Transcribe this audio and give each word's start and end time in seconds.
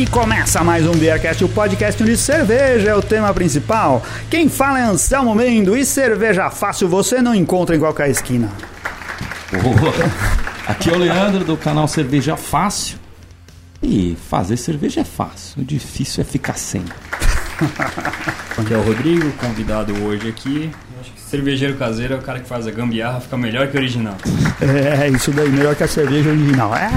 E 0.00 0.06
começa 0.06 0.64
mais 0.64 0.86
um 0.86 0.92
Beercast, 0.92 1.44
o 1.44 1.48
podcast 1.50 2.02
onde 2.02 2.16
cerveja 2.16 2.88
é 2.88 2.94
o 2.94 3.02
tema 3.02 3.34
principal. 3.34 4.02
Quem 4.30 4.48
fala 4.48 4.78
é 4.78 4.82
Anselmo 4.82 5.34
Mendo 5.34 5.76
e 5.76 5.84
cerveja 5.84 6.48
fácil 6.48 6.88
você 6.88 7.20
não 7.20 7.34
encontra 7.34 7.76
em 7.76 7.78
qualquer 7.78 8.08
esquina. 8.08 8.50
Aqui 10.66 10.88
é 10.88 10.94
o 10.94 10.96
Leandro 10.96 11.44
do 11.44 11.54
canal 11.54 11.86
Cerveja 11.86 12.34
Fácil. 12.34 12.96
E 13.82 14.16
fazer 14.30 14.56
cerveja 14.56 15.02
é 15.02 15.04
fácil, 15.04 15.60
o 15.60 15.64
difícil 15.66 16.22
é 16.22 16.24
ficar 16.24 16.56
sem. 16.56 16.82
Aqui 18.56 18.72
é 18.72 18.78
o 18.78 18.82
Rodrigo, 18.82 19.30
convidado 19.32 19.92
hoje 20.02 20.30
aqui. 20.30 20.70
Acho 21.00 21.12
que 21.12 21.20
cervejeiro 21.20 21.76
caseiro 21.76 22.12
é 22.12 22.16
o 22.18 22.20
cara 22.20 22.40
que 22.40 22.46
faz 22.46 22.66
a 22.66 22.70
gambiarra 22.70 23.20
ficar 23.20 23.38
melhor 23.38 23.66
que 23.68 23.76
o 23.76 23.80
original. 23.80 24.14
É, 24.60 25.08
isso 25.08 25.30
daí, 25.30 25.48
melhor 25.48 25.74
que 25.74 25.82
a 25.82 25.88
cerveja 25.88 26.28
original. 26.28 26.74
É. 26.76 26.90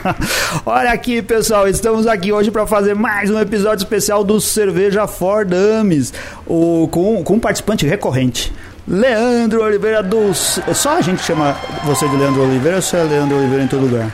Olha 0.64 0.90
aqui, 0.90 1.20
pessoal, 1.20 1.68
estamos 1.68 2.06
aqui 2.06 2.32
hoje 2.32 2.50
para 2.50 2.66
fazer 2.66 2.94
mais 2.94 3.30
um 3.30 3.38
episódio 3.38 3.84
especial 3.84 4.24
do 4.24 4.40
Cerveja 4.40 5.06
for 5.06 5.44
Dummies, 5.44 6.14
o, 6.46 6.88
com, 6.90 7.22
com 7.22 7.34
um 7.34 7.38
participante 7.38 7.86
recorrente. 7.86 8.50
Leandro 8.88 9.62
Oliveira 9.62 10.02
dos. 10.02 10.58
Só 10.72 10.96
a 10.96 11.02
gente 11.02 11.22
chama 11.22 11.54
você 11.84 12.08
de 12.08 12.16
Leandro 12.16 12.42
Oliveira 12.42 12.76
ou 12.76 12.82
você 12.82 12.96
é 12.96 13.02
Leandro 13.02 13.36
Oliveira 13.36 13.64
em 13.64 13.68
todo 13.68 13.82
lugar? 13.82 14.10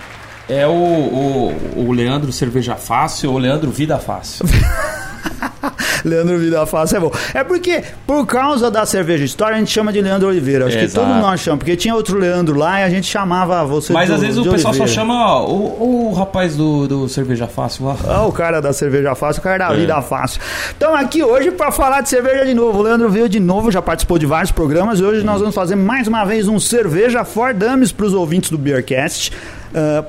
É 0.48 0.66
o, 0.66 0.73
o, 0.73 1.84
o 1.87 1.93
Leandro 1.93 2.32
Cerveja 2.32 2.74
Fácil 2.74 3.30
ou 3.30 3.38
Leandro 3.38 3.70
Vida 3.70 3.98
Fácil. 3.98 4.45
Leandro 6.05 6.39
Vida 6.39 6.65
Fácil 6.66 6.97
é 6.97 7.01
bom. 7.01 7.12
É 7.35 7.43
porque, 7.43 7.83
por 8.07 8.27
causa 8.27 8.71
da 8.71 8.87
cerveja 8.87 9.25
história, 9.25 9.57
a 9.57 9.59
gente 9.59 9.71
chama 9.73 9.93
de 9.93 10.01
Leandro 10.01 10.29
Oliveira. 10.29 10.66
Acho 10.66 10.77
que 10.79 10.85
Exato. 10.85 11.05
todos 11.07 11.21
nós 11.21 11.41
chamamos, 11.41 11.65
porque 11.65 11.77
tinha 11.77 11.95
outro 11.95 12.18
Leandro 12.18 12.57
lá 12.57 12.80
e 12.80 12.85
a 12.85 12.91
gente 12.91 13.07
chamava 13.07 13.65
você 13.65 13.93
Mas 13.93 14.07
de- 14.09 14.15
às 14.15 14.21
vezes 14.21 14.38
o 14.38 14.49
pessoal 14.49 14.73
só 14.74 14.87
chama 14.87 15.43
o, 15.43 16.10
o 16.10 16.13
rapaz 16.13 16.55
do, 16.57 16.87
do 16.87 17.09
Cerveja 17.09 17.46
Fácil 17.49 17.87
lá. 17.87 17.96
Ah, 18.07 18.24
o 18.27 18.33
cara 18.33 18.60
da 18.60 18.73
cerveja 18.73 19.15
fácil, 19.15 19.41
o 19.41 19.43
cara 19.43 19.59
da 19.68 19.74
É. 19.74 19.77
vida 19.77 20.01
fácil. 20.02 20.41
Então 20.77 20.95
aqui 20.95 21.23
hoje 21.24 21.51
para 21.51 21.73
falar 21.73 22.02
de 22.02 22.09
cerveja 22.09 22.45
de 22.45 22.55
novo. 22.55 22.79
O 22.79 22.83
Leandro 22.83 23.09
veio 23.11 23.29
de 23.29 23.40
novo, 23.40 23.71
já 23.73 23.83
participou 23.83 24.18
de 24.18 24.27
vários 24.27 24.52
programas 24.52 25.01
e 25.01 25.05
hoje 25.05 25.24
nós 25.24 25.40
vamos 25.40 25.55
fazer 25.55 25.74
mais 25.77 26.07
uma 26.07 26.24
vez 26.24 26.46
um 26.46 26.61
cerveja 26.61 27.24
for 27.24 27.52
dummies 27.52 27.90
para 27.90 28.07
os 28.07 28.15
ouvintes 28.15 28.51
do 28.51 28.59
Beercast. 28.59 29.33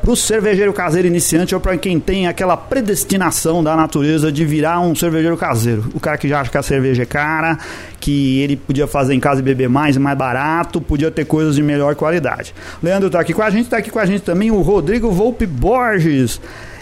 Para 0.02 0.12
o 0.12 0.16
cervejeiro 0.16 0.72
caseiro 0.74 1.08
iniciante 1.08 1.54
ou 1.54 1.62
para 1.62 1.78
quem 1.78 2.00
tem 2.00 2.28
aquela 2.28 2.56
predestinação 2.56 3.64
da 3.64 3.76
natureza 3.76 4.32
de 4.32 4.46
virar 4.46 4.80
um 4.80 4.96
cervejeiro 4.96 5.38
caseiro. 5.38 5.90
O 5.94 6.00
cara 6.00 6.18
que 6.18 6.28
já 6.28 6.42
acha 6.42 6.50
que 6.50 6.58
a 6.58 6.64
cerveja 6.64 7.04
é 7.04 7.06
cara, 7.06 7.58
que 8.00 8.42
ele 8.42 8.56
podia 8.56 8.88
fazer 8.88 9.14
em 9.14 9.20
casa 9.20 9.42
e 9.42 9.44
beber 9.44 9.70
mais 9.70 9.98
mais 9.98 10.18
barato, 10.18 10.80
podia 10.80 11.12
ter 11.12 11.26
coisas 11.26 11.56
de 11.56 11.64
melhor 11.64 11.96
qualidade. 11.96 12.54
Leandro 12.82 13.10
tá 13.10 13.20
aqui 13.20 13.34
com 13.34 13.42
a 13.42 13.50
gente, 13.50 13.70
tá 13.70 13.78
aqui 13.78 13.90
com 13.90 14.00
a 14.00 14.06
gente 14.06 14.22
também 14.22 14.52
o 14.52 14.62
Rodrigo 14.62 15.12
Volpe 15.12 15.46
Borges. 15.46 16.40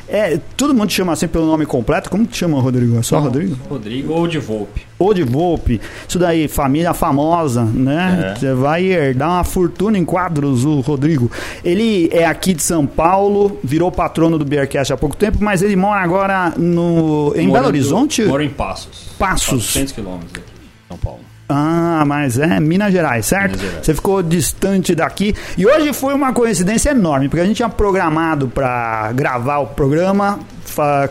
É, 0.07 0.39
todo 0.55 0.73
mundo 0.73 0.91
chama 0.91 1.13
assim 1.13 1.27
pelo 1.27 1.45
nome 1.45 1.65
completo? 1.65 2.09
Como 2.09 2.25
te 2.25 2.37
chama, 2.37 2.59
Rodrigo? 2.59 2.97
É 2.97 3.01
só 3.01 3.19
Rodrigo? 3.19 3.57
Rodrigo 3.67 4.13
ou 4.13 4.27
de 4.27 4.37
Volpe. 4.37 4.81
Ou 4.99 5.13
de 5.13 5.23
Volpe. 5.23 5.81
Isso 6.07 6.19
daí, 6.19 6.47
família 6.47 6.93
famosa, 6.93 7.63
né? 7.63 8.33
É. 8.33 8.39
Você 8.39 8.53
vai 8.53 8.83
herdar 8.83 9.29
uma 9.29 9.43
fortuna 9.43 9.97
em 9.97 10.05
quadros, 10.05 10.63
o 10.63 10.79
Rodrigo. 10.81 11.31
Ele 11.63 12.09
é 12.11 12.25
aqui 12.25 12.53
de 12.53 12.61
São 12.61 12.85
Paulo, 12.85 13.59
virou 13.63 13.91
patrono 13.91 14.37
do 14.37 14.45
Beercast 14.45 14.93
há 14.93 14.97
pouco 14.97 15.15
tempo, 15.15 15.39
mas 15.41 15.61
ele 15.61 15.75
mora 15.75 16.01
agora 16.01 16.53
no, 16.55 17.33
em 17.35 17.51
Belo 17.51 17.67
Horizonte? 17.67 18.23
Moro 18.23 18.43
em 18.43 18.49
Passos. 18.49 19.09
Passos. 19.17 19.71
400 19.73 19.93
quilômetros 19.93 20.31
aqui, 20.31 20.41
de 20.41 20.87
São 20.87 20.97
Paulo. 20.97 21.34
Ah, 21.47 22.03
mas 22.07 22.39
é 22.39 22.59
Minas 22.59 22.91
Gerais, 22.91 23.25
certo? 23.25 23.51
Minas 23.51 23.65
Gerais. 23.65 23.85
Você 23.85 23.93
ficou 23.93 24.23
distante 24.23 24.95
daqui. 24.95 25.35
E 25.57 25.65
hoje 25.65 25.93
foi 25.93 26.13
uma 26.13 26.33
coincidência 26.33 26.89
enorme, 26.89 27.29
porque 27.29 27.41
a 27.41 27.45
gente 27.45 27.57
tinha 27.57 27.69
programado 27.69 28.47
para 28.47 29.11
gravar 29.13 29.59
o 29.59 29.67
programa 29.67 30.39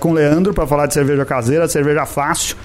com 0.01 0.11
o 0.11 0.13
Leandro 0.13 0.53
para 0.53 0.67
falar 0.67 0.87
de 0.87 0.95
cerveja 0.95 1.25
caseira, 1.25 1.69
cerveja 1.69 2.05
fácil. 2.05 2.57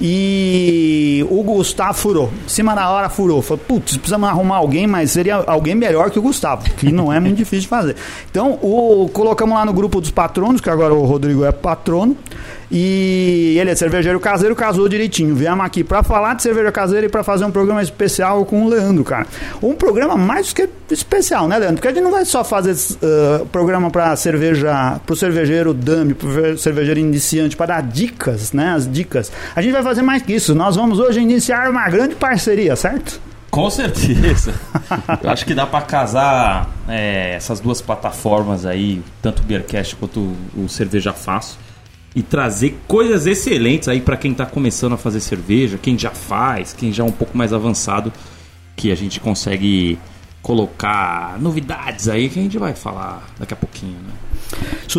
E 0.00 1.26
o 1.28 1.42
Gustavo 1.42 1.94
furou. 1.94 2.30
Em 2.46 2.48
cima 2.48 2.74
da 2.74 2.88
hora 2.88 3.08
furou. 3.08 3.42
Falou, 3.42 3.62
putz, 3.66 3.96
precisamos 3.96 4.28
arrumar 4.28 4.56
alguém, 4.56 4.86
mas 4.86 5.10
seria 5.10 5.36
alguém 5.46 5.74
melhor 5.74 6.10
que 6.10 6.18
o 6.18 6.22
Gustavo, 6.22 6.62
que 6.76 6.92
não 6.92 7.12
é 7.12 7.18
muito 7.18 7.36
difícil 7.38 7.62
de 7.62 7.68
fazer. 7.68 7.96
Então, 8.30 8.52
o, 8.62 9.10
colocamos 9.12 9.56
lá 9.56 9.64
no 9.64 9.72
grupo 9.72 10.00
dos 10.00 10.10
patronos, 10.10 10.60
que 10.60 10.70
agora 10.70 10.94
o 10.94 11.04
Rodrigo 11.04 11.44
é 11.44 11.50
patrono. 11.50 12.16
E 12.70 13.56
ele 13.58 13.70
é 13.70 13.74
cervejeiro 13.74 14.20
caseiro, 14.20 14.54
casou 14.54 14.88
direitinho. 14.88 15.34
Viemos 15.34 15.64
aqui 15.64 15.82
pra 15.82 16.02
falar 16.02 16.34
de 16.34 16.42
cerveja 16.42 16.70
caseira 16.70 17.06
e 17.06 17.08
pra 17.08 17.24
fazer 17.24 17.44
um 17.44 17.50
programa 17.50 17.82
especial 17.82 18.44
com 18.44 18.66
o 18.66 18.68
Leandro, 18.68 19.04
cara. 19.04 19.26
Um 19.62 19.74
programa 19.74 20.16
mais 20.16 20.48
do 20.48 20.54
que 20.54 20.68
especial, 20.90 21.48
né, 21.48 21.58
Leandro? 21.58 21.76
Porque 21.76 21.88
a 21.88 21.92
gente 21.92 22.02
não 22.02 22.10
vai 22.10 22.24
só 22.24 22.44
fazer 22.44 22.72
uh, 22.72 23.46
programa 23.46 23.90
pra 23.90 24.14
cerveja, 24.16 25.00
pro 25.06 25.16
cervejeiro 25.16 25.72
dummy, 25.72 26.12
pro 26.12 26.58
cervejeiro 26.58 27.00
iniciante, 27.00 27.56
pra 27.56 27.66
dar 27.66 27.82
dicas, 27.82 28.52
né? 28.52 28.74
As 28.74 28.90
dicas. 28.90 29.32
A 29.56 29.62
gente 29.62 29.72
vai 29.72 29.82
fazer 29.82 30.02
mais 30.02 30.22
que 30.22 30.34
isso. 30.34 30.54
Nós 30.54 30.76
vamos 30.76 30.98
hoje 30.98 31.20
iniciar 31.20 31.70
uma 31.70 31.88
grande 31.88 32.14
parceria, 32.16 32.76
certo? 32.76 33.18
Com 33.50 33.70
certeza. 33.70 34.52
Eu 35.22 35.30
acho 35.30 35.46
que 35.46 35.54
dá 35.54 35.66
pra 35.66 35.80
casar 35.80 36.70
é, 36.86 37.34
essas 37.34 37.60
duas 37.60 37.80
plataformas 37.80 38.66
aí, 38.66 39.02
tanto 39.22 39.40
o 39.40 39.44
Beercast 39.44 39.96
quanto 39.96 40.20
o, 40.20 40.64
o 40.64 40.68
Cerveja 40.68 41.14
Fácil, 41.14 41.56
e 42.18 42.22
trazer 42.24 42.76
coisas 42.88 43.28
excelentes 43.28 43.86
aí 43.86 44.00
pra 44.00 44.16
quem 44.16 44.34
tá 44.34 44.44
começando 44.44 44.94
a 44.94 44.96
fazer 44.96 45.20
cerveja, 45.20 45.78
quem 45.80 45.96
já 45.96 46.10
faz, 46.10 46.72
quem 46.72 46.92
já 46.92 47.04
é 47.04 47.06
um 47.06 47.12
pouco 47.12 47.38
mais 47.38 47.52
avançado, 47.52 48.12
que 48.74 48.90
a 48.90 48.96
gente 48.96 49.20
consegue 49.20 49.96
colocar 50.42 51.38
novidades 51.40 52.08
aí 52.08 52.28
que 52.28 52.40
a 52.40 52.42
gente 52.42 52.58
vai 52.58 52.74
falar 52.74 53.24
daqui 53.38 53.54
a 53.54 53.56
pouquinho, 53.56 53.98
né? 54.00 54.12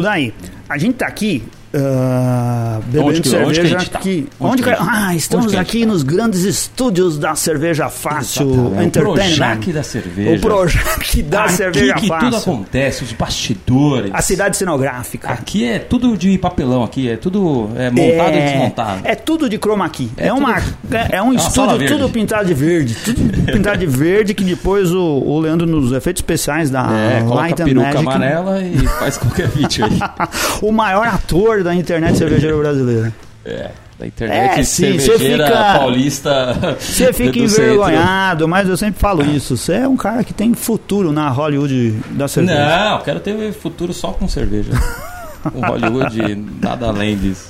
Daí. 0.01 0.33
A 0.69 0.77
gente 0.77 0.95
tá 0.95 1.07
aqui 1.07 1.43
ah, 1.75 2.79
bebendo 2.85 3.07
Onde 3.09 3.21
que- 3.21 3.29
onde 3.35 3.59
que 3.61 3.67
cerveja 3.67 3.89
tá? 3.89 3.99
Onde 3.99 4.27
Onde 4.39 4.63
que 4.63 4.69
Ah, 4.69 5.15
estamos 5.15 5.53
aqui 5.55 5.81
tá? 5.81 5.85
nos 5.87 6.03
grandes 6.03 6.43
estúdios 6.43 7.17
da 7.17 7.35
Cerveja 7.35 7.89
Fácil 7.89 8.49
Exatamente. 8.49 8.77
O 8.79 8.81
Entertainment. 8.83 9.13
Projac 9.27 9.71
da 9.73 9.83
cerveja. 9.83 10.31
O 10.37 10.39
Projac 10.41 11.21
da 11.23 11.43
Aqui 11.43 11.53
Cerveja 11.53 11.93
que 11.95 12.07
Fácil. 12.07 12.29
tudo 12.29 12.37
acontece, 12.37 13.03
os 13.03 13.11
bastidores. 13.13 14.11
A 14.13 14.21
cidade 14.21 14.57
cenográfica. 14.57 15.29
Aqui 15.29 15.65
é 15.65 15.79
tudo 15.79 16.17
de 16.17 16.37
papelão, 16.37 16.83
aqui 16.83 17.09
é 17.09 17.17
tudo 17.17 17.69
é, 17.75 17.89
montado 17.89 18.35
e 18.37 18.41
desmontado. 18.41 19.01
É 19.03 19.15
tudo 19.15 19.49
de 19.49 19.57
chroma 19.57 19.87
key. 19.89 20.09
É, 20.17 20.27
É 20.27 20.33
uma, 20.33 20.57
é, 20.57 21.17
é 21.17 21.21
um 21.21 21.33
É 21.33 21.35
estúdio 21.35 21.87
tudo 21.87 22.09
pintado 22.09 22.45
de 22.47 22.53
verde. 22.53 22.95
Tudo 22.95 23.19
pintado 23.51 23.77
de 23.77 23.85
verde 23.85 24.33
que 24.33 24.43
depois 24.43 24.91
o, 24.91 24.99
o 25.01 25.39
Leandro 25.39 25.65
nos 25.67 25.91
efeitos 25.91 26.19
especiais 26.21 26.69
da 26.69 26.87
É, 26.91 27.19
coloca 27.21 27.35
Light 27.41 27.59
a 27.61 27.63
and 27.63 27.67
peruca 27.67 27.85
Magic. 27.87 28.07
amarela 28.07 28.61
e 28.61 28.87
faz 28.99 29.17
qualquer 29.17 29.47
vídeo 29.47 29.85
aí. 29.85 29.99
o 30.61 30.71
maior 30.71 31.07
ator 31.07 31.58
da 31.63 31.73
internet 31.75 32.17
cervejeira 32.17 32.55
brasileira. 32.57 33.13
É, 33.45 33.69
da 33.97 34.05
internet 34.07 34.59
É, 34.59 34.63
sim, 34.63 34.99
cervejeira 34.99 35.45
fica- 35.47 35.73
paulista. 35.79 36.77
Você 36.79 37.13
fica 37.13 37.33
centro. 37.47 37.63
envergonhado, 37.63 38.47
mas 38.47 38.67
eu 38.69 38.75
sempre 38.77 38.99
falo 38.99 39.23
isso. 39.25 39.55
Você 39.57 39.73
é 39.73 39.87
um 39.87 39.95
cara 39.97 40.23
que 40.23 40.33
tem 40.33 40.53
futuro 40.53 41.11
na 41.11 41.29
Hollywood 41.29 41.91
da 42.11 42.27
cerveja. 42.27 42.65
Não, 42.67 42.97
eu 42.97 43.03
quero 43.03 43.19
ter 43.19 43.53
futuro 43.53 43.93
só 43.93 44.09
com 44.11 44.27
cerveja. 44.27 44.71
o 45.53 45.59
Hollywood, 45.65 46.45
nada 46.61 46.87
além 46.87 47.17
disso. 47.17 47.49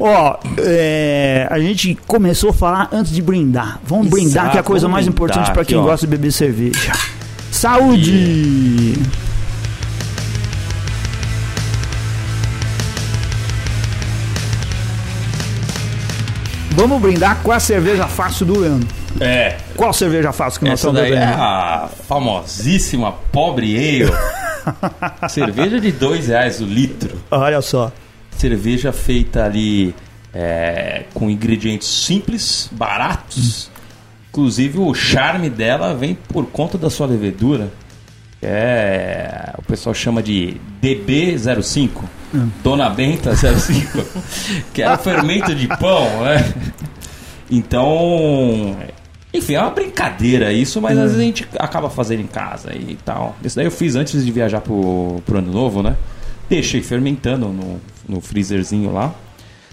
Ó, 0.00 0.38
é, 0.58 1.46
a 1.50 1.58
gente 1.60 1.96
começou 2.06 2.50
a 2.50 2.52
falar 2.52 2.88
antes 2.92 3.12
de 3.12 3.22
brindar. 3.22 3.78
Vamos 3.86 4.06
Exato, 4.06 4.22
brindar, 4.22 4.50
que 4.50 4.56
é 4.56 4.60
a 4.60 4.62
coisa 4.64 4.88
mais 4.88 5.06
brindar 5.06 5.14
importante 5.28 5.52
para 5.52 5.64
quem 5.64 5.78
ó. 5.78 5.82
gosta 5.82 6.06
de 6.06 6.10
beber 6.10 6.32
cerveja. 6.32 6.92
Saúde! 7.50 8.94
Vamos 16.74 17.00
brindar 17.00 17.42
com 17.42 17.52
a 17.52 17.60
cerveja 17.60 18.06
fácil 18.08 18.46
do 18.46 18.58
Leandro. 18.58 18.88
É, 19.20 19.56
Qual 19.76 19.92
cerveja 19.92 20.32
fácil 20.32 20.60
que 20.60 20.64
nós 20.66 20.74
essa 20.80 20.88
estamos 20.88 21.00
daí 21.02 21.12
é 21.12 21.26
bebendo? 21.26 21.42
a 21.42 21.88
famosíssima 22.08 23.12
Pobre 23.30 23.76
Ale. 23.76 24.10
cerveja 25.28 25.80
de 25.80 25.92
dois 25.92 26.28
reais 26.28 26.60
o 26.60 26.64
litro. 26.64 27.20
Olha 27.30 27.60
só. 27.60 27.92
cerveja 28.36 28.92
feita 28.92 29.44
ali 29.44 29.94
é, 30.32 31.04
com 31.12 31.28
ingredientes 31.28 31.88
simples, 31.88 32.68
baratos. 32.72 33.70
Inclusive 34.30 34.78
o 34.78 34.94
charme 34.94 35.50
dela 35.50 35.94
vem 35.94 36.14
por 36.14 36.46
conta 36.46 36.78
da 36.78 36.88
sua 36.88 37.06
levedura. 37.06 37.70
É, 38.42 39.52
o 39.56 39.62
pessoal 39.62 39.94
chama 39.94 40.20
de 40.20 40.60
DB05, 40.82 41.90
Dona 42.62 42.90
Benta 42.90 43.36
05, 43.36 44.04
que 44.74 44.82
era 44.82 44.98
fermento 44.98 45.54
de 45.54 45.68
pão, 45.68 46.24
né? 46.24 46.52
Então, 47.48 48.76
enfim, 49.32 49.54
é 49.54 49.60
uma 49.60 49.70
brincadeira 49.70 50.52
isso, 50.52 50.80
mas 50.80 50.98
às 50.98 51.04
vezes 51.04 51.18
a 51.18 51.22
gente 51.22 51.48
acaba 51.58 51.88
fazendo 51.88 52.20
em 52.20 52.26
casa 52.26 52.74
e 52.74 52.98
tal. 53.04 53.36
Isso 53.44 53.56
daí 53.56 53.66
eu 53.66 53.70
fiz 53.70 53.94
antes 53.94 54.24
de 54.24 54.32
viajar 54.32 54.60
pro, 54.60 55.22
pro 55.24 55.38
ano 55.38 55.52
novo, 55.52 55.82
né? 55.82 55.96
Deixei 56.48 56.82
fermentando 56.82 57.48
no, 57.48 57.80
no 58.08 58.20
freezerzinho 58.20 58.92
lá. 58.92 59.14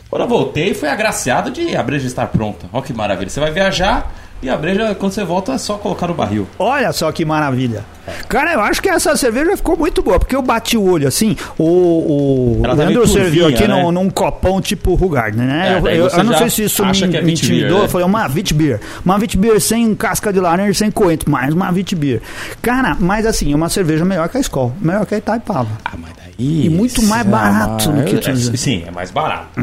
Quando 0.10 0.24
eu 0.24 0.27
voltei, 0.27 0.74
foi 0.74 0.89
agraciado 0.89 1.51
de 1.51 1.75
a 1.75 1.83
breja 1.83 2.07
estar 2.07 2.27
pronta. 2.27 2.68
Olha 2.71 2.83
que 2.83 2.94
maravilha. 2.94 3.30
Você 3.30 3.39
vai 3.39 3.51
viajar, 3.51 4.12
E 4.41 4.50
a 4.50 4.56
breja, 4.56 4.95
quando 4.95 5.12
você 5.12 5.24
volta, 5.25 5.51
é 5.53 5.57
só 5.57 5.75
colocar 5.77 6.07
no 6.07 6.13
barril. 6.13 6.47
Olha 6.57 6.94
só 6.94 7.12
que 7.12 7.25
maravilha. 7.25 7.83
Cara, 8.30 8.53
eu 8.53 8.62
acho 8.62 8.81
que 8.81 8.88
essa 8.89 9.15
cerveja 9.18 9.56
ficou 9.57 9.75
muito 9.77 10.01
boa, 10.01 10.18
porque 10.18 10.33
eu 10.36 10.41
bati 10.41 10.77
o 10.77 10.83
olho 10.89 11.07
assim, 11.07 11.36
o, 11.57 12.57
o 12.59 12.62
tá 12.63 12.71
Leandro 12.74 13.06
serviu 13.07 13.47
aqui 13.47 13.68
né? 13.68 13.83
num, 13.83 13.91
num 13.91 14.09
copão 14.09 14.62
tipo 14.62 14.95
Rugardner, 14.95 15.45
né? 15.45 15.74
É, 15.74 15.77
eu, 15.80 15.88
eu- 15.88 16.07
eu 16.07 16.24
não 16.24 16.38
sei 16.38 16.50
se 16.50 16.63
isso 16.63 16.86
me, 16.86 17.15
é 17.18 17.21
me 17.21 17.33
intimidou, 17.33 17.80
né? 17.80 17.86
eu 17.86 17.89
falei, 17.89 18.07
uma 18.07 18.25
Witbier. 18.27 18.80
Uma 19.06 19.15
Witbier 19.18 19.59
sem 19.59 19.94
casca 19.94 20.31
de 20.31 20.39
laranja, 20.39 20.74
sem 20.74 20.89
coentro, 20.89 21.30
mais 21.30 21.53
uma 21.53 21.69
Witbier. 21.69 22.21
Cara, 22.62 22.95
mas 23.00 23.25
assim, 23.25 23.51
é 23.51 23.56
uma 23.56 23.69
cerveja 23.69 24.06
melhor 24.06 24.30
que 24.30 24.38
a 24.38 24.42
Skol, 24.42 24.74
melhor 24.80 25.06
que 25.06 25.15
a 25.15 25.18
Itaipava. 25.18 25.69
Ah, 25.83 25.92
mas 25.97 26.12
daí. 26.18 26.65
E 26.65 26.69
muito 26.69 27.03
mais 27.03 27.25
é 27.27 27.30
barato 27.30 27.92
do 27.92 28.03
que 28.06 28.15
é, 28.15 28.19
tu 28.19 28.31
dizer. 28.31 28.57
Sim, 28.57 28.83
é 28.88 28.92
mais 28.92 29.12
barato. 29.12 29.62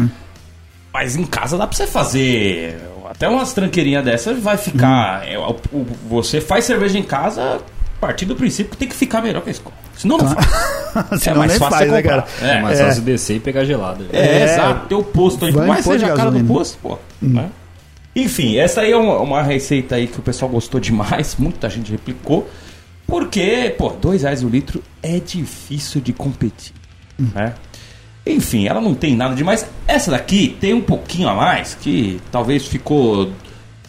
Mas 0.93 1.17
em 1.17 1.25
casa 1.25 1.56
dá 1.58 1.67
pra 1.67 1.76
você 1.76 1.87
fazer. 1.87 2.79
Até 3.16 3.28
umas 3.28 3.52
tranqueirinhas 3.52 4.04
dessas 4.04 4.38
vai 4.42 4.56
ficar. 4.56 5.26
é, 5.26 5.38
o- 5.38 5.56
o- 5.72 5.86
você 6.08 6.40
faz 6.40 6.64
cerveja 6.64 6.98
em 6.98 7.02
casa 7.02 7.56
a 7.56 8.00
partir 8.00 8.26
do 8.26 8.36
princípio 8.36 8.72
que 8.72 8.76
tem 8.76 8.88
que 8.88 8.94
ficar 8.94 9.22
melhor 9.22 9.42
que 9.42 9.48
a 9.48 9.52
escola. 9.52 9.74
Senão 9.96 10.18
não 10.18 10.28
faz. 10.28 10.46
Senão 11.22 11.38
mais 11.38 11.52
nem 11.52 11.58
fácil 11.58 11.78
faz, 11.78 11.90
né, 11.90 12.02
comprar. 12.02 12.22
cara? 12.22 12.52
É, 12.52 12.60
mais 12.60 12.78
É. 12.78 12.84
fácil 12.84 13.02
descer 13.02 13.36
e 13.36 13.40
pegar 13.40 13.64
gelada. 13.64 14.04
É, 14.12 14.18
É. 14.40 14.44
exato. 14.44 14.86
Tem 14.88 14.98
o 14.98 15.02
posto 15.02 15.46
aí. 15.46 15.52
Mais 15.52 15.84
seja 15.84 16.12
a 16.12 16.16
cara 16.16 16.30
do 16.30 16.44
posto, 16.44 16.78
pô. 16.82 16.98
né? 17.22 17.48
Enfim, 18.14 18.56
essa 18.58 18.82
aí 18.82 18.92
é 18.92 18.96
uma, 18.96 19.19
uma 19.20 19.42
receita 19.42 19.94
aí 19.96 20.06
que 20.06 20.19
o 20.19 20.22
pessoal 20.22 20.50
gostou 20.50 20.78
demais. 20.80 21.36
Muita 21.40 21.69
gente 21.70 21.90
replicou. 21.90 22.48
Porque, 23.06 23.74
pô, 23.78 23.90
dois 23.90 24.22
reais 24.22 24.42
o 24.42 24.48
litro 24.48 24.82
é 25.02 25.19
difícil 25.20 26.00
de 26.00 26.12
competir. 26.12 26.72
Né? 27.19 27.54
Enfim, 28.26 28.67
ela 28.67 28.81
não 28.81 28.94
tem 28.94 29.14
nada 29.14 29.34
demais. 29.34 29.67
Essa 29.87 30.11
daqui 30.11 30.56
tem 30.61 30.75
um 30.75 30.81
pouquinho 30.81 31.28
a 31.28 31.34
mais, 31.34 31.75
que 31.81 32.20
talvez 32.32 32.67
ficou 32.67 33.31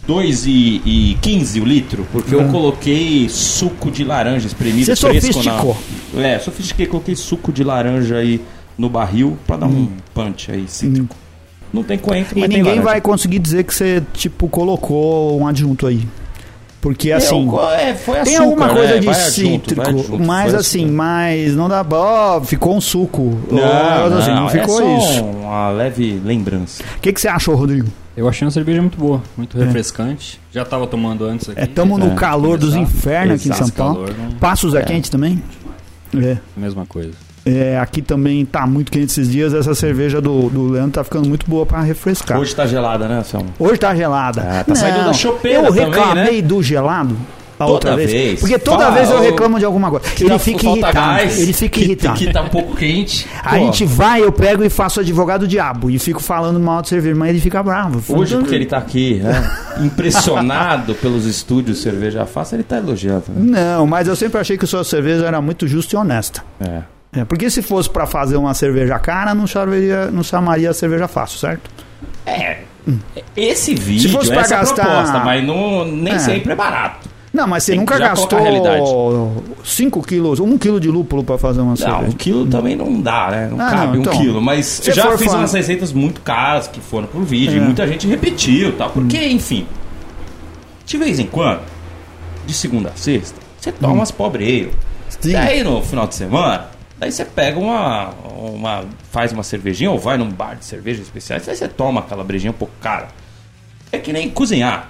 2,15 0.07 1.61
o 1.61 1.65
litro, 1.65 2.07
porque 2.11 2.33
eu 2.33 2.47
coloquei 2.49 3.27
suco 3.29 3.89
de 3.89 4.03
laranja 4.03 4.47
espremido 4.47 4.85
Você 4.85 4.95
fresco 4.95 5.33
sofisticou. 5.33 5.77
na... 6.13 6.27
É, 6.27 6.39
sofistiquei, 6.39 6.85
coloquei 6.85 7.15
suco 7.15 7.51
de 7.51 7.63
laranja 7.63 8.17
aí 8.17 8.39
no 8.77 8.89
barril 8.89 9.37
pra 9.45 9.57
dar 9.57 9.65
um 9.67 9.89
punch 10.13 10.51
aí 10.51 10.65
cítrico. 10.67 11.15
Não 11.73 11.83
tem 11.83 11.97
coentro, 11.97 12.37
E 12.37 12.41
mas 12.41 12.49
ninguém 12.49 12.79
vai 12.79 13.01
conseguir 13.01 13.39
dizer 13.39 13.63
que 13.63 13.73
você, 13.73 14.01
tipo, 14.13 14.47
colocou 14.47 15.39
um 15.39 15.47
adjunto 15.47 15.85
aí. 15.85 16.07
Porque 16.79 17.11
assim. 17.11 17.47
É, 17.47 17.51
o- 17.51 17.69
é, 17.71 17.93
foi 17.95 18.19
Tem 18.21 18.35
açúcar, 18.35 18.43
alguma 18.43 18.67
né? 18.67 18.73
coisa 18.73 18.99
de 18.99 19.05
Vai 19.07 19.15
adjunto, 19.15 19.31
cítrico, 19.31 19.81
adjunto, 19.81 20.19
mas 20.23 20.53
assim, 20.53 20.79
açúcar. 20.81 20.93
mas 20.93 21.55
não 21.55 21.67
dá. 21.69 21.85
Ó, 21.89 22.41
ficou 22.41 22.75
um 22.75 22.81
suco. 22.81 23.37
Não, 23.51 23.57
Ó, 23.59 24.17
assim, 24.19 24.29
não, 24.31 24.41
não 24.43 24.49
ficou 24.49 24.79
é 24.81 24.99
só 24.99 25.11
isso. 25.13 25.23
uma 25.25 25.69
leve 25.71 26.21
lembrança. 26.23 26.83
O 26.97 27.01
que, 27.01 27.11
que 27.11 27.19
você 27.19 27.27
achou, 27.27 27.55
Rodrigo? 27.55 27.87
Eu 28.15 28.27
achei 28.27 28.45
uma 28.45 28.51
cerveja 28.51 28.81
muito 28.81 28.97
boa, 28.97 29.21
muito 29.35 29.57
refrescante. 29.57 30.39
Já 30.51 30.65
tava 30.65 30.87
tomando 30.87 31.25
antes 31.25 31.49
aqui. 31.49 31.59
É, 31.61 31.65
tamo 31.67 31.97
no 31.97 32.11
É, 32.13 32.15
calor 32.15 32.57
dos 32.57 32.75
infernos 32.75 33.41
aqui 33.41 33.49
em 33.49 33.53
São 33.53 33.69
Paulo. 33.69 34.05
calor, 34.05 34.15
não- 34.17 34.31
Passos 34.39 34.73
é 34.73 34.81
quente 34.81 35.09
também? 35.11 35.41
É. 36.15 36.37
Mesma 36.55 36.85
coisa. 36.85 37.11
É, 37.47 37.79
aqui 37.79 38.01
também 38.01 38.45
tá 38.45 38.67
muito 38.67 38.91
quente 38.91 39.05
esses 39.05 39.29
dias. 39.29 39.53
Essa 39.53 39.73
cerveja 39.73 40.19
do, 40.19 40.49
do 40.49 40.69
Leandro 40.69 40.91
tá 40.91 41.03
ficando 41.03 41.27
muito 41.27 41.49
boa 41.49 41.65
pra 41.65 41.81
refrescar. 41.81 42.37
Hoje, 42.37 42.47
Hoje 42.47 42.55
tá 42.55 42.65
gelada, 42.65 43.07
né, 43.07 43.23
Selma? 43.23 43.47
tá 43.79 43.95
gelada. 43.95 44.41
Ah, 44.41 44.63
tá 44.63 44.75
saindo 44.75 45.05
da 45.05 45.13
chopeira 45.13 45.59
Eu 45.59 45.67
também, 45.67 45.85
reclamei 45.85 46.41
né? 46.41 46.47
do 46.47 46.61
gelado. 46.61 47.15
A 47.59 47.65
outra 47.65 47.95
vez. 47.95 48.11
vez. 48.11 48.39
Porque 48.39 48.59
toda 48.59 48.83
Fala, 48.85 48.91
vez 48.91 49.09
eu 49.09 49.19
reclamo 49.19 49.57
de 49.57 49.65
alguma 49.65 49.89
coisa. 49.89 50.05
Ele 50.19 50.37
fica 50.37 50.67
irritado. 50.67 50.93
gás, 50.93 51.39
ele 51.39 51.53
fica 51.53 51.79
que, 51.79 51.85
irritado. 51.85 52.19
Que 52.19 52.31
tá 52.31 52.41
um 52.43 52.49
pouco 52.49 52.75
quente. 52.75 53.27
A 53.43 53.49
Pô, 53.49 53.55
gente 53.57 53.83
vai, 53.85 54.21
eu 54.21 54.31
pego 54.31 54.63
e 54.63 54.69
faço 54.69 54.99
advogado 54.99 55.47
diabo 55.47 55.89
e 55.89 55.97
fico 55.97 56.21
falando 56.21 56.59
mal 56.59 56.83
de 56.83 56.89
cerveja, 56.89 57.15
mas 57.15 57.29
ele 57.29 57.39
fica 57.39 57.63
bravo. 57.63 58.03
Hoje, 58.15 58.37
porque 58.37 58.53
ele 58.53 58.67
tá 58.67 58.77
aqui, 58.77 59.15
né? 59.15 59.49
Impressionado 59.81 60.93
pelos 61.01 61.25
estúdios 61.25 61.79
Cerveja 61.81 62.25
Fácil, 62.27 62.57
ele 62.57 62.63
tá 62.63 62.77
elogiando. 62.77 63.25
Né? 63.29 63.75
Não, 63.75 63.87
mas 63.87 64.07
eu 64.07 64.15
sempre 64.15 64.39
achei 64.39 64.55
que 64.57 64.67
sua 64.67 64.83
cerveja 64.83 65.25
era 65.25 65.41
muito 65.41 65.67
justa 65.67 65.95
e 65.95 65.99
honesta. 65.99 66.43
É. 66.61 66.96
É, 67.13 67.23
porque 67.25 67.49
se 67.49 67.61
fosse 67.61 67.89
pra 67.89 68.05
fazer 68.05 68.37
uma 68.37 68.53
cerveja 68.53 68.99
cara, 68.99 69.33
não 69.33 69.47
chamaria, 69.47 70.07
não 70.11 70.23
chamaria 70.23 70.73
cerveja 70.73 71.07
fácil, 71.07 71.39
certo? 71.39 71.69
É. 72.25 72.59
Esse 73.35 73.75
vídeo, 73.75 74.09
Se 74.09 74.15
fosse 74.15 74.29
pra 74.31 74.41
essa 74.41 74.53
é 74.53 74.57
a 74.57 74.59
gastar- 74.61 74.85
proposta, 74.85 75.19
mas 75.19 75.43
não, 75.45 75.85
nem 75.85 76.13
É. 76.13 76.19
sempre 76.19 76.53
é 76.53 76.55
barato. 76.55 77.07
Não, 77.33 77.45
mas 77.45 77.63
você 77.63 77.73
Tem 77.73 77.79
nunca 77.79 77.99
gastou 77.99 78.39
5 79.63 80.01
quilos, 80.01 80.39
1 80.39 80.45
um 80.45 80.57
quilo 80.57 80.79
de 80.79 80.89
lúpulo 80.89 81.23
pra 81.23 81.37
fazer 81.37 81.59
uma 81.59 81.67
Não, 81.67 81.73
um 81.73 81.75
cerveja. 81.75 82.17
quilo 82.17 82.47
também 82.47 82.75
não 82.75 82.99
dá, 83.01 83.27
né? 83.29 83.47
Não 83.51 83.59
Ah, 83.59 83.69
cabe 83.69 83.85
não, 83.87 83.93
um 83.93 84.01
então, 84.01 84.13
quilo. 84.17 84.41
Mas 84.41 84.65
se 84.65 84.91
já 84.91 85.15
fiz 85.17 85.31
umas 85.33 85.53
receitas 85.53 85.91
muito 85.93 86.21
caras 86.21 86.67
que 86.67 86.79
foram 86.79 87.07
por 87.07 87.23
vídeo. 87.23 87.55
É. 87.55 87.57
E 87.57 87.59
muita 87.61 87.85
gente 87.87 88.07
repetiu, 88.07 88.75
tá? 88.77 88.87
Porque, 88.89 89.17
enfim, 89.27 89.67
de 90.85 90.97
vez 90.97 91.19
em 91.19 91.27
quando, 91.27 91.59
de 92.45 92.53
segunda 92.53 92.89
a 92.89 92.97
sexta, 92.97 93.39
você 93.59 93.71
toma 93.71 93.93
umas 93.93 94.11
pobreiro. 94.11 94.71
Sim. 95.09 95.33
Daí 95.33 95.63
no 95.63 95.81
final 95.83 96.07
de 96.07 96.15
semana, 96.15 96.67
daí 96.99 97.11
você 97.11 97.25
pega 97.25 97.59
uma, 97.59 98.09
uma. 98.09 98.85
faz 99.11 99.31
uma 99.31 99.43
cervejinha 99.43 99.91
ou 99.91 99.99
vai 99.99 100.17
num 100.17 100.29
bar 100.29 100.55
de 100.55 100.65
cervejas 100.65 101.05
especiais, 101.05 101.47
aí 101.47 101.55
você 101.55 101.67
toma 101.67 102.01
aquela 102.01 102.23
brejinha 102.23 102.51
um 102.51 102.55
pouco 102.55 102.73
cara. 102.81 103.07
É 103.91 103.97
que 103.97 104.11
nem 104.11 104.29
cozinhar. 104.29 104.89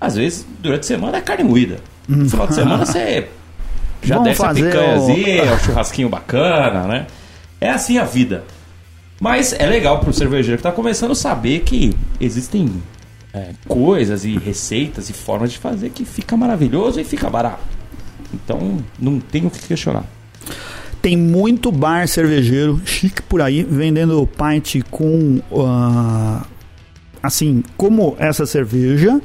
Às 0.00 0.16
vezes, 0.16 0.46
durante 0.60 0.80
a 0.80 0.86
semana 0.86 1.18
é 1.18 1.20
carne 1.20 1.44
moída. 1.44 1.78
No 2.06 2.28
final 2.28 2.46
de 2.46 2.54
semana 2.54 2.84
você 2.86 3.28
já 4.02 4.16
Vamos 4.16 4.30
desce 4.30 4.44
a 4.44 4.54
picanhazinha, 4.54 5.54
o 5.54 5.58
churrasquinho 5.58 6.08
bacana, 6.08 6.86
né? 6.86 7.06
É 7.60 7.70
assim 7.70 7.98
a 7.98 8.04
vida. 8.04 8.44
Mas 9.20 9.54
é 9.54 9.66
legal 9.66 10.00
pro 10.00 10.12
cervejeiro 10.12 10.58
que 10.58 10.62
tá 10.62 10.72
começando 10.72 11.14
saber 11.14 11.60
que 11.60 11.96
existem 12.20 12.82
é, 13.32 13.52
coisas 13.66 14.24
e 14.24 14.36
receitas 14.36 15.08
e 15.08 15.12
formas 15.12 15.50
de 15.50 15.58
fazer 15.58 15.90
que 15.90 16.04
fica 16.04 16.36
maravilhoso 16.36 17.00
e 17.00 17.04
fica 17.04 17.30
barato. 17.30 17.62
Então 18.32 18.78
não 18.98 19.18
tem 19.18 19.46
o 19.46 19.50
que 19.50 19.66
questionar. 19.66 20.04
Tem 21.06 21.16
muito 21.16 21.70
bar 21.70 22.08
cervejeiro 22.08 22.80
chique 22.84 23.22
por 23.22 23.40
aí 23.40 23.62
vendendo 23.62 24.26
pint 24.26 24.82
com 24.90 25.40
ah, 25.56 26.44
assim, 27.22 27.62
como 27.76 28.16
essa 28.18 28.44
cerveja 28.44 29.20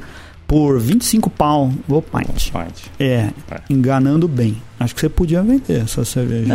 por 0.46 0.78
25 0.78 1.28
pau 1.28 1.72
o 1.88 2.00
pint. 2.00 2.52
Pint. 2.52 2.84
É, 3.00 3.30
É. 3.50 3.60
enganando 3.68 4.28
bem. 4.28 4.62
Acho 4.78 4.94
que 4.94 5.00
você 5.00 5.08
podia 5.08 5.42
vender 5.42 5.82
essa 5.82 6.04
cerveja. 6.04 6.54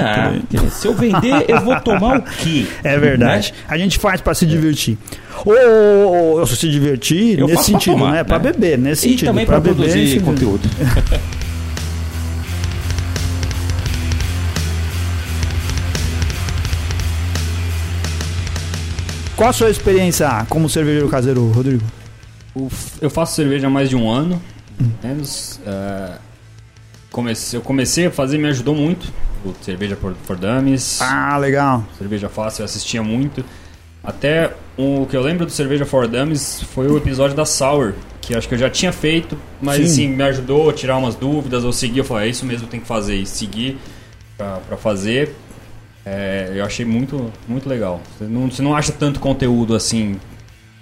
porque 0.50 0.70
se 0.70 0.88
eu 0.88 0.94
vender, 0.94 1.44
eu 1.50 1.60
vou 1.60 1.78
tomar 1.82 2.20
o 2.20 2.22
quê? 2.22 2.66
É 2.82 2.98
verdade. 2.98 3.54
A 3.68 3.78
gente 3.78 4.00
faz 4.00 4.22
pra 4.22 4.34
se 4.34 4.46
divertir. 4.46 4.98
Ou, 5.46 6.40
ou 6.40 6.48
se 6.48 6.70
divertir 6.70 7.38
Eu 7.38 7.48
nesse 7.48 7.66
sentido, 7.66 7.94
tomar, 7.98 8.14
né? 8.14 8.24
Né? 8.40 8.40
beber, 8.40 8.78
nesse 8.78 9.08
E 9.08 9.10
sentido. 9.12 9.28
também 9.28 9.46
para 9.46 9.60
beber 9.60 9.72
e 9.72 9.76
produzir 9.76 10.06
divertir. 10.06 10.22
conteúdo. 10.24 10.70
Qual 19.38 19.50
a 19.52 19.54
sua 19.54 19.70
experiência 19.70 20.28
como 20.50 20.68
cervejeiro 20.68 21.08
caseiro, 21.10 21.48
Rodrigo? 21.52 21.84
Eu 23.00 23.08
faço 23.10 23.36
cerveja 23.36 23.68
há 23.68 23.70
mais 23.70 23.88
de 23.88 23.96
um 23.96 24.10
ano. 24.10 24.42
Menos, 25.04 25.60
é, 25.64 26.14
comecei, 27.12 27.60
eu 27.60 27.62
comecei 27.62 28.08
a 28.08 28.12
fazer, 28.12 28.40
me 28.40 28.48
ajudou 28.48 28.74
muito. 28.74 29.14
O 29.46 29.54
Cerveja 29.62 29.96
for, 29.96 30.16
for 30.24 30.36
Dummies, 30.36 31.00
Ah, 31.04 31.38
legal. 31.38 31.86
Cerveja 32.00 32.28
Fácil, 32.28 32.62
eu 32.62 32.66
assistia 32.66 33.04
muito. 33.04 33.46
Até 34.04 34.54
o 34.76 35.06
que 35.08 35.16
eu 35.16 35.22
lembro 35.22 35.46
do 35.46 35.52
Cerveja 35.52 35.86
for 35.86 36.08
Dummies 36.08 36.64
foi 36.74 36.88
o 36.88 36.98
episódio 36.98 37.38
da 37.38 37.46
Sour, 37.46 37.94
que 38.20 38.36
acho 38.36 38.48
que 38.48 38.56
eu 38.56 38.60
já 38.60 38.72
tinha 38.72 38.92
feito, 38.92 39.38
mas 39.62 39.78
Sim. 39.78 39.84
assim, 39.84 40.08
me 40.16 40.24
ajudou 40.24 40.68
a 40.68 40.74
tirar 40.74 40.98
umas 40.98 41.14
dúvidas, 41.14 41.64
eu 41.64 41.72
segui, 41.72 42.00
eu 42.00 42.04
falei, 42.04 42.28
é 42.28 42.32
isso 42.32 42.44
mesmo, 42.44 42.68
tem 42.68 42.80
que 42.80 42.88
fazer, 42.88 43.16
e 43.16 43.26
seguir 43.28 43.78
pra, 44.36 44.58
pra 44.68 44.78
fazer. 44.78 45.36
É, 46.10 46.54
eu 46.56 46.64
achei 46.64 46.86
muito, 46.86 47.34
muito 47.50 47.68
legal. 47.68 48.02
Você 48.18 48.24
não, 48.24 48.50
você 48.50 48.62
não 48.62 48.74
acha 48.74 48.94
tanto 48.94 49.20
conteúdo 49.20 49.76
assim 49.76 50.18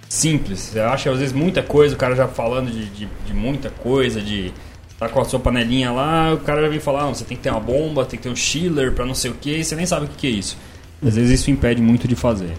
simples. 0.08 0.60
Você 0.60 0.78
acha 0.78 1.10
às 1.10 1.18
vezes 1.18 1.34
muita 1.34 1.64
coisa, 1.64 1.96
o 1.96 1.98
cara 1.98 2.14
já 2.14 2.28
falando 2.28 2.70
de, 2.70 2.86
de, 2.90 3.08
de 3.26 3.34
muita 3.34 3.68
coisa, 3.68 4.20
de 4.20 4.52
tá 5.00 5.08
com 5.08 5.20
a 5.20 5.24
sua 5.24 5.40
panelinha 5.40 5.90
lá, 5.90 6.32
o 6.32 6.38
cara 6.38 6.62
já 6.62 6.68
vem 6.68 6.78
falar, 6.78 7.02
não, 7.02 7.14
você 7.14 7.24
tem 7.24 7.36
que 7.36 7.42
ter 7.42 7.50
uma 7.50 7.60
bomba, 7.60 8.04
tem 8.04 8.16
que 8.16 8.22
ter 8.22 8.28
um 8.28 8.36
chiller 8.36 8.92
pra 8.92 9.04
não 9.04 9.14
sei 9.14 9.32
o 9.32 9.34
que, 9.34 9.62
você 9.62 9.74
nem 9.74 9.84
sabe 9.84 10.06
o 10.06 10.08
que 10.08 10.28
é 10.28 10.30
isso. 10.30 10.56
Às 11.04 11.16
vezes 11.16 11.40
isso 11.40 11.50
impede 11.50 11.82
muito 11.82 12.06
de 12.06 12.14
fazer. 12.14 12.52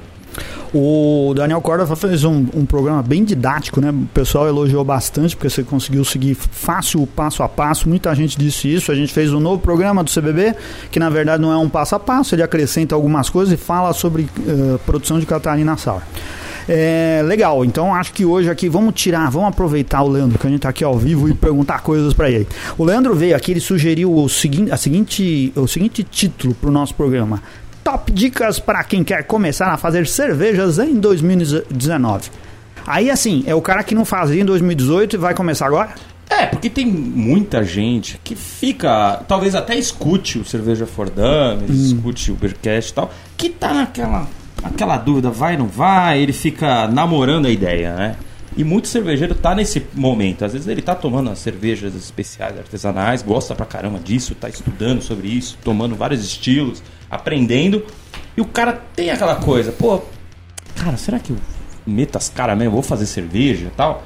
O 0.73 1.33
Daniel 1.35 1.61
Corda 1.61 1.95
fez 1.95 2.23
um, 2.23 2.45
um 2.53 2.65
programa 2.65 3.01
bem 3.01 3.23
didático, 3.23 3.79
né? 3.79 3.91
O 3.91 4.07
pessoal 4.13 4.47
elogiou 4.47 4.83
bastante 4.83 5.35
porque 5.35 5.49
você 5.49 5.63
conseguiu 5.63 6.03
seguir 6.03 6.35
fácil 6.35 7.01
o 7.01 7.07
passo 7.07 7.43
a 7.43 7.49
passo. 7.49 7.87
Muita 7.87 8.13
gente 8.13 8.37
disse 8.37 8.73
isso. 8.73 8.91
A 8.91 8.95
gente 8.95 9.13
fez 9.13 9.33
um 9.33 9.39
novo 9.39 9.61
programa 9.61 10.03
do 10.03 10.11
CBB 10.11 10.55
que 10.91 10.99
na 10.99 11.09
verdade 11.09 11.41
não 11.41 11.51
é 11.51 11.57
um 11.57 11.69
passo 11.69 11.95
a 11.95 11.99
passo. 11.99 12.35
Ele 12.35 12.43
acrescenta 12.43 12.95
algumas 12.95 13.29
coisas 13.29 13.53
e 13.53 13.57
fala 13.57 13.93
sobre 13.93 14.27
eh, 14.47 14.77
produção 14.85 15.19
de 15.19 15.25
Catarina 15.25 15.77
Sour. 15.77 16.01
É, 16.69 17.21
legal, 17.23 17.63
então 17.63 17.95
acho 17.95 18.11
que 18.11 18.25
hoje 18.25 18.49
aqui 18.49 18.67
vamos 18.67 18.93
tirar, 18.93 19.31
vamos 19.31 19.47
aproveitar 19.47 20.01
o 20.01 20.09
Leandro, 20.09 20.37
que 20.37 20.45
a 20.45 20.49
gente 20.49 20.59
tá 20.59 20.67
aqui 20.67 20.83
ao 20.83 20.97
vivo 20.97 21.29
e 21.29 21.33
perguntar 21.33 21.81
coisas 21.81 22.13
para 22.13 22.29
ele. 22.29 22.45
O 22.77 22.83
Leandro 22.83 23.15
veio 23.15 23.37
aqui, 23.37 23.51
ele 23.51 23.61
sugeriu 23.61 24.13
o 24.13 24.25
a 24.25 24.77
seguinte, 24.77 25.53
o 25.55 25.65
seguinte 25.65 26.03
título 26.03 26.53
para 26.53 26.69
o 26.69 26.71
nosso 26.71 26.93
programa: 26.93 27.41
Top 27.87 28.11
dicas 28.11 28.59
para 28.59 28.83
quem 28.83 29.01
quer 29.01 29.23
começar 29.23 29.67
a 29.67 29.77
fazer 29.77 30.05
cervejas 30.07 30.77
em 30.77 30.99
2019. 30.99 32.29
Aí 32.85 33.09
assim, 33.09 33.45
é 33.47 33.55
o 33.55 33.61
cara 33.61 33.81
que 33.81 33.95
não 33.95 34.03
fazia 34.03 34.41
em 34.41 34.43
2018 34.43 35.13
e 35.13 35.17
vai 35.17 35.33
começar 35.33 35.67
agora? 35.67 35.95
É, 36.29 36.47
porque 36.47 36.69
tem 36.69 36.85
muita 36.85 37.63
gente 37.63 38.19
que 38.25 38.35
fica, 38.35 39.23
talvez 39.25 39.55
até 39.55 39.77
escute 39.77 40.37
o 40.37 40.43
Cerveja 40.43 40.85
for 40.85 41.09
Dummies, 41.09 41.69
Hum. 41.69 41.95
escute 41.95 42.29
o 42.29 42.35
Beercast 42.35 42.91
e 42.91 42.93
tal, 42.93 43.09
que 43.37 43.49
tá 43.49 43.73
naquela, 43.73 44.27
naquela 44.61 44.97
dúvida, 44.97 45.29
vai 45.31 45.53
ou 45.53 45.59
não 45.59 45.67
vai, 45.67 46.19
ele 46.19 46.33
fica 46.33 46.89
namorando 46.89 47.45
a 47.45 47.49
ideia, 47.49 47.95
né? 47.95 48.15
E 48.57 48.65
muito 48.65 48.89
cervejeiro 48.89 49.33
tá 49.33 49.55
nesse 49.55 49.81
momento. 49.93 50.43
Às 50.43 50.51
vezes 50.51 50.67
ele 50.67 50.81
tá 50.81 50.93
tomando 50.93 51.29
as 51.29 51.39
cervejas 51.39 51.95
especiais, 51.95 52.57
artesanais, 52.57 53.21
gosta 53.21 53.55
pra 53.55 53.65
caramba 53.65 53.97
disso, 53.97 54.35
tá 54.35 54.49
estudando 54.49 55.01
sobre 55.01 55.29
isso, 55.29 55.57
tomando 55.63 55.95
vários 55.95 56.21
estilos, 56.25 56.83
aprendendo. 57.09 57.83
E 58.35 58.41
o 58.41 58.45
cara 58.45 58.81
tem 58.95 59.09
aquela 59.09 59.35
coisa, 59.35 59.71
pô, 59.71 60.01
cara, 60.75 60.95
será 60.97 61.17
que 61.19 61.31
eu 61.31 61.37
meto 61.85 62.17
as 62.17 62.29
caras 62.29 62.57
mesmo, 62.57 62.73
vou 62.73 62.81
fazer 62.83 63.05
cerveja 63.05 63.65
e 63.67 63.71
tal? 63.75 64.03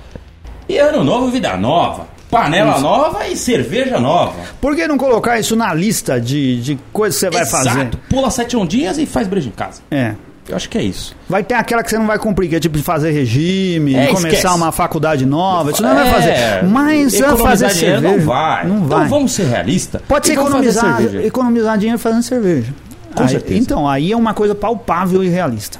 E 0.70 0.77
ano 0.77 1.03
novo, 1.03 1.29
vida 1.29 1.55
nova. 1.58 2.08
Panela 2.29 2.79
nova 2.79 3.27
e 3.27 3.36
cerveja 3.36 4.00
nova. 4.00 4.34
Por 4.62 4.74
que 4.74 4.88
não 4.88 4.98
colocar 4.98 5.38
isso 5.38 5.53
na 5.53 5.74
lista 5.74 6.20
de, 6.22 6.62
de 6.62 6.79
coisas 6.93 7.15
que 7.20 7.25
você 7.25 7.29
vai 7.29 7.41
Exato. 7.41 7.67
fazer? 7.67 7.89
Pula 8.10 8.29
sete 8.31 8.55
ondinhas 8.55 8.98
e 8.98 9.05
faz 9.05 9.27
brejo 9.27 9.50
em 9.50 9.51
casa. 9.51 9.81
É. 9.91 10.15
Eu 10.48 10.55
acho 10.55 10.70
que 10.70 10.77
é 10.77 10.81
isso. 10.81 11.13
Vai 11.29 11.43
ter 11.43 11.53
aquela 11.55 11.84
que 11.84 11.89
você 11.89 11.98
não 11.98 12.08
vai 12.08 12.17
cumprir, 12.17 12.50
que 12.50 12.55
é 12.55 12.60
tipo 12.60 12.77
de 12.77 12.84
fazer 12.84 13.12
regime, 13.12 13.96
É, 13.96 14.08
começar 14.08 14.29
esquece. 14.29 14.55
uma 14.55 14.72
faculdade 14.72 15.25
nova, 15.25 15.72
isso 15.72 15.84
não 15.84 15.93
vai 15.93 16.08
É, 16.08 16.12
fazer. 16.12 16.63
Mas 16.67 17.17
fazer 17.38 17.70
cerveja. 17.70 18.01
Não 18.17 18.20
vai. 18.25 18.65
Não 18.65 18.77
Então 18.77 19.00
vai. 19.00 19.08
vamos 19.10 19.34
ser 19.34 19.43
realistas. 19.48 20.01
Pode 20.08 20.25
ser 20.27 20.34
economizar, 20.34 21.01
economizar 21.24 21.77
dinheiro 21.77 22.00
fazendo 22.00 22.24
cerveja. 22.24 22.74
Com 23.15 23.23
Aí- 23.23 23.29
certeza. 23.29 23.59
Então, 23.59 23.87
aí 23.87 24.11
é 24.11 24.15
uma 24.17 24.33
coisa 24.33 24.55
palpável 24.55 25.23
e 25.23 25.29
realista. 25.29 25.79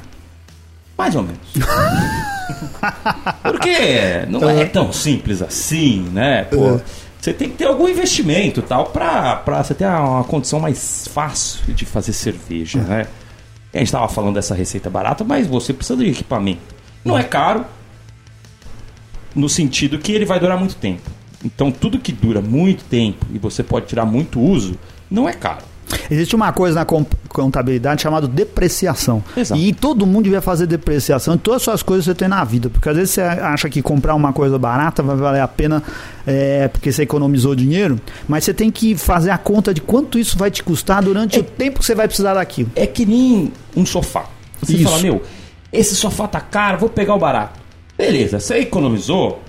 Mais 0.96 1.14
ou 1.16 1.22
menos. 1.22 1.38
Porque 3.42 4.26
não 4.28 4.48
é 4.48 4.64
tão 4.66 4.92
simples 4.92 5.42
assim, 5.42 6.00
né? 6.12 6.44
Pô, 6.44 6.80
você 7.18 7.32
tem 7.32 7.48
que 7.50 7.56
ter 7.56 7.66
algum 7.66 7.88
investimento 7.88 8.60
e 8.60 8.62
tal 8.62 8.86
pra, 8.86 9.36
pra 9.36 9.62
você 9.62 9.74
ter 9.74 9.86
uma 9.86 10.24
condição 10.24 10.60
mais 10.60 11.08
fácil 11.08 11.72
de 11.74 11.84
fazer 11.86 12.12
cerveja, 12.12 12.80
né? 12.80 13.06
A 13.72 13.78
gente 13.78 13.90
tava 13.92 14.08
falando 14.08 14.34
dessa 14.34 14.54
receita 14.54 14.90
barata, 14.90 15.24
mas 15.24 15.46
você 15.46 15.72
precisa 15.72 15.96
de 16.04 16.10
equipamento. 16.10 16.60
Não 17.04 17.18
é 17.18 17.22
caro, 17.22 17.64
no 19.34 19.48
sentido 19.48 19.98
que 19.98 20.12
ele 20.12 20.24
vai 20.26 20.38
durar 20.38 20.58
muito 20.58 20.74
tempo. 20.76 21.10
Então 21.44 21.70
tudo 21.72 21.98
que 21.98 22.12
dura 22.12 22.40
muito 22.40 22.84
tempo 22.84 23.26
e 23.32 23.38
você 23.38 23.62
pode 23.62 23.86
tirar 23.86 24.04
muito 24.04 24.40
uso, 24.40 24.74
não 25.10 25.28
é 25.28 25.32
caro. 25.32 25.62
Existe 26.10 26.36
uma 26.36 26.52
coisa 26.52 26.80
na 26.80 26.84
com- 26.84 27.04
contabilidade 27.32 28.02
chamada 28.02 28.28
depreciação. 28.28 29.22
Exato. 29.36 29.60
E 29.60 29.72
todo 29.72 30.06
mundo 30.06 30.24
devia 30.24 30.40
fazer 30.40 30.66
depreciação 30.66 31.36
de 31.36 31.42
todas 31.42 31.58
as 31.58 31.62
suas 31.62 31.82
coisas 31.82 32.04
que 32.04 32.12
você 32.12 32.18
tem 32.18 32.28
na 32.28 32.44
vida. 32.44 32.68
Porque 32.70 32.88
às 32.88 32.96
vezes 32.96 33.14
você 33.14 33.20
acha 33.20 33.68
que 33.68 33.82
comprar 33.82 34.14
uma 34.14 34.32
coisa 34.32 34.58
barata 34.58 35.02
vai 35.02 35.16
valer 35.16 35.40
a 35.40 35.48
pena 35.48 35.82
é, 36.26 36.68
porque 36.68 36.92
você 36.92 37.02
economizou 37.02 37.54
dinheiro, 37.54 37.98
mas 38.28 38.44
você 38.44 38.54
tem 38.54 38.70
que 38.70 38.96
fazer 38.96 39.30
a 39.30 39.38
conta 39.38 39.72
de 39.74 39.80
quanto 39.80 40.18
isso 40.18 40.38
vai 40.38 40.50
te 40.50 40.62
custar 40.62 41.02
durante 41.02 41.38
o 41.38 41.42
tempo 41.42 41.80
que 41.80 41.84
você 41.84 41.94
vai 41.94 42.06
precisar 42.06 42.34
daquilo. 42.34 42.70
É 42.76 42.86
que 42.86 43.04
nem 43.04 43.52
um 43.76 43.84
sofá. 43.84 44.26
Você 44.60 44.74
Isso. 44.74 44.84
fala, 44.84 45.02
meu, 45.02 45.22
esse 45.72 45.96
sofá 45.96 46.28
tá 46.28 46.40
caro, 46.40 46.78
vou 46.78 46.88
pegar 46.88 47.14
o 47.14 47.18
barato. 47.18 47.60
Beleza, 47.98 48.38
você 48.38 48.58
economizou 48.58 49.42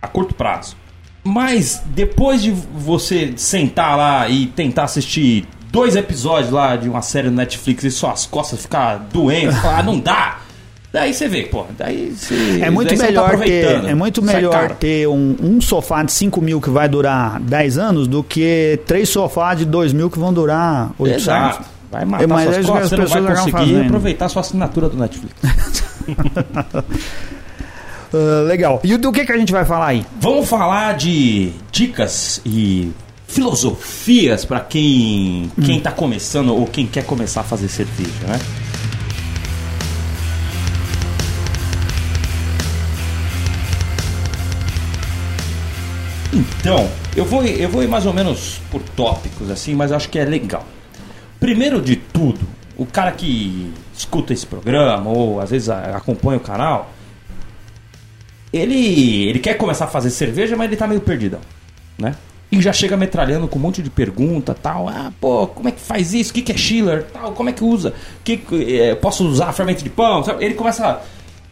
a 0.00 0.08
curto 0.08 0.34
prazo. 0.34 0.76
Mas 1.22 1.82
depois 1.86 2.42
de 2.42 2.50
você 2.50 3.32
sentar 3.36 3.96
lá 3.96 4.28
e 4.28 4.46
tentar 4.46 4.84
assistir 4.84 5.46
dois 5.74 5.96
episódios 5.96 6.52
lá 6.52 6.76
de 6.76 6.88
uma 6.88 7.02
série 7.02 7.28
no 7.28 7.34
Netflix 7.34 7.82
e 7.82 7.90
suas 7.90 8.26
costas 8.26 8.62
ficar 8.62 9.08
doendo, 9.12 9.52
falar, 9.60 9.80
ah, 9.80 9.82
não 9.82 9.98
dá. 9.98 10.38
Daí 10.92 11.12
você 11.12 11.26
vê, 11.26 11.42
pô, 11.42 11.66
daí 11.76 12.14
você. 12.16 12.60
É 12.62 12.70
muito 12.70 12.92
não 12.92 12.98
tá 12.98 13.06
melhor 13.06 13.38
ter, 13.40 13.84
é 13.84 13.94
muito 13.96 14.22
melhor 14.22 14.70
ter 14.76 15.08
um, 15.08 15.34
um 15.42 15.60
sofá 15.60 16.04
de 16.04 16.12
5 16.12 16.40
mil 16.40 16.60
que 16.60 16.70
vai 16.70 16.88
durar 16.88 17.40
10 17.40 17.78
anos 17.78 18.06
do 18.06 18.22
que 18.22 18.78
três 18.86 19.08
sofás 19.08 19.58
de 19.58 19.64
2 19.64 19.92
mil 19.92 20.08
que 20.08 20.16
vão 20.16 20.32
durar 20.32 20.92
800. 20.96 21.22
Exato. 21.22 21.64
Vai 21.90 22.04
matar 22.04 22.22
É, 22.22 22.26
mas 22.28 22.54
suas 22.54 22.66
costas, 22.66 22.92
as 22.92 23.10
você 23.10 23.16
não 23.16 23.26
vai 23.26 23.36
conseguir 23.36 23.58
fazendo. 23.58 23.84
aproveitar 23.86 24.28
sua 24.28 24.40
assinatura 24.40 24.88
do 24.88 24.96
Netflix. 24.96 25.34
Ah, 28.16 28.44
legal. 28.46 28.80
E 28.84 28.96
do 28.96 29.10
que, 29.10 29.24
que 29.24 29.32
a 29.32 29.36
gente 29.36 29.50
vai 29.50 29.64
falar 29.64 29.88
aí? 29.88 30.06
Vamos 30.20 30.48
falar 30.48 30.94
de 30.94 31.50
dicas 31.72 32.40
e 32.46 32.92
filosofias 33.34 34.44
para 34.44 34.60
quem 34.60 35.50
quem 35.64 35.80
tá 35.80 35.90
começando 35.90 36.54
ou 36.54 36.66
quem 36.66 36.86
quer 36.86 37.04
começar 37.04 37.40
a 37.40 37.44
fazer 37.44 37.68
cerveja, 37.68 38.26
né? 38.28 38.38
Então, 46.32 46.88
eu 47.16 47.24
vou 47.24 47.44
eu 47.44 47.68
vou 47.68 47.82
ir 47.82 47.88
mais 47.88 48.06
ou 48.06 48.12
menos 48.12 48.60
por 48.70 48.80
tópicos 48.82 49.50
assim, 49.50 49.74
mas 49.74 49.90
acho 49.90 50.08
que 50.08 50.18
é 50.18 50.24
legal. 50.24 50.64
Primeiro 51.40 51.82
de 51.82 51.96
tudo, 51.96 52.40
o 52.76 52.86
cara 52.86 53.10
que 53.10 53.72
escuta 53.96 54.32
esse 54.32 54.46
programa 54.46 55.10
ou 55.10 55.40
às 55.40 55.50
vezes 55.50 55.68
acompanha 55.68 56.38
o 56.38 56.40
canal, 56.40 56.92
ele, 58.52 59.28
ele 59.28 59.40
quer 59.40 59.54
começar 59.54 59.86
a 59.86 59.88
fazer 59.88 60.10
cerveja, 60.10 60.56
mas 60.56 60.66
ele 60.68 60.76
tá 60.76 60.86
meio 60.86 61.00
perdidão, 61.00 61.40
né? 61.98 62.14
E 62.54 62.62
já 62.62 62.72
chega 62.72 62.96
metralhando 62.96 63.48
com 63.48 63.58
um 63.58 63.62
monte 63.62 63.82
de 63.82 63.90
pergunta, 63.90 64.54
tal. 64.54 64.88
Ah, 64.88 65.12
pô, 65.20 65.48
como 65.48 65.68
é 65.68 65.72
que 65.72 65.80
faz 65.80 66.14
isso? 66.14 66.30
O 66.30 66.34
que, 66.34 66.42
que 66.42 66.52
é 66.52 66.56
Schiller? 66.56 67.04
Tal, 67.12 67.32
como 67.32 67.48
é 67.48 67.52
que 67.52 67.64
usa? 67.64 67.92
Que, 68.22 68.40
eh, 68.52 68.94
posso 68.94 69.26
usar 69.26 69.52
fermento 69.52 69.82
de 69.82 69.90
pão? 69.90 70.22
Sabe? 70.22 70.44
Ele 70.44 70.54
começa 70.54 70.86
a 70.86 71.00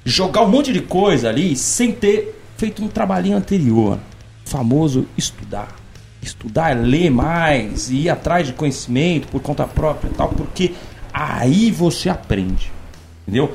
jogar 0.05 0.43
um 0.43 0.49
monte 0.49 0.73
de 0.73 0.81
coisa 0.81 1.29
ali 1.29 1.57
sem 1.57 1.91
ter 1.91 2.41
feito 2.57 2.85
um 2.85 2.87
trabalhinho 2.87 3.37
anterior. 3.37 3.99
Famoso 4.45 5.09
estudar. 5.19 5.75
Estudar 6.23 6.71
é 6.71 6.75
ler 6.75 7.11
mais, 7.11 7.91
ir 7.91 8.09
atrás 8.09 8.47
de 8.47 8.53
conhecimento 8.53 9.27
por 9.27 9.43
conta 9.43 9.67
própria 9.67 10.13
tal, 10.17 10.29
porque 10.29 10.73
aí 11.13 11.73
você 11.73 12.09
aprende. 12.09 12.71
Entendeu? 13.23 13.53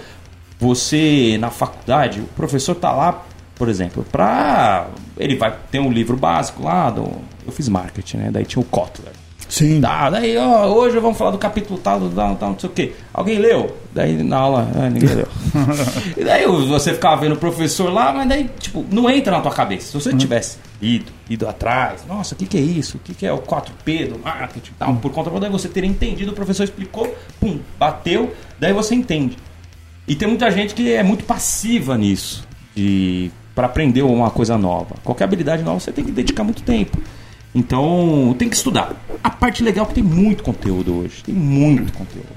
Você 0.60 1.38
na 1.40 1.50
faculdade, 1.50 2.20
o 2.20 2.26
professor 2.36 2.76
tá 2.76 2.92
lá, 2.92 3.24
por 3.56 3.70
exemplo, 3.70 4.06
pra. 4.12 4.88
Ele 5.18 5.36
vai 5.36 5.56
ter 5.72 5.80
um 5.80 5.92
livro 5.92 6.16
básico 6.18 6.64
lá, 6.64 6.90
do, 6.90 7.10
eu 7.46 7.52
fiz 7.52 7.70
marketing, 7.70 8.18
né? 8.18 8.30
Daí 8.32 8.46
tinha 8.46 8.62
o 8.62 8.66
Kotler. 8.66 9.14
Sim. 9.50 9.80
Tá, 9.80 10.10
daí, 10.10 10.38
ó, 10.38 10.68
hoje 10.68 11.00
vamos 11.00 11.18
falar 11.18 11.32
do 11.32 11.38
capítulo 11.38 11.80
tal, 11.80 12.00
do 12.00 12.10
tal, 12.10 12.36
tal, 12.36 12.50
não 12.52 12.60
sei 12.60 12.70
o 12.70 12.74
quê. 12.74 12.94
Alguém 13.14 13.40
leu? 13.40 13.78
Daí 13.94 14.22
na 14.22 14.38
aula, 14.38 14.70
ah, 14.76 14.90
ninguém 14.90 15.16
leu. 15.16 15.28
e 16.18 16.24
daí 16.24 16.46
você 16.46 16.94
ficava 16.94 17.22
vendo 17.22 17.34
o 17.34 17.38
professor 17.38 17.92
lá, 17.92 18.12
mas 18.12 18.28
daí, 18.28 18.50
tipo, 18.60 18.86
não 18.92 19.10
entra 19.10 19.32
na 19.32 19.42
tua 19.42 19.52
cabeça. 19.52 19.88
Se 19.88 19.94
você 19.94 20.14
tivesse 20.14 20.58
ido, 20.82 21.12
ido 21.30 21.48
atrás, 21.48 22.06
nossa, 22.06 22.36
o 22.36 22.38
que, 22.38 22.46
que 22.46 22.58
é 22.58 22.62
isso? 22.62 22.98
O 22.98 23.00
que, 23.00 23.14
que 23.14 23.26
é 23.26 23.32
o 23.32 23.40
4P 23.40 24.10
do 24.10 24.20
marketing 24.20 24.74
tal, 24.78 24.96
por 24.98 25.12
conta 25.12 25.30
daí 25.40 25.50
você 25.50 25.70
teria 25.70 25.90
entendido, 25.90 26.32
o 26.32 26.36
professor 26.36 26.64
explicou, 26.64 27.16
pum, 27.40 27.60
bateu, 27.80 28.34
daí 28.60 28.74
você 28.74 28.96
entende. 28.96 29.38
E 30.08 30.16
tem 30.16 30.28
muita 30.28 30.52
gente 30.52 30.74
que 30.74 30.92
é 30.94 31.04
muito 31.04 31.24
passiva 31.24 31.98
nisso, 31.98 32.48
de 32.76 33.32
para 33.58 33.66
aprender 33.66 34.04
uma 34.04 34.30
coisa 34.30 34.56
nova. 34.56 34.94
Qualquer 35.04 35.24
habilidade 35.24 35.64
nova 35.64 35.80
você 35.80 35.92
tem 35.92 36.06
que 36.06 36.12
dedicar 36.12 36.44
muito 36.44 36.62
tempo. 36.62 36.96
Então, 37.56 38.36
tem 38.38 38.48
que 38.48 38.56
estudar. 38.56 38.94
A 39.24 39.32
parte 39.32 39.64
legal 39.64 39.86
é 39.86 39.88
que 39.88 39.96
tem 39.96 40.04
muito 40.04 40.44
conteúdo 40.44 41.00
hoje, 41.00 41.24
tem 41.24 41.34
muito 41.34 41.92
conteúdo. 41.92 42.28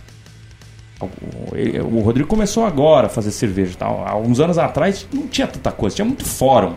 O- 0.98 2.00
Rodrigo 2.00 2.26
começou 2.26 2.64
agora 2.64 3.06
a 3.06 3.10
fazer 3.10 3.30
cerveja, 3.32 3.74
tal. 3.78 4.02
Há 4.06 4.16
uns 4.16 4.40
anos 4.40 4.56
atrás 4.56 5.06
não 5.12 5.26
tinha 5.26 5.46
tanta 5.46 5.70
coisa, 5.70 5.94
tinha 5.96 6.06
muito 6.06 6.24
fórum. 6.24 6.74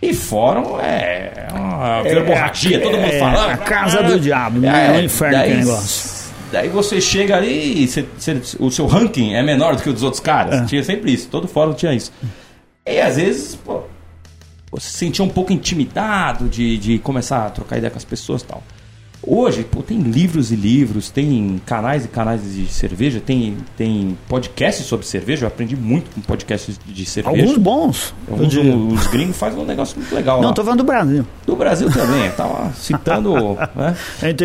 E 0.00 0.14
fórum 0.14 0.80
é 0.80 1.48
uma 1.54 2.02
verborragia, 2.02 2.80
todo 2.80 2.96
mundo 2.96 3.04
é 3.12 3.18
falando. 3.18 3.50
a 3.50 3.56
casa 3.58 4.02
do 4.02 4.18
diabo, 4.18 4.58
né? 4.58 4.86
É 4.88 4.92
um 4.98 5.02
inferno 5.04 5.36
daí- 5.36 5.56
negócio. 5.58 6.22
Daí 6.50 6.68
você 6.68 6.98
chega 7.00 7.36
ali 7.36 7.82
e 7.84 7.86
você- 7.88 8.06
você- 8.18 8.40
o 8.58 8.70
seu 8.70 8.86
ranking 8.86 9.34
é 9.34 9.42
menor 9.42 9.76
do 9.76 9.82
que 9.82 9.88
o 9.88 9.92
dos 9.92 10.02
outros 10.02 10.20
caras. 10.20 10.62
É. 10.62 10.64
Tinha 10.64 10.82
sempre 10.82 11.12
isso, 11.12 11.28
todo 11.28 11.46
fórum 11.46 11.72
tinha 11.74 11.92
isso. 11.94 12.10
E 12.86 13.00
às 13.00 13.16
vezes, 13.16 13.54
pô, 13.54 13.82
você 14.70 14.88
se 14.88 14.96
sentia 14.96 15.24
um 15.24 15.28
pouco 15.28 15.52
intimidado 15.52 16.48
de, 16.48 16.78
de 16.78 16.98
começar 16.98 17.46
a 17.46 17.50
trocar 17.50 17.76
ideia 17.78 17.90
com 17.90 17.98
as 17.98 18.04
pessoas 18.04 18.42
e 18.42 18.46
tal. 18.46 18.62
Hoje, 19.24 19.62
pô, 19.62 19.82
tem 19.82 20.00
livros 20.00 20.50
e 20.50 20.56
livros, 20.56 21.08
tem 21.08 21.60
canais 21.64 22.04
e 22.04 22.08
canais 22.08 22.42
de 22.42 22.66
cerveja, 22.66 23.22
tem, 23.24 23.56
tem 23.76 24.18
podcasts 24.28 24.84
sobre 24.84 25.06
cerveja. 25.06 25.44
Eu 25.44 25.48
aprendi 25.48 25.76
muito 25.76 26.10
com 26.10 26.20
podcasts 26.20 26.76
de 26.84 27.06
cerveja. 27.06 27.40
Alguns 27.40 27.56
bons. 27.56 28.14
Alguns, 28.28 28.52
os 28.56 29.06
gringos 29.06 29.36
fazem 29.36 29.60
um 29.60 29.64
negócio 29.64 29.96
muito 29.96 30.12
legal 30.12 30.40
Não, 30.40 30.48
lá. 30.48 30.54
tô 30.54 30.64
falando 30.64 30.78
do 30.78 30.84
Brasil. 30.84 31.24
Do 31.46 31.54
Brasil 31.54 31.88
também, 31.92 32.32
tava 32.32 32.72
citando 32.72 33.32
né, 33.76 33.96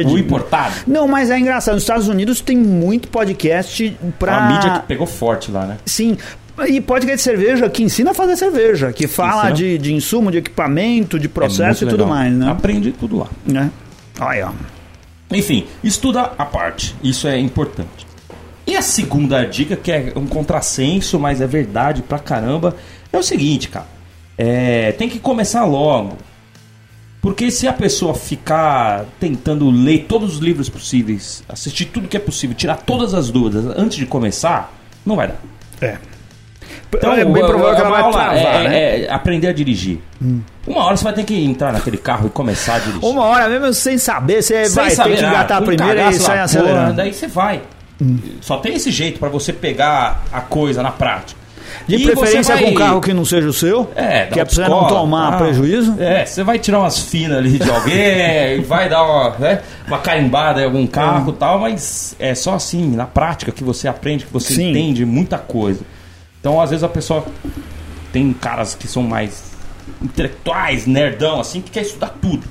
o 0.05 0.15
importado. 0.15 0.75
Não, 0.85 1.07
mas 1.07 1.31
é 1.31 1.39
engraçado. 1.39 1.73
Nos 1.73 1.83
Estados 1.83 2.07
Unidos 2.07 2.39
tem 2.39 2.55
muito 2.55 3.07
podcast 3.07 3.97
pra. 4.19 4.37
A 4.37 4.47
mídia 4.51 4.79
que 4.79 4.85
pegou 4.85 5.07
forte 5.07 5.49
lá, 5.49 5.65
né? 5.65 5.77
Sim. 5.87 6.17
E 6.67 6.81
podcast 6.81 7.17
de 7.17 7.21
cerveja 7.23 7.69
que 7.69 7.83
ensina 7.83 8.11
a 8.11 8.13
fazer 8.13 8.35
cerveja, 8.35 8.91
que 8.91 9.05
fala 9.07 9.51
Ensina. 9.51 9.53
de, 9.53 9.77
de 9.77 9.93
insumo, 9.93 10.31
de 10.31 10.39
equipamento, 10.39 11.19
de 11.19 11.29
processo 11.29 11.83
É 11.83 11.87
e 11.87 11.89
tudo 11.91 12.03
legal. 12.03 12.17
mais, 12.17 12.33
né? 12.33 12.49
Aprende 12.49 12.91
tudo 12.91 13.17
lá. 13.17 13.27
né? 13.45 13.69
Olha. 14.19 14.51
Enfim, 15.31 15.65
estuda 15.83 16.31
a 16.37 16.45
parte. 16.45 16.95
Isso 17.03 17.27
é 17.27 17.37
importante. 17.37 18.07
E 18.65 18.75
a 18.75 18.81
segunda 18.81 19.45
dica, 19.45 19.75
que 19.75 19.91
é 19.91 20.13
um 20.15 20.25
contrassenso, 20.25 21.19
mas 21.19 21.41
é 21.41 21.47
verdade 21.47 22.01
pra 22.01 22.17
caramba, 22.17 22.75
é 23.13 23.17
o 23.17 23.23
seguinte, 23.23 23.69
cara. 23.69 23.85
É, 24.37 24.91
tem 24.93 25.07
que 25.09 25.19
começar 25.19 25.63
logo. 25.65 26.17
Porque 27.21 27.51
se 27.51 27.67
a 27.67 27.73
pessoa 27.73 28.13
ficar 28.13 29.05
tentando 29.19 29.69
ler 29.69 30.05
todos 30.07 30.35
os 30.35 30.39
livros 30.39 30.69
possíveis, 30.69 31.43
assistir 31.49 31.85
tudo 31.85 32.07
que 32.07 32.15
é 32.17 32.19
possível, 32.19 32.55
tirar 32.55 32.77
todas 32.77 33.13
as 33.13 33.29
dúvidas 33.29 33.65
antes 33.77 33.97
de 33.97 34.05
começar, 34.05 34.73
não 35.05 35.15
vai 35.15 35.27
dar. 35.29 35.39
É. 35.81 35.97
Então, 36.95 37.13
é 37.13 37.25
bem 37.25 37.45
provável 37.45 37.75
que 37.75 37.81
ela 37.81 37.89
vai 37.89 38.01
travar, 38.11 38.37
é, 38.37 38.69
né? 38.69 39.01
é 39.05 39.11
aprender 39.11 39.47
a 39.47 39.53
dirigir. 39.53 39.99
Uma 40.65 40.85
hora 40.85 40.95
você 40.97 41.03
vai 41.03 41.13
ter 41.13 41.23
que 41.23 41.43
entrar 41.43 41.71
naquele 41.73 41.97
carro 41.97 42.27
e 42.27 42.29
começar 42.29 42.75
a 42.75 42.79
dirigir. 42.79 43.03
Uma 43.03 43.23
hora 43.25 43.49
mesmo 43.49 43.73
sem 43.73 43.97
saber, 43.97 44.41
você 44.41 44.65
Sem 44.65 44.75
vai 44.75 44.89
saber 44.91 45.15
ter 45.15 45.17
que 45.23 45.25
engatar 45.25 45.57
a 45.57 45.61
um 45.61 45.65
primeira 45.65 46.09
e 46.09 46.13
sai 46.15 46.39
acelerando. 46.39 46.93
Daí 46.93 47.13
você 47.13 47.27
vai. 47.27 47.61
Só 48.41 48.57
tem 48.57 48.75
esse 48.75 48.91
jeito 48.91 49.19
pra 49.19 49.27
você 49.29 49.51
pegar 49.51 50.23
a 50.31 50.39
coisa 50.41 50.81
na 50.83 50.91
prática. 50.91 51.37
De 51.87 51.95
E 51.95 52.03
preferência 52.05 52.43
você 52.43 52.53
vai- 52.53 52.63
com 52.63 52.69
um 52.71 52.73
carro 52.75 53.01
que 53.01 53.13
não 53.13 53.25
seja 53.25 53.47
o 53.47 53.53
seu, 53.53 53.89
É, 53.95 54.25
que 54.25 54.39
é 54.39 54.45
pra 54.45 54.53
você 54.53 54.67
não 54.67 54.87
tomar 54.87 55.31
tá? 55.31 55.37
prejuízo. 55.37 55.95
É, 55.99 56.25
você 56.25 56.43
vai 56.43 56.57
tirar 56.59 56.79
umas 56.79 56.99
finas 56.99 57.37
ali 57.37 57.59
de 57.59 57.69
alguém, 57.69 58.61
vai 58.67 58.89
dar 58.89 59.03
uma, 59.03 59.29
né, 59.37 59.61
uma 59.87 59.97
carimbada 59.99 60.61
em 60.61 60.65
algum 60.65 60.87
carro 60.87 61.31
e 61.31 61.33
tal, 61.33 61.59
mas 61.59 62.15
é 62.19 62.33
só 62.35 62.55
assim, 62.55 62.89
na 62.95 63.05
prática, 63.05 63.51
que 63.51 63.63
você 63.63 63.87
aprende, 63.87 64.25
que 64.25 64.33
você 64.33 64.53
Sim. 64.53 64.69
entende 64.71 65.05
muita 65.05 65.37
coisa. 65.37 65.81
Então, 66.47 66.61
às 66.61 66.69
vezes, 66.69 66.81
a 66.81 66.87
pessoa 66.87 67.25
tem 68.13 68.31
caras 68.31 68.73
que 68.73 68.87
são 68.87 69.03
mais 69.03 69.51
intelectuais, 70.01 70.87
nerdão, 70.87 71.41
assim, 71.41 71.59
que 71.59 71.69
quer 71.69 71.81
estudar 71.81 72.15
tudo, 72.21 72.47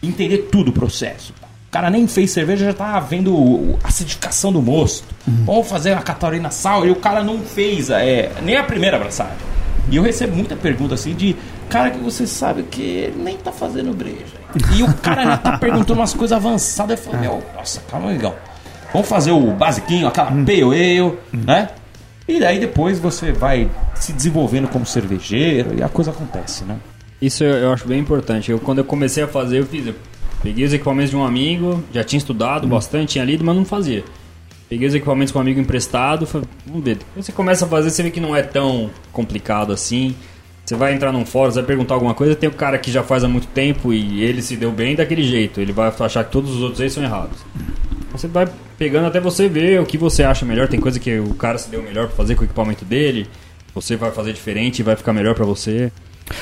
entender 0.00 0.48
tudo 0.52 0.68
o 0.68 0.72
processo. 0.72 1.34
O 1.66 1.72
cara 1.72 1.90
nem 1.90 2.06
fez 2.06 2.30
cerveja, 2.30 2.66
já 2.66 2.72
tá 2.72 3.00
vendo 3.00 3.76
a 3.82 3.88
acidificação 3.88 4.52
do 4.52 4.62
mosto. 4.62 5.12
Vamos 5.26 5.68
fazer 5.68 5.94
a 5.94 6.00
Catarina 6.00 6.52
Sal, 6.52 6.86
e 6.86 6.92
o 6.92 6.94
cara 6.94 7.24
não 7.24 7.40
fez 7.40 7.90
é, 7.90 8.30
nem 8.40 8.56
a 8.56 8.62
primeira 8.62 8.96
abraçagem. 8.96 9.34
E 9.90 9.96
eu 9.96 10.02
recebo 10.04 10.36
muita 10.36 10.54
pergunta 10.54 10.94
assim 10.94 11.12
de 11.12 11.34
cara 11.68 11.90
que 11.90 11.98
você 11.98 12.28
sabe 12.28 12.62
que 12.62 12.80
ele 12.80 13.20
nem 13.20 13.36
tá 13.36 13.50
fazendo 13.50 13.92
breja. 13.92 14.38
E 14.76 14.84
o 14.84 14.94
cara 14.94 15.24
já 15.24 15.36
tá 15.36 15.58
perguntando 15.58 15.98
umas 15.98 16.14
coisas 16.14 16.36
avançadas. 16.36 17.00
Eu 17.00 17.04
falo, 17.04 17.20
meu, 17.20 17.42
nossa, 17.56 17.80
calma, 17.90 18.10
legal. 18.10 18.36
Vamos 18.92 19.08
fazer 19.08 19.32
o 19.32 19.50
basiquinho, 19.50 20.06
aquela 20.06 20.30
pale 20.30 20.62
ale, 20.62 21.18
né? 21.32 21.68
E 22.30 22.38
daí 22.38 22.60
depois 22.60 23.00
você 23.00 23.32
vai 23.32 23.68
se 23.96 24.12
desenvolvendo 24.12 24.68
como 24.68 24.86
cervejeiro 24.86 25.74
e 25.76 25.82
a 25.82 25.88
coisa 25.88 26.12
acontece, 26.12 26.64
né? 26.64 26.78
Isso 27.20 27.42
eu, 27.42 27.56
eu 27.56 27.72
acho 27.72 27.88
bem 27.88 27.98
importante. 27.98 28.52
Eu, 28.52 28.60
quando 28.60 28.78
eu 28.78 28.84
comecei 28.84 29.24
a 29.24 29.26
fazer, 29.26 29.58
eu 29.58 29.66
fiz. 29.66 29.88
Eu 29.88 29.96
peguei 30.40 30.64
os 30.64 30.72
equipamentos 30.72 31.10
de 31.10 31.16
um 31.16 31.24
amigo, 31.24 31.82
já 31.92 32.04
tinha 32.04 32.18
estudado 32.18 32.68
bastante, 32.68 33.14
tinha 33.14 33.24
lido, 33.24 33.44
mas 33.44 33.56
não 33.56 33.64
fazia. 33.64 34.04
Peguei 34.68 34.86
os 34.86 34.94
equipamentos 34.94 35.32
com 35.32 35.40
um 35.40 35.42
amigo 35.42 35.58
emprestado, 35.58 36.24
falei, 36.24 36.46
vamos 36.64 36.84
ver. 36.84 36.98
Quando 37.12 37.24
você 37.24 37.32
começa 37.32 37.64
a 37.64 37.68
fazer, 37.68 37.90
você 37.90 38.04
vê 38.04 38.12
que 38.12 38.20
não 38.20 38.36
é 38.36 38.42
tão 38.44 38.90
complicado 39.10 39.72
assim. 39.72 40.14
Você 40.64 40.76
vai 40.76 40.94
entrar 40.94 41.10
num 41.10 41.26
fórum, 41.26 41.50
você 41.50 41.58
vai 41.58 41.66
perguntar 41.66 41.94
alguma 41.94 42.14
coisa, 42.14 42.36
tem 42.36 42.48
o 42.48 42.52
cara 42.52 42.78
que 42.78 42.92
já 42.92 43.02
faz 43.02 43.24
há 43.24 43.28
muito 43.28 43.48
tempo 43.48 43.92
e 43.92 44.22
ele 44.22 44.40
se 44.40 44.56
deu 44.56 44.70
bem 44.70 44.94
daquele 44.94 45.24
jeito. 45.24 45.60
Ele 45.60 45.72
vai 45.72 45.92
achar 45.98 46.22
que 46.22 46.30
todos 46.30 46.54
os 46.54 46.62
outros 46.62 46.80
aí 46.80 46.88
são 46.88 47.02
errados. 47.02 47.38
Você 48.12 48.26
vai 48.28 48.48
pegando 48.78 49.06
até 49.06 49.20
você 49.20 49.48
ver 49.48 49.80
o 49.80 49.86
que 49.86 49.96
você 49.98 50.22
acha 50.22 50.44
melhor. 50.44 50.68
Tem 50.68 50.80
coisa 50.80 50.98
que 50.98 51.18
o 51.18 51.34
cara 51.34 51.58
se 51.58 51.68
deu 51.70 51.82
melhor 51.82 52.06
pra 52.08 52.16
fazer 52.16 52.34
com 52.34 52.42
o 52.42 52.44
equipamento 52.44 52.84
dele. 52.84 53.28
Você 53.74 53.96
vai 53.96 54.10
fazer 54.10 54.32
diferente 54.32 54.80
e 54.80 54.82
vai 54.82 54.96
ficar 54.96 55.12
melhor 55.12 55.34
pra 55.34 55.44
você. 55.44 55.92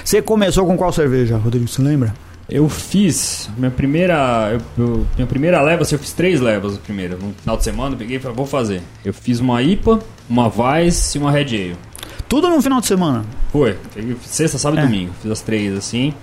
Você 0.05 0.21
começou 0.23 0.67
com 0.67 0.77
qual 0.77 0.93
cerveja, 0.93 1.37
Rodrigo? 1.37 1.69
Você 1.69 1.83
lembra? 1.83 2.15
Eu 2.49 2.67
fiz 2.69 3.51
minha 3.59 3.71
primeira, 3.71 4.51
eu, 4.79 4.85
eu- 4.85 5.07
minha 5.17 5.27
primeira 5.27 5.61
leva, 5.61 5.83
assim, 5.83 5.95
eu 5.95 5.99
fiz 5.99 6.15
três 6.15 6.41
levas 6.41 6.79
primeiro. 6.79 7.19
No 7.19 7.35
final 7.35 7.57
de 7.59 7.65
semana 7.65 7.95
eu 7.95 7.99
peguei 7.99 8.17
e 8.17 8.21
falei, 8.21 8.35
vou 8.37 8.47
fazer. 8.47 8.81
Eu 9.05 9.13
fiz 9.13 9.39
uma 9.39 9.63
IPA, 9.63 9.99
uma 10.29 10.51
Weiss 10.55 11.15
e 11.15 11.19
uma 11.19 11.31
Red 11.31 11.43
Ale. 11.55 11.77
Tudo 12.27 12.49
no 12.49 12.61
final 12.63 12.81
de 12.81 12.87
semana. 12.87 13.25
Foi, 13.53 13.77
peguei 13.95 14.17
sexta, 14.23 14.57
sábado 14.57 14.81
e 14.81 14.83
É. 14.83 14.87
domingo. 14.87 15.13
Fiz 15.21 15.31
as 15.31 15.41
três 15.43 15.77
assim. 15.77 16.15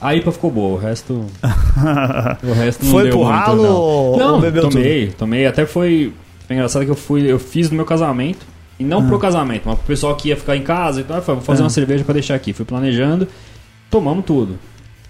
A 0.00 0.14
IPA 0.14 0.32
ficou 0.32 0.50
boa, 0.50 0.76
o 0.76 0.80
resto. 0.80 1.24
o 2.42 2.52
resto 2.52 2.84
não 2.84 2.90
Foi 2.92 3.02
deu 3.04 3.12
pro 3.12 3.20
muito, 3.24 3.32
ralo 3.32 3.62
não. 3.62 3.72
ou- 3.74 4.16
Não, 4.18 4.40
bebeu 4.40 4.68
tomei, 4.68 5.08
tomei. 5.08 5.46
Até 5.46 5.66
foi, 5.66 6.12
foi 6.46 6.56
engraçado 6.56 6.84
que 6.84 6.90
eu 6.90 6.94
fui, 6.96 7.30
eu 7.30 7.38
fiz 7.38 7.68
no 7.70 7.76
meu 7.76 7.84
casamento. 7.84 8.46
E 8.78 8.84
não 8.84 9.00
Ah. 9.00 9.08
pro 9.08 9.18
casamento, 9.18 9.62
mas 9.66 9.74
pro 9.76 9.86
pessoal 9.88 10.14
que 10.14 10.28
ia 10.28 10.36
ficar 10.36 10.56
em 10.56 10.62
casa. 10.62 11.00
Então 11.00 11.16
eu 11.16 11.22
falei, 11.22 11.36
vou 11.40 11.44
fazer 11.44 11.62
Ah. 11.62 11.64
uma 11.64 11.70
cerveja 11.70 12.04
pra 12.04 12.12
deixar 12.12 12.36
aqui. 12.36 12.52
Fui 12.52 12.64
planejando, 12.64 13.26
tomamos 13.90 14.24
tudo. 14.24 14.56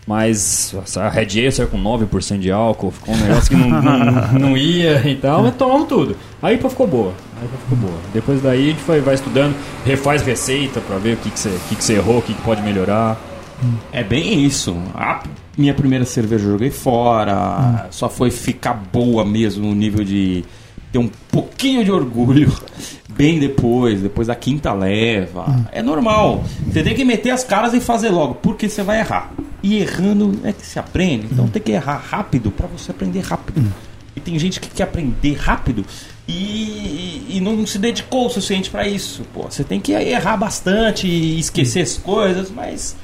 Mas 0.07 0.75
a 0.97 1.11
Red 1.11 1.39
Ale 1.39 1.53
saiu 1.53 1.69
com 1.69 1.77
9% 1.77 2.39
de 2.41 2.51
álcool, 2.51 2.91
ficou 2.91 3.15
um 3.15 3.19
negócio 3.19 3.51
que 3.51 3.57
não, 3.57 3.69
não, 3.69 4.33
não 4.33 4.57
ia 4.57 5.07
e 5.07 5.15
tal, 5.17 5.43
mas 5.43 5.55
tomamos 5.55 5.87
tudo. 5.87 6.17
A 6.43 6.51
IPA 6.51 6.71
ficou 6.71 6.87
boa, 6.87 7.13
a 7.39 7.45
IPA 7.45 7.57
ficou 7.59 7.77
boa. 7.77 7.99
Depois 8.15 8.41
daí 8.41 8.69
a 8.69 8.71
gente 8.71 8.81
foi, 8.81 9.01
vai 9.03 9.15
estudando, 9.17 9.55
refaz 9.85 10.23
receita 10.23 10.81
pra 10.81 10.97
ver 10.97 11.13
o 11.13 11.17
que, 11.19 11.31
que, 11.31 11.39
você, 11.39 11.51
o 11.51 11.61
que, 11.69 11.77
que 11.77 11.85
você 11.85 11.93
errou, 11.97 12.21
o 12.21 12.23
que, 12.23 12.33
que 12.33 12.41
pode 12.41 12.63
melhorar. 12.63 13.21
É 13.93 14.03
bem 14.03 14.45
isso. 14.45 14.77
A 14.95 15.23
minha 15.57 15.75
primeira 15.75 16.05
cerveja 16.05 16.45
eu 16.45 16.53
joguei 16.53 16.71
fora. 16.71 17.89
Só 17.91 18.09
foi 18.09 18.31
ficar 18.31 18.75
boa 18.75 19.25
mesmo 19.25 19.67
no 19.67 19.75
nível 19.75 20.05
de 20.05 20.45
ter 20.93 20.99
um 20.99 21.11
pouquinho 21.31 21.85
de 21.85 21.93
orgulho 21.93 22.53
bem 23.11 23.39
depois, 23.39 24.01
depois 24.01 24.29
da 24.29 24.35
quinta 24.35 24.73
leva. 24.73 25.69
É 25.73 25.83
normal. 25.83 26.45
Você 26.67 26.83
tem 26.83 26.95
que 26.95 27.05
meter 27.05 27.31
as 27.31 27.45
caras 27.45 27.75
e 27.75 27.81
fazer 27.81 28.11
logo, 28.11 28.35
porque 28.37 28.69
você 28.69 28.83
vai 28.83 29.01
errar. 29.01 29.33
E 29.63 29.79
errando 29.79 30.39
é 30.45 30.53
que 30.53 30.65
se 30.65 30.79
aprende. 30.79 31.29
Então 31.31 31.49
tem 31.49 31.61
que 31.61 31.73
errar 31.73 32.03
rápido 32.09 32.51
para 32.51 32.67
você 32.67 32.91
aprender 32.91 33.21
rápido. 33.21 33.73
E 34.15 34.21
tem 34.21 34.39
gente 34.39 34.61
que 34.61 34.69
quer 34.69 34.85
aprender 34.85 35.35
rápido 35.35 35.85
e, 36.29 37.25
e 37.29 37.41
não 37.41 37.67
se 37.67 37.79
dedicou 37.79 38.27
o 38.27 38.31
suficiente 38.31 38.71
para 38.71 38.87
isso. 38.87 39.23
Pô, 39.33 39.45
você 39.45 39.65
tem 39.65 39.81
que 39.81 39.93
errar 39.93 40.37
bastante 40.37 41.07
e 41.07 41.39
esquecer 41.39 41.83
as 41.83 41.97
coisas, 41.97 42.51
mas 42.51 42.97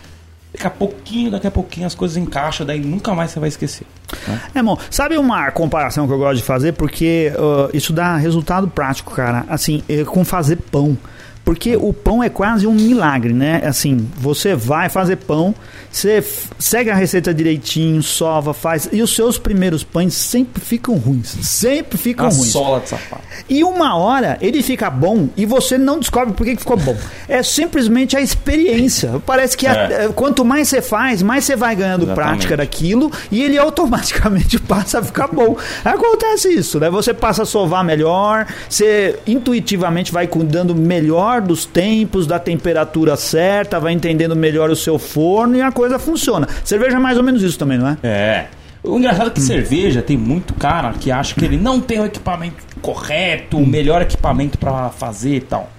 daqui 0.54 0.66
a 0.66 0.70
pouquinho, 0.70 1.30
daqui 1.32 1.46
a 1.46 1.50
pouquinho 1.50 1.86
as 1.86 1.94
coisas 1.94 2.16
encaixam, 2.16 2.64
daí 2.64 2.80
nunca 2.80 3.12
mais 3.12 3.32
você 3.32 3.40
vai 3.40 3.48
esquecer. 3.48 3.86
né? 4.28 4.40
É, 4.54 4.58
irmão, 4.58 4.78
sabe 4.88 5.18
uma 5.18 5.50
comparação 5.50 6.06
que 6.06 6.12
eu 6.12 6.18
gosto 6.18 6.36
de 6.36 6.42
fazer? 6.44 6.72
Porque 6.72 7.32
uh, 7.34 7.76
isso 7.76 7.92
dá 7.92 8.16
resultado 8.16 8.68
prático, 8.68 9.12
cara. 9.14 9.44
Assim, 9.48 9.82
é 9.88 10.04
com 10.04 10.24
fazer 10.24 10.56
pão. 10.56 10.96
Porque 11.44 11.76
o 11.76 11.92
pão 11.92 12.22
é 12.24 12.30
quase 12.30 12.66
um 12.66 12.72
milagre, 12.72 13.34
né? 13.34 13.60
Assim, 13.66 14.08
você 14.16 14.54
vai 14.54 14.88
fazer 14.88 15.16
pão, 15.16 15.54
você 15.92 16.24
segue 16.58 16.88
a 16.88 16.94
receita 16.94 17.34
direitinho, 17.34 18.02
sova, 18.02 18.54
faz. 18.54 18.88
E 18.90 19.02
os 19.02 19.14
seus 19.14 19.36
primeiros 19.36 19.84
pães 19.84 20.14
sempre 20.14 20.64
ficam 20.64 20.96
ruins. 20.96 21.36
Sempre 21.42 21.98
ficam 21.98 22.26
A 22.26 22.30
ruins. 22.30 22.46
sola 22.50 22.80
de 22.80 22.88
sapato. 22.88 23.22
E 23.46 23.62
uma 23.62 23.94
hora 23.94 24.38
ele 24.40 24.62
fica 24.62 24.88
bom 24.88 25.28
e 25.36 25.44
você 25.44 25.76
não 25.76 25.98
descobre 26.00 26.32
por 26.32 26.46
que 26.46 26.56
ficou 26.56 26.78
bom. 26.78 26.96
É 27.28 27.42
simplesmente 27.42 28.16
a 28.16 28.22
experiência. 28.22 29.20
Parece 29.26 29.54
que 29.56 29.66
a- 29.66 29.74
É. 29.74 30.04
eh, 30.06 30.08
quanto 30.14 30.44
mais 30.46 30.68
você 30.68 30.80
faz, 30.80 31.20
mais 31.22 31.44
você 31.44 31.56
vai 31.56 31.76
ganhando 31.76 32.04
Exatamente. 32.04 32.36
prática 32.36 32.56
daquilo 32.56 33.12
e 33.30 33.42
ele 33.42 33.58
automaticamente 33.58 34.58
passa 34.64 35.00
a 35.00 35.02
ficar 35.02 35.28
bom. 35.28 35.56
Acontece 35.84 36.48
isso, 36.48 36.80
né? 36.80 36.88
Você 36.88 37.12
passa 37.12 37.42
a 37.42 37.46
sovar 37.46 37.84
melhor, 37.84 38.46
você 38.66 39.18
intuitivamente 39.26 40.10
vai 40.10 40.26
cuidando 40.26 40.74
melhor 40.74 41.33
dos 41.40 41.64
tempos, 41.64 42.26
da 42.26 42.38
temperatura 42.38 43.16
certa, 43.16 43.78
vai 43.80 43.92
entendendo 43.92 44.34
melhor 44.36 44.70
o 44.70 44.76
seu 44.76 44.98
forno 44.98 45.56
e 45.56 45.62
a 45.62 45.70
coisa 45.72 45.98
funciona. 45.98 46.48
Cerveja 46.64 46.96
é 46.96 47.00
mais 47.00 47.16
ou 47.16 47.22
menos 47.24 47.42
isso 47.42 47.58
também, 47.58 47.78
não 47.78 47.88
é? 47.88 47.96
É. 48.02 48.46
O 48.82 48.98
engraçado 48.98 49.28
é 49.28 49.30
que 49.30 49.40
cerveja 49.40 50.02
tem 50.02 50.16
muito 50.16 50.52
cara 50.54 50.92
que 50.92 51.10
acha 51.10 51.34
que 51.34 51.44
ele 51.44 51.56
não 51.56 51.80
tem 51.80 52.00
o 52.00 52.04
equipamento 52.04 52.56
correto, 52.82 53.56
o 53.56 53.66
melhor 53.66 54.02
equipamento 54.02 54.58
pra 54.58 54.90
fazer 54.90 55.36
e 55.36 55.40
tal. 55.40 55.70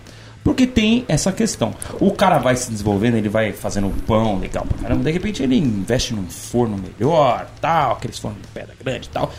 Porque 0.43 0.65
tem 0.67 1.05
essa 1.07 1.31
questão. 1.31 1.73
O 1.99 2.11
cara 2.11 2.37
vai 2.39 2.55
se 2.55 2.69
desenvolvendo, 2.71 3.15
ele 3.15 3.29
vai 3.29 3.51
fazendo 3.51 3.87
um 3.87 3.91
pão 3.91 4.39
legal 4.39 4.65
pra 4.65 4.77
caramba. 4.79 5.03
De 5.03 5.11
repente 5.11 5.41
ele 5.43 5.57
investe 5.57 6.13
num 6.13 6.25
forno 6.27 6.77
melhor, 6.77 7.47
tal, 7.61 7.93
aqueles 7.93 8.17
fornos 8.19 8.41
de 8.41 8.47
pedra 8.49 8.73
grande 8.83 9.07
e 9.07 9.09
tal. 9.09 9.31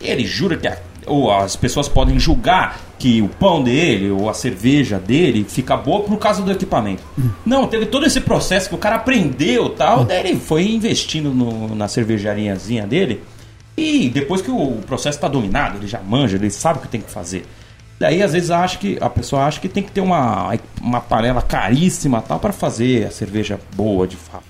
E 0.00 0.08
ele 0.08 0.24
jura 0.24 0.56
que 0.56 0.66
a- 0.68 0.76
ou 1.06 1.32
as 1.32 1.56
pessoas 1.56 1.88
podem 1.88 2.18
julgar 2.18 2.80
que 2.98 3.20
o 3.20 3.28
pão 3.28 3.62
dele 3.62 4.10
ou 4.10 4.30
a 4.30 4.34
cerveja 4.34 4.98
dele 4.98 5.44
fica 5.48 5.76
boa 5.76 6.00
por 6.02 6.16
causa 6.18 6.42
do 6.42 6.50
equipamento. 6.52 7.02
Não, 7.44 7.66
teve 7.66 7.86
todo 7.86 8.06
esse 8.06 8.20
processo 8.20 8.68
que 8.68 8.74
o 8.74 8.78
cara 8.78 8.96
aprendeu 8.96 9.70
tal, 9.70 10.04
daí 10.04 10.20
ele 10.28 10.38
foi 10.38 10.68
investindo 10.70 11.30
no- 11.30 11.74
na 11.74 11.88
cervejariazinha 11.88 12.86
dele. 12.86 13.22
E 13.76 14.08
depois 14.10 14.42
que 14.42 14.50
o 14.50 14.76
processo 14.86 15.16
está 15.18 15.28
dominado, 15.28 15.78
ele 15.78 15.86
já 15.86 16.00
manja, 16.00 16.36
ele 16.36 16.50
sabe 16.50 16.78
o 16.78 16.82
que 16.82 16.88
tem 16.88 17.00
que 17.00 17.10
fazer. 17.10 17.44
Daí 17.98 18.22
às 18.22 18.32
vezes 18.32 18.50
acha 18.50 18.78
que 18.78 18.98
a 19.00 19.08
pessoa 19.08 19.44
acha 19.44 19.60
que 19.60 19.68
tem 19.68 19.82
que 19.82 19.90
ter 19.90 20.00
uma, 20.00 20.52
uma 20.80 21.00
panela 21.00 21.40
caríssima 21.40 22.20
tal 22.20 22.38
para 22.38 22.52
fazer 22.52 23.06
a 23.06 23.10
cerveja 23.10 23.58
boa 23.74 24.06
de 24.06 24.16
fato. 24.16 24.44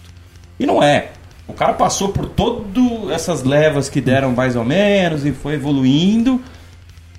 E 0.59 0.67
não 0.67 0.83
é. 0.83 1.09
O 1.53 1.55
cara 1.55 1.75
passou 1.75 2.09
por 2.09 2.27
todas 2.31 3.11
essas 3.11 3.43
levas 3.43 3.91
que 3.91 4.01
deram 4.01 4.33
mais 4.33 4.57
ou 4.57 4.65
menos 4.65 5.27
e 5.27 5.33
foi 5.33 5.55
evoluindo. 5.55 6.41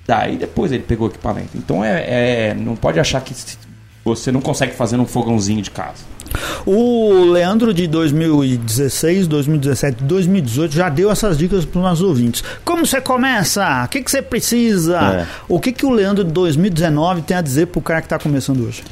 Daí 0.06 0.36
depois 0.36 0.72
ele 0.72 0.82
pegou 0.82 1.06
o 1.06 1.10
equipamento. 1.10 1.50
Então 1.54 1.84
é, 1.84 2.48
é- 2.50 2.54
não 2.54 2.74
pode 2.74 2.98
achar 2.98 3.20
que 3.22 3.32
você 4.04 4.32
não 4.32 4.40
consegue 4.40 4.74
fazer 4.74 4.96
num 4.96 5.06
fogãozinho 5.06 5.62
de 5.62 5.70
casa. 5.70 6.02
O 6.66 7.30
Leandro 7.30 7.72
de 7.72 7.86
2016, 7.86 9.28
2017, 9.28 10.02
2018 10.02 10.74
já 10.74 10.88
deu 10.88 11.10
essas 11.12 11.38
dicas 11.38 11.64
para 11.64 11.78
os 11.78 11.84
nossos 11.84 12.04
ouvintes. 12.04 12.42
Como 12.64 12.84
você 12.84 13.00
começa? 13.00 13.84
O 13.84 13.88
que, 13.88 14.02
que 14.02 14.10
você 14.10 14.20
precisa? 14.20 14.98
É. 14.98 15.26
O 15.48 15.60
que, 15.60 15.70
que 15.70 15.86
o 15.86 15.90
Leandro 15.90 16.24
de 16.24 16.32
2019 16.32 17.22
tem 17.22 17.36
a 17.36 17.40
dizer 17.40 17.68
pro 17.68 17.80
cara 17.80 18.00
que 18.00 18.06
está 18.06 18.18
começando 18.18 18.66
hoje? 18.66 18.82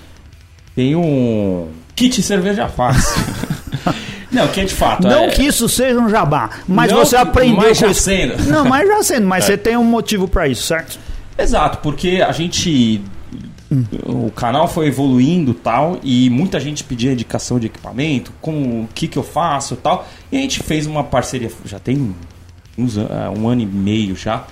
Tem 0.76 0.94
um 0.94 1.66
kit 1.96 2.22
cerveja 2.22 2.68
fácil. 2.68 3.22
Não, 4.32 4.48
que 4.48 4.60
é 4.60 4.64
de 4.64 4.74
fato. 4.74 5.06
Não 5.06 5.24
é... 5.24 5.28
que 5.28 5.42
isso 5.42 5.68
seja 5.68 6.00
um 6.00 6.08
jabá, 6.08 6.50
mas 6.66 6.90
Não 6.90 6.98
você 6.98 7.16
aprendeu 7.16 7.56
mas 7.56 7.78
com 7.78 7.86
já 7.86 7.90
isso. 7.90 8.02
sendo. 8.02 8.34
É. 8.34 8.42
Não, 8.50 8.64
mas 8.64 8.88
já 8.88 9.02
sendo, 9.02 9.26
mas 9.26 9.44
você 9.46 9.58
tem 9.58 9.76
um 9.76 9.84
motivo 9.84 10.26
pra 10.26 10.48
isso, 10.48 10.62
certo? 10.62 10.98
Exato, 11.38 11.78
porque 11.78 12.24
a 12.26 12.32
gente. 12.32 13.02
O 14.04 14.30
canal 14.30 14.68
foi 14.68 14.88
evoluindo 14.88 15.54
tal, 15.54 15.98
e 16.02 16.28
muita 16.28 16.60
gente 16.60 16.84
pedia 16.84 17.12
indicação 17.12 17.58
de 17.58 17.68
equipamento, 17.68 18.30
com 18.38 18.82
o 18.82 18.88
que, 18.94 19.08
que 19.08 19.18
eu 19.18 19.22
faço 19.22 19.76
tal. 19.76 20.06
E 20.30 20.36
a 20.36 20.40
gente 20.40 20.62
fez 20.62 20.86
uma 20.86 21.02
parceria, 21.02 21.50
já 21.64 21.78
tem 21.78 22.14
uns, 22.76 22.98
ah, 22.98 23.32
um 23.34 23.48
ano 23.48 23.62
e 23.62 23.66
meio 23.66 24.14
já. 24.14 24.44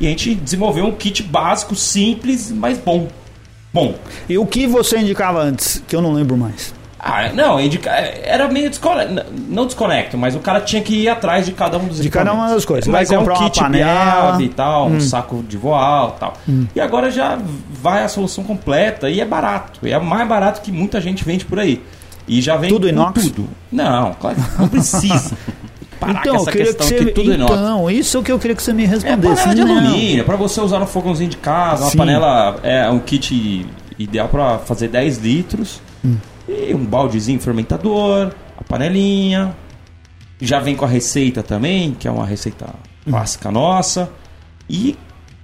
E 0.00 0.06
a 0.06 0.10
gente 0.10 0.34
desenvolveu 0.34 0.86
um 0.86 0.92
kit 0.92 1.22
básico, 1.22 1.76
simples, 1.76 2.50
mas 2.50 2.78
bom. 2.78 3.08
Bom. 3.72 3.96
E 4.28 4.36
o 4.38 4.46
que 4.46 4.66
você 4.66 4.98
indicava 4.98 5.40
antes, 5.40 5.82
que 5.86 5.94
eu 5.94 6.02
não 6.02 6.12
lembro 6.12 6.36
mais? 6.36 6.74
Ah, 7.00 7.30
não, 7.32 7.60
indica- 7.60 7.90
era 7.90 8.48
meio 8.48 8.68
desconecto, 8.68 9.24
não 9.48 9.66
desconecto, 9.66 10.18
mas 10.18 10.34
o 10.34 10.40
cara 10.40 10.60
tinha 10.60 10.82
que 10.82 10.94
ir 11.02 11.08
atrás 11.08 11.46
de 11.46 11.52
cada 11.52 11.78
um 11.78 11.86
dos 11.86 11.98
De 12.02 12.10
cada 12.10 12.32
uma 12.32 12.48
das 12.48 12.64
coisas. 12.64 12.88
Mas 12.88 13.08
Vai 13.08 13.16
é 13.16 13.20
um 13.20 13.24
uma 13.24 13.34
kit 13.34 13.60
panela. 13.60 14.42
E 14.42 14.48
tal, 14.48 14.88
Hum. 14.88 14.96
um 14.96 15.00
saco 15.00 15.44
de 15.48 15.56
voal 15.56 16.14
e 16.16 16.20
tal. 16.20 16.34
E 16.74 16.80
agora 16.80 17.10
já 17.10 17.38
vai 17.70 18.02
a 18.02 18.08
solução 18.08 18.42
completa 18.42 19.08
e 19.08 19.20
é 19.20 19.24
barato. 19.24 19.78
E 19.86 19.92
é 19.92 19.98
mais 20.00 20.28
barato 20.28 20.60
que 20.60 20.72
muita 20.72 21.00
gente 21.00 21.24
vende 21.24 21.44
por 21.44 21.60
aí. 21.60 21.80
E 22.26 22.40
já 22.42 22.56
vem 22.56 22.68
Tudo 22.68 22.88
inox? 22.88 23.22
tudo. 23.30 23.48
Não, 23.70 24.12
claro, 24.14 24.36
não 24.58 24.68
precisa. 24.68 25.36
Parar 26.00 26.20
então, 26.20 26.36
essa 26.36 26.50
queria 26.52 26.66
que 26.66 26.72
questão 26.74 26.86
você. 26.98 27.04
que 27.06 27.12
tudo 27.12 27.32
é 27.32 27.34
inox. 27.34 27.52
então, 27.52 27.90
isso 27.90 28.16
é 28.16 28.20
o 28.20 28.22
que 28.22 28.30
eu 28.32 28.38
queria 28.38 28.54
que 28.56 28.62
você 28.62 28.72
me 28.72 28.84
É 28.84 28.86
respondesse. 28.86 29.42
panela 29.42 29.54
de 29.54 29.64
Não. 29.64 29.78
alumínio, 29.78 30.24
pra 30.24 30.36
você 30.36 30.60
usar 30.60 30.78
no 30.78 30.86
fogãozinho 30.86 31.30
de 31.30 31.36
casa, 31.38 31.84
uma 31.84 31.90
Sim. 31.90 31.98
panela 31.98 32.56
é 32.62 32.88
um 32.90 32.98
kit 33.00 33.66
ideal 33.98 34.28
pra 34.28 34.58
fazer 34.58 34.88
10 34.88 35.18
litros. 35.18 35.80
Hum. 36.04 36.16
E 36.48 36.74
um 36.74 36.84
baldezinho 36.84 37.38
fermentador, 37.40 38.32
a 38.56 38.64
panelinha. 38.64 39.54
Já 40.40 40.60
vem 40.60 40.74
com 40.76 40.84
a 40.84 40.88
receita 40.88 41.42
também, 41.42 41.92
que 41.92 42.06
é 42.08 42.10
uma 42.10 42.24
receita 42.24 42.66
Hum. 43.06 43.10
clássica 43.10 43.50
nossa. 43.50 44.08
E, 44.68 44.96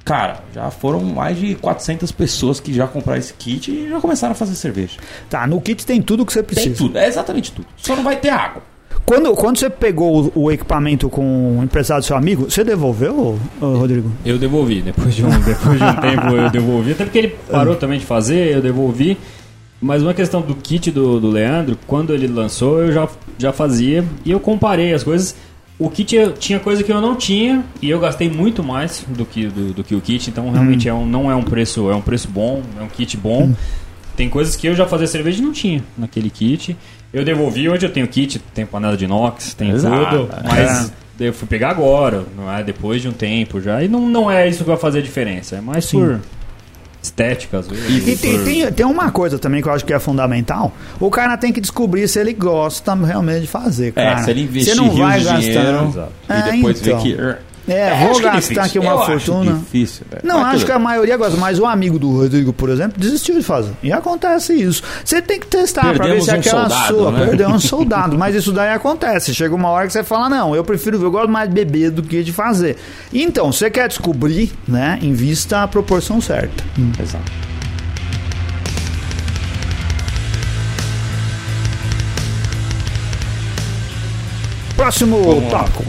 cara, 0.05 0.41
já 0.55 0.71
foram 0.71 1.01
mais 1.03 1.39
de 1.39 1.55
400 1.57 2.13
pessoas 2.13 2.61
que 2.61 2.73
já 2.73 2.87
compraram 2.87 3.19
esse 3.19 3.35
kit 3.35 3.71
e 3.71 3.89
já 3.89 4.01
começaram 4.01 4.33
a 4.33 4.35
fazer 4.35 4.55
cerveja. 4.55 4.99
Tá, 5.29 5.47
no 5.47 5.61
kit 5.61 5.85
tem 5.85 6.01
tudo 6.01 6.25
que 6.25 6.33
você 6.33 6.43
precisa. 6.43 6.69
Tem 6.69 6.77
tudo, 6.77 6.99
é 6.99 7.07
exatamente 7.09 7.53
tudo. 7.53 7.67
Só 7.77 7.97
não 7.97 8.03
vai 8.05 8.17
ter 8.17 8.29
água. 8.31 8.63
Quando, 9.05 9.35
quando 9.35 9.59
você 9.59 9.69
pegou 9.69 10.31
o, 10.35 10.45
o 10.45 10.53
equipamento 10.53 11.11
com 11.11 11.59
o 11.59 11.63
emprestado 11.65 12.01
do 12.01 12.05
seu 12.07 12.17
amigo, 12.17 12.45
você 12.51 12.65
devolveu, 12.65 13.39
Rodrigo? 13.61 14.11
Eu 14.25 14.39
devolvi, 14.39 14.81
depois 14.81 15.15
de 15.15 15.25
um, 15.25 15.29
depois 15.43 15.79
de 15.79 15.85
um 15.85 15.95
tempo 15.97 16.27
eu 16.29 16.49
devolvi, 16.51 16.93
até 16.93 17.05
porque 17.05 17.19
ele 17.19 17.37
parou 17.51 17.77
também 17.77 17.99
de 17.99 18.07
fazer, 18.07 18.55
eu 18.55 18.63
devolvi. 18.63 19.19
Mas 19.85 20.03
uma 20.03 20.15
questão 20.15 20.41
do 20.41 20.55
kit 20.55 20.91
do, 20.91 21.21
do 21.21 21.29
Leandro, 21.29 21.77
quando 21.87 22.15
ele 22.15 22.27
lançou, 22.27 22.81
eu 22.81 22.91
já, 22.91 23.07
já 23.37 23.53
fazia 23.53 24.03
e 24.25 24.31
eu 24.31 24.41
comparei 24.41 24.95
as 24.95 25.05
coisas. 25.05 25.37
O 25.79 25.91
kit 25.91 26.17
eu- 26.17 26.33
tinha 26.33 26.59
coisa 26.59 26.83
que 26.83 26.91
eu 26.91 27.03
não 27.03 27.15
tinha 27.15 27.63
e 27.83 27.91
eu 27.91 28.01
gastei 28.01 28.31
muito 28.31 28.63
mais 28.65 29.05
do 29.07 29.27
que, 29.27 29.47
do, 29.47 29.75
do 29.75 29.85
que 29.85 29.95
o 29.95 30.01
kit, 30.01 30.31
então 30.31 30.51
realmente 30.51 30.89
é 30.89 30.95
um, 30.95 31.05
não 31.05 31.31
é 31.31 31.37
um 31.37 31.43
preço, 31.43 31.91
é 31.91 31.95
um 31.95 32.01
preço 32.01 32.29
bom, 32.29 32.63
é 32.81 32.83
um 32.83 32.89
kit 32.89 33.15
bom. 33.19 33.53
Tem 34.17 34.27
coisas 34.31 34.57
que 34.57 34.67
eu 34.67 34.75
já 34.75 34.87
fazia 34.87 35.07
cerveja 35.07 35.43
e 35.43 35.45
não 35.45 35.53
tinha 35.53 35.85
naquele 35.99 36.31
kit. 36.31 36.75
Eu 37.13 37.23
devolvi, 37.23 37.69
hoje 37.69 37.85
eu 37.85 37.93
tenho 37.93 38.09
kit, 38.09 38.39
tem 38.55 38.65
panela 38.65 38.97
de 38.97 39.05
inox, 39.05 39.53
tem 39.53 39.69
Exato. 39.71 40.17
tudo, 40.17 40.29
mas 40.45 40.93
eu 41.21 41.33
fui 41.35 41.47
pegar 41.47 41.71
agora, 41.71 42.25
não 42.35 42.51
é? 42.51 42.63
Depois 42.65 43.03
de 43.03 43.09
um 43.09 43.13
tempo 43.13 43.61
já. 43.61 43.83
E 43.83 43.89
não, 43.89 44.09
não 44.09 44.31
é 44.31 44.49
isso 44.49 44.65
que 44.65 44.71
vai 44.71 44.79
fazer 44.79 45.01
a 45.01 45.03
diferença, 45.03 45.57
é 45.57 45.61
mais 45.61 45.85
Sim. 45.85 45.99
por 45.99 46.21
estética, 47.05 47.59
às 47.59 47.69
vezes. 47.69 48.07
E 48.09 48.17
tem, 48.17 48.45
tem, 48.45 48.73
tem 48.73 48.87
uma 48.87 49.11
coisa 49.11 49.39
também 49.39 49.63
que 49.63 49.69
eu 49.69 49.73
acho 49.73 49.85
que 49.85 49.93
é 49.93 49.99
fundamental. 49.99 50.73
O 50.99 51.11
cara 51.11 51.37
tem 51.37 51.53
que 51.53 51.61
descobrir 51.61 52.09
se 52.09 52.19
ele 52.19 52.33
gosta 52.33 52.95
realmente 52.95 53.43
de 53.43 53.47
fazer, 53.47 53.89
É, 53.89 53.91
cara. 53.93 54.23
se 54.25 54.31
ele 54.31 54.43
investir 54.43 54.75
Você 54.75 54.81
não 54.81 54.91
vai 54.91 55.21
de 55.21 55.27
dinheiro 55.29 55.73
gastar. 55.95 56.09
e 56.29 56.33
É, 56.33 56.53
depois 56.53 56.81
então. 56.81 57.01
ver 57.03 57.17
que... 57.39 57.54
É, 57.67 57.73
É, 57.73 57.91
acho 57.93 58.21
é 58.21 58.23
gastar 58.23 58.39
difícil. 58.41 58.63
aqui 58.63 58.79
uma 58.79 58.91
Eu 58.93 58.99
acho 59.03 59.07
fortuna. 59.27 59.53
difícil, 59.55 60.07
velho. 60.11 60.23
Não, 60.25 60.41
Mas 60.41 60.55
acho 60.57 60.67
que 60.67 60.73
a 60.73 60.79
maioria 60.79 61.17
gosta, 61.17 61.37
mas 61.39 61.59
o 61.59 61.65
amigo 61.67 61.99
do 61.99 62.11
Rodrigo, 62.11 62.53
por 62.53 62.69
exemplo, 62.69 63.01
desistiu 63.01 63.35
de 63.37 63.43
fazer. 63.43 63.73
E 63.83 63.93
acontece 63.93 64.53
isso. 64.53 64.83
Você 65.05 65.23
tem 65.23 65.41
que 65.41 65.47
testar 65.47 65.95
pra 65.95 66.07
ver 66.07 66.21
se 66.23 66.31
é 66.31 66.35
um 66.35 66.39
aquela 66.41 66.69
soldado, 66.69 66.95
sua. 66.97 67.11
né? 67.13 67.27
Perdeu 67.27 67.49
um 67.49 67.59
soldado. 67.61 68.19
Mas 68.19 68.35
isso 68.35 68.53
daí 68.53 68.71
acontece. 68.71 69.35
Chega 69.35 69.55
uma 69.55 69.69
hora 69.71 69.87
que 69.87 69.93
você 69.93 70.05
fala, 70.05 70.29
não, 70.29 70.55
eu 70.55 70.63
prefiro, 70.63 71.01
eu 71.03 71.11
gosto 71.11 71.29
mais 71.31 71.49
de 71.49 71.55
beber 71.55 71.91
do 71.91 72.03
que 72.03 72.23
de 72.23 72.33
fazer. 72.33 72.77
Então, 73.13 73.51
você 73.53 73.71
quer 73.71 73.89
descobrir, 73.89 74.53
né? 74.69 74.99
Invista 75.03 75.63
a 75.63 75.69
proporção 75.69 76.21
certa. 76.21 76.63
Exato. 77.01 77.33
Próximo 84.77 85.19
tópico. 85.51 85.85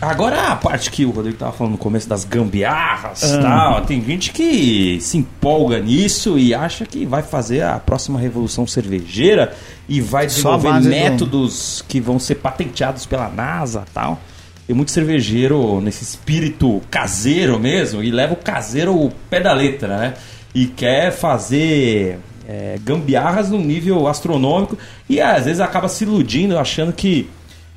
Agora 0.00 0.48
a 0.52 0.56
parte 0.56 0.90
que 0.90 1.04
o 1.04 1.10
Rodrigo 1.10 1.36
tava 1.36 1.52
falando 1.52 1.72
no 1.72 1.78
começo 1.78 2.08
das 2.08 2.24
gambiarras 2.24 3.22
Ah. 3.22 3.36
e 3.36 3.42
tal. 3.42 3.80
Tem 3.82 4.02
gente 4.02 4.32
que 4.32 4.98
se 5.00 5.18
empolga 5.18 5.78
nisso 5.78 6.38
e 6.38 6.54
acha 6.54 6.86
que 6.86 7.04
vai 7.04 7.22
fazer 7.22 7.62
a 7.62 7.78
próxima 7.78 8.18
revolução 8.18 8.66
cervejeira 8.66 9.54
e 9.88 10.00
vai 10.00 10.26
desenvolver 10.26 10.68
base 10.70 10.88
do- 10.88 10.90
métodos 10.90 11.84
que 11.86 12.00
vão 12.00 12.18
ser 12.18 12.36
patenteados 12.36 13.04
pela 13.04 13.28
NASA 13.28 13.84
e 13.86 13.90
tal. 13.92 14.18
Tem 14.66 14.74
muito 14.74 14.90
cervejeiro 14.90 15.80
nesse 15.82 16.02
espírito 16.04 16.80
caseiro 16.90 17.58
mesmo 17.58 18.02
e 18.02 18.10
leva 18.10 18.32
o 18.32 18.36
caseiro 18.36 18.92
ao 18.92 19.10
pé 19.28 19.40
da 19.40 19.52
letra, 19.52 19.98
né? 19.98 20.14
E 20.54 20.64
quer 20.66 21.12
fazer 21.12 22.18
é, 22.48 22.78
gambiarras 22.82 23.50
num 23.50 23.62
nível 23.62 24.08
astronômico 24.08 24.78
e 25.08 25.20
às 25.20 25.44
vezes 25.44 25.60
acaba 25.60 25.88
se 25.88 26.04
iludindo 26.04 26.58
achando 26.58 26.92
que 26.92 27.28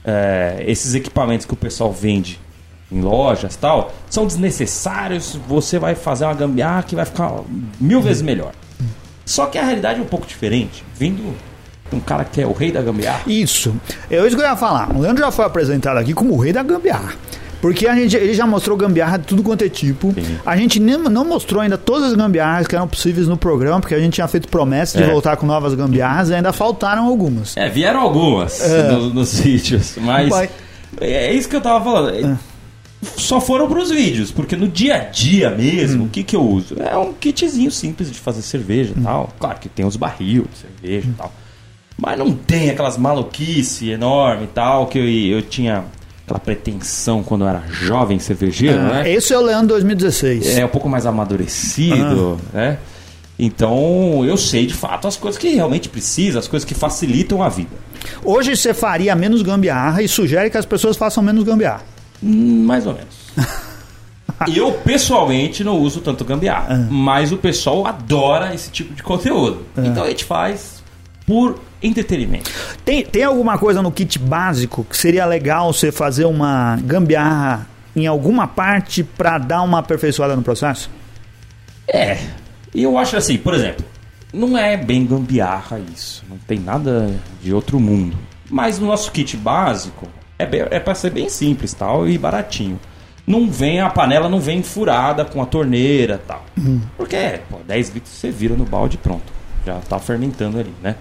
é, 0.03 0.63
esses 0.67 0.93
equipamentos 0.95 1.45
que 1.45 1.53
o 1.53 1.57
pessoal 1.57 1.91
vende 1.91 2.39
em 2.91 3.01
lojas 3.01 3.55
tal 3.55 3.93
são 4.09 4.27
desnecessários. 4.27 5.37
Você 5.47 5.79
vai 5.79 5.95
fazer 5.95 6.25
uma 6.25 6.33
gambiarra 6.33 6.83
que 6.83 6.95
vai 6.95 7.05
ficar 7.05 7.41
mil 7.79 8.01
vezes 8.01 8.21
melhor. 8.21 8.51
Só 9.25 9.45
que 9.45 9.57
a 9.57 9.63
realidade 9.63 9.99
é 9.99 10.03
um 10.03 10.07
pouco 10.07 10.27
diferente. 10.27 10.83
Vindo 10.95 11.35
de 11.89 11.95
um 11.95 11.99
cara 11.99 12.25
que 12.25 12.41
é 12.41 12.47
o 12.47 12.53
rei 12.53 12.71
da 12.71 12.81
gambiarra. 12.81 13.23
Isso. 13.25 13.75
É 14.09 14.17
isso 14.25 14.35
que 14.35 14.41
eu 14.41 14.47
ia 14.47 14.55
falar. 14.55 14.95
O 14.95 14.99
Leandro 14.99 15.23
já 15.23 15.31
foi 15.31 15.45
apresentado 15.45 15.97
aqui 15.97 16.13
como 16.13 16.33
o 16.33 16.37
rei 16.37 16.51
da 16.51 16.63
gambiarra. 16.63 17.13
Porque 17.63 17.88
a 17.88 17.95
gente, 17.95 18.13
ele 18.17 18.34
já 18.34 18.45
mostrou 18.45 18.76
gambiarra 18.76 19.17
de 19.17 19.26
tudo 19.26 19.41
quanto 19.41 19.63
é 19.63 19.69
tipo. 19.69 20.12
Sim. 20.13 20.38
A 20.45 20.58
gente 20.58 20.82
nem, 20.82 20.97
não 20.97 21.23
mostrou 21.23 21.62
ainda 21.62 21.78
todas 21.78 22.10
as 22.10 22.13
gambiarras 22.13 22.67
que 22.67 22.76
eram 22.76 22.89
possíveis 22.89 23.26
no 23.26 23.38
programa, 23.38 23.80
porque 23.80 23.95
a 23.95 23.99
gente 23.99 24.15
tinha 24.15 24.28
feito 24.28 24.49
promessa 24.49 24.97
de 24.97 25.06
É. 25.06 25.08
voltar 25.10 25.38
com 25.38 25.45
novas 25.45 25.73
gambiarras 25.73 26.28
e 26.30 26.34
ainda 26.36 26.52
faltaram 26.52 27.06
algumas. 27.08 27.56
É, 27.56 27.69
vieram 27.69 28.02
algumas 28.02 28.60
É. 28.62 28.91
no- 28.91 29.13
nos 29.13 29.39
vídeos, 29.39 29.95
mas 30.02 30.28
Vai. 30.28 30.49
é 30.99 31.34
isso 31.34 31.47
que 31.47 31.56
eu 31.56 31.62
tava 31.62 31.82
falando. 31.86 32.10
É, 32.13 32.38
Só 33.15 33.39
foram 33.39 33.67
pros 33.69 33.89
vídeos, 33.91 34.30
porque 34.30 34.58
no 34.58 34.67
dia 34.67 34.95
a 34.95 34.99
dia 34.99 35.49
mesmo, 35.49 36.04
o 36.04 36.10
que 36.10 36.21
que 36.21 36.36
eu 36.36 36.41
uso? 36.41 36.76
É 36.82 36.97
um 36.97 37.13
kitzinho 37.13 37.71
simples 37.71 38.12
de 38.12 38.19
fazer 38.19 38.41
cerveja 38.41 38.93
e 38.97 39.02
tal. 39.02 39.30
Claro 39.39 39.58
que 39.60 39.69
tem 39.69 39.86
os 39.86 39.95
barril 39.95 40.45
de 40.52 40.58
cerveja 40.58 41.08
e 41.10 41.13
tal. 41.13 41.32
Mas 41.97 42.19
não 42.19 42.34
tem 42.34 42.69
aquelas 42.69 42.97
maluquice 42.97 43.89
enorme 43.89 44.45
e 44.45 44.47
tal, 44.47 44.88
que 44.88 44.97
eu, 44.99 45.08
eu 45.38 45.41
tinha 45.41 45.86
aquela 46.25 46.39
pretensão 46.39 47.21
quando 47.23 47.43
eu 47.43 47.47
era 47.49 47.63
jovem 47.69 48.17
cervejeiro, 48.19 48.81
né? 48.81 49.09
Esse 49.12 49.33
é 49.33 49.38
o 49.38 49.41
Leandro 49.41 49.67
2016. 49.69 50.57
é 50.57 50.65
um 50.65 50.69
pouco 50.69 50.88
mais 50.89 51.05
amadurecido, 51.05 52.39
né? 52.53 52.77
Então 53.38 54.23
eu 54.25 54.38
sei 54.38 54.65
de 54.65 54.73
fato 54.73 55.07
as 55.07 55.17
coisas 55.17 55.39
que 55.39 55.49
realmente 55.49 55.89
precisa, 55.89 56.39
as 56.39 56.47
coisas 56.47 56.65
que 56.65 56.73
facilitam 56.73 57.41
a 57.41 57.49
vida. 57.49 57.71
Hoje 58.23 58.55
você 58.55 58.73
faria 58.73 59.15
menos 59.15 59.41
gambiarra 59.41 60.01
e 60.01 60.07
sugere 60.07 60.49
que 60.49 60.57
as 60.57 60.65
pessoas 60.65 60.95
façam 60.95 61.23
menos 61.23 61.43
gambiarra. 61.43 61.81
Hum, 62.21 62.63
Mais 62.63 62.86
ou 62.86 62.93
menos. 62.93 63.23
eu 64.55 64.71
pessoalmente 64.71 65.63
não 65.63 65.77
uso 65.79 65.99
tanto 65.99 66.23
gambiarra, 66.23 66.88
mas 66.89 67.31
o 67.31 67.38
pessoal 67.38 67.86
adora 67.88 68.53
esse 68.53 68.69
tipo 68.69 68.93
de 68.93 69.01
conteúdo. 69.03 69.65
Então 69.77 70.03
a 70.03 70.09
gente 70.09 70.23
faz 70.25 70.83
por 71.25 71.59
entretenimento. 71.84 72.50
Tem, 72.86 73.04
tem 73.06 73.24
alguma 73.24 73.58
coisa 73.58 73.82
no 73.82 73.91
kit 73.91 74.17
básico 74.17 74.84
que 74.84 74.96
seria 74.98 75.26
legal 75.26 75.72
você 75.74 75.91
fazer 75.91 76.26
uma 76.26 76.78
gambiarra 76.84 77.67
em 77.96 78.08
alguma 78.08 78.48
parte 78.48 79.04
para 79.04 79.38
dar 79.38 79.62
uma 79.62 79.80
aperfeiçoada 79.80 80.36
no 80.36 80.41
processo? 80.41 80.89
É. 81.88 82.17
E 82.74 82.82
eu 82.84 82.98
acho 82.98 83.15
assim, 83.17 83.38
por 83.38 83.54
exemplo, 83.54 83.86
não 84.34 84.58
é 84.58 84.76
bem 84.78 85.06
gambiarra 85.06 85.80
isso. 85.93 86.24
Não 86.30 86.38
tem 86.38 86.60
nada 86.60 87.13
de 87.41 87.54
outro 87.54 87.80
mundo. 87.80 88.17
Mas 88.50 88.80
no 88.80 88.88
nosso 88.88 89.12
kit 89.12 89.36
básico 89.38 90.08
é, 90.39 90.46
bem- 90.46 90.65
é 90.72 90.80
para 90.80 90.96
ser 90.96 91.12
bem 91.12 91.30
simples 91.30 91.74
tal 91.74 92.08
e 92.08 92.17
baratinho. 92.17 92.80
Não 93.26 93.50
vem 93.50 93.80
a 93.80 93.89
panela, 93.89 94.28
não 94.28 94.39
vem 94.39 94.62
furada 94.63 95.24
com 95.24 95.41
a 95.41 95.46
torneira 95.46 96.22
tal. 96.28 96.43
Porque, 96.98 97.39
pô, 97.50 97.58
10 97.65 97.89
litros 97.91 98.13
você 98.13 98.30
vira 98.32 98.54
no 98.56 98.65
balde 98.65 98.98
pronto. 98.98 99.32
Já 99.65 99.76
tá 99.80 99.98
fermentando 99.98 100.60
ali, 100.60 100.74
né? 100.82 100.96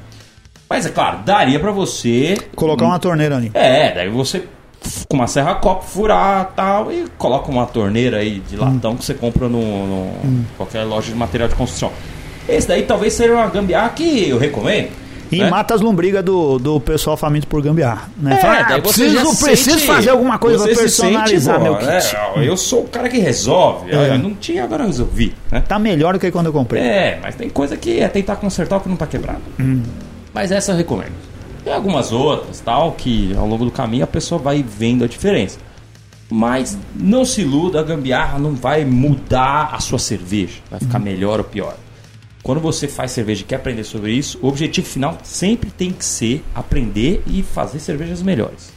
Mas 0.73 0.87
é 0.87 0.89
claro, 0.91 1.19
daria 1.25 1.61
pra 1.61 1.71
você 1.71 2.39
Colocar 2.57 2.87
uma 2.87 2.99
torneira 2.99 3.37
ali. 3.37 3.51
é, 3.53 3.93
daí 3.95 4.09
você 4.09 4.43
com 5.09 5.17
uma 5.17 5.27
serra 5.29 5.55
copo 5.57 5.85
furar 5.85 6.51
tal 6.57 6.91
e 6.91 7.05
coloca 7.19 7.51
uma 7.51 7.67
torneira 7.67 8.17
aí 8.17 8.41
de 8.41 8.57
latão 8.57 8.97
que 8.97 9.05
você 9.05 9.15
compra 9.15 9.49
no, 9.49 9.61
no- 9.87 10.45
qualquer 10.57 10.83
loja 10.85 11.13
de 11.13 11.15
material 11.17 11.49
de 11.49 11.55
construção. 11.55 11.93
Esse 12.49 12.67
daí 12.67 12.83
talvez 12.83 13.13
seja 13.13 13.33
uma 13.35 13.47
gambiarra 13.49 13.91
que 13.91 14.29
eu 14.29 14.39
recomendo. 14.39 14.89
E 15.31 15.39
né? 15.39 15.49
mata 15.49 15.75
as 15.75 15.81
lombrigas 15.81 16.23
do, 16.23 16.59
do 16.59 16.79
pessoal 16.81 17.17
faminto 17.17 17.47
por 17.47 17.63
gambiarra. 17.63 18.11
Né? 18.19 18.35
É, 18.35 18.37
Fala, 18.39 18.59
ah, 18.61 18.81
preciso, 18.83 19.45
preciso 19.45 19.71
sente- 19.79 19.87
fazer 19.87 20.11
alguma 20.11 20.39
coisa 20.39 20.59
pra 20.65 20.75
se 20.75 20.75
sente, 20.75 20.83
personalizar 20.83 21.57
pô, 21.59 21.63
meu 21.63 21.77
kit. 21.77 21.89
é, 21.89 22.49
eu 22.49 22.55
sou 22.57 22.81
o 22.83 22.89
cara 22.89 23.09
que 23.09 23.19
resolve. 23.19 23.91
É. 23.93 24.11
Eu 24.11 24.19
não 24.19 24.35
tinha, 24.35 24.65
agora 24.65 24.83
eu 24.83 24.89
resolvi. 24.89 25.33
Né? 25.51 25.63
Tá 25.67 25.79
melhor 25.79 26.13
do 26.15 26.19
que 26.21 26.31
quando 26.31 26.47
eu 26.47 26.53
comprei. 26.53 26.83
É, 26.83 27.19
mas 27.23 27.35
tem 27.35 27.49
coisa 27.49 27.77
que 27.79 27.99
é 28.01 28.09
tentar 28.09 28.37
consertar 28.37 28.77
o 28.77 28.81
que 28.81 28.89
não 28.91 28.97
tá 28.97 29.07
quebrado. 29.07 29.41
Mas 30.33 30.51
essa 30.51 30.73
eu 30.73 30.77
recomendo. 30.77 31.13
Tem 31.65 31.73
algumas 31.73 32.11
outras, 32.13 32.61
tal, 32.61 32.93
que 32.93 33.35
ao 33.37 33.47
longo 33.47 33.65
do 33.65 33.71
caminho 33.71 34.05
a 34.05 34.09
pessoa 34.09 34.41
vai 34.41 34.63
vendo 34.63 35.05
a 35.05 35.07
diferença. 35.07 35.59
Mas 36.29 36.77
não 36.95 37.25
se 37.25 37.43
iluda, 37.43 37.81
a 37.81 37.83
gambiarra 37.83 38.39
não 38.39 38.55
vai 38.55 38.85
mudar 38.85 39.71
a 39.73 39.81
sua 39.81 39.99
cerveja. 39.99 40.61
Vai 40.71 40.81
ficar 40.81 40.99
melhor 40.99 41.39
ou 41.39 41.45
pior. 41.45 41.77
Quando 42.43 42.61
você 42.61 42.89
faz 42.89 43.13
cerveja 43.13 43.43
e 43.43 43.45
quer 43.45 43.57
aprender 43.57 43.85
sobre 43.85 44.13
isso, 44.13 44.39
o 44.43 44.49
objetivo 44.49 44.87
final 44.87 45.17
sempre 45.23 45.71
tem 45.71 45.93
que 45.93 46.05
ser 46.05 46.43
aprender 46.55 47.23
e 47.27 47.43
fazer 47.43 47.79
cervejas 47.79 48.21
melhores. 48.23 48.73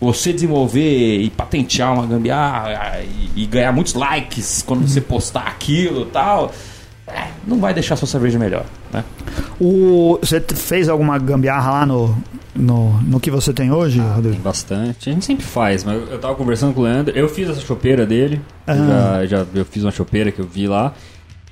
Você 0.00 0.32
desenvolver 0.32 1.20
e 1.20 1.30
patentear 1.30 1.92
uma 1.92 2.06
gambiarra 2.06 3.00
e, 3.02 3.42
e 3.42 3.46
ganhar 3.46 3.70
muitos 3.70 3.94
likes 3.94 4.62
quando 4.62 4.88
você 4.88 5.00
postar 5.00 5.46
aquilo 5.46 6.06
tal, 6.06 6.52
não 7.46 7.58
vai 7.58 7.72
deixar 7.74 7.96
sua 7.96 8.08
cerveja 8.08 8.38
melhor, 8.38 8.64
né? 8.92 9.04
O, 9.60 10.18
você 10.22 10.40
fez 10.40 10.88
alguma 10.88 11.18
gambiarra 11.18 11.70
lá 11.70 11.86
no, 11.86 12.16
no, 12.54 13.00
no 13.02 13.20
que 13.20 13.30
você 13.30 13.52
tem 13.52 13.70
hoje, 13.72 14.00
Tem 14.00 14.08
Rodrigo? 14.10 14.40
bastante. 14.42 15.10
A 15.10 15.12
gente 15.12 15.24
sempre 15.24 15.44
faz, 15.44 15.84
mas 15.84 16.00
eu 16.10 16.18
tava 16.18 16.34
conversando 16.34 16.72
com 16.74 16.80
o 16.80 16.84
Leandro. 16.84 17.16
Eu 17.16 17.28
fiz 17.28 17.48
essa 17.48 17.60
chopeira 17.60 18.06
dele. 18.06 18.40
Eu 18.66 18.74
Ah. 18.74 19.26
Já, 19.26 19.26
já 19.26 19.46
eu 19.54 19.64
fiz 19.64 19.82
uma 19.84 19.90
chopeira 19.92 20.30
que 20.32 20.40
eu 20.40 20.46
vi 20.46 20.66
lá. 20.66 20.92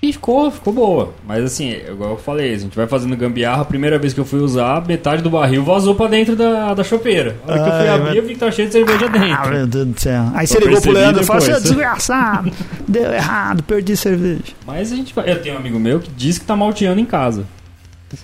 E 0.00 0.12
ficou, 0.12 0.48
ficou 0.48 0.72
boa. 0.72 1.12
Mas 1.26 1.42
assim, 1.44 1.70
igual 1.72 2.10
eu 2.10 2.16
falei, 2.16 2.54
a 2.54 2.58
gente 2.58 2.76
vai 2.76 2.86
fazendo 2.86 3.16
gambiarra. 3.16 3.62
A 3.62 3.64
primeira 3.64 3.98
vez 3.98 4.14
que 4.14 4.20
eu 4.20 4.24
fui 4.24 4.38
usar, 4.38 4.86
metade 4.86 5.22
do 5.22 5.28
barril 5.30 5.64
vazou 5.64 5.92
pra 5.94 6.06
dentro 6.06 6.36
da, 6.36 6.72
da 6.72 6.84
chopeira. 6.84 7.36
A 7.46 7.50
hora 7.50 7.62
que 7.62 7.68
eu 7.68 7.72
fui 7.72 7.80
Ai, 7.80 7.88
abrir, 7.88 8.04
mas- 8.06 8.16
eu 8.16 8.22
vi 8.22 8.28
que 8.34 8.38
tava 8.38 8.52
cheio 8.52 8.68
de 8.68 8.74
cerveja 8.74 9.06
Ah, 9.06 9.08
dentro. 9.08 9.50
meu 9.50 9.66
Deus 9.66 9.86
do 9.88 10.00
céu. 10.00 10.30
Aí 10.34 10.46
você 10.46 10.58
ligou 10.60 10.80
pro 10.80 10.92
Leandro 10.92 11.22
e 11.22 11.24
falou: 11.24 11.42
seu 11.42 11.60
desgraçado, 11.60 12.52
deu 12.86 13.12
errado, 13.12 13.62
perdi 13.64 13.96
cerveja. 13.96 14.42
Mas 14.64 14.92
a 14.92 14.96
gente 14.96 15.12
vai. 15.12 15.28
Eu 15.32 15.42
tenho 15.42 15.56
um 15.56 15.58
amigo 15.58 15.80
meu 15.80 15.98
que 15.98 16.10
diz 16.16 16.38
que 16.38 16.44
tá 16.44 16.54
malteando 16.54 17.00
em 17.00 17.04
casa. 17.04 17.44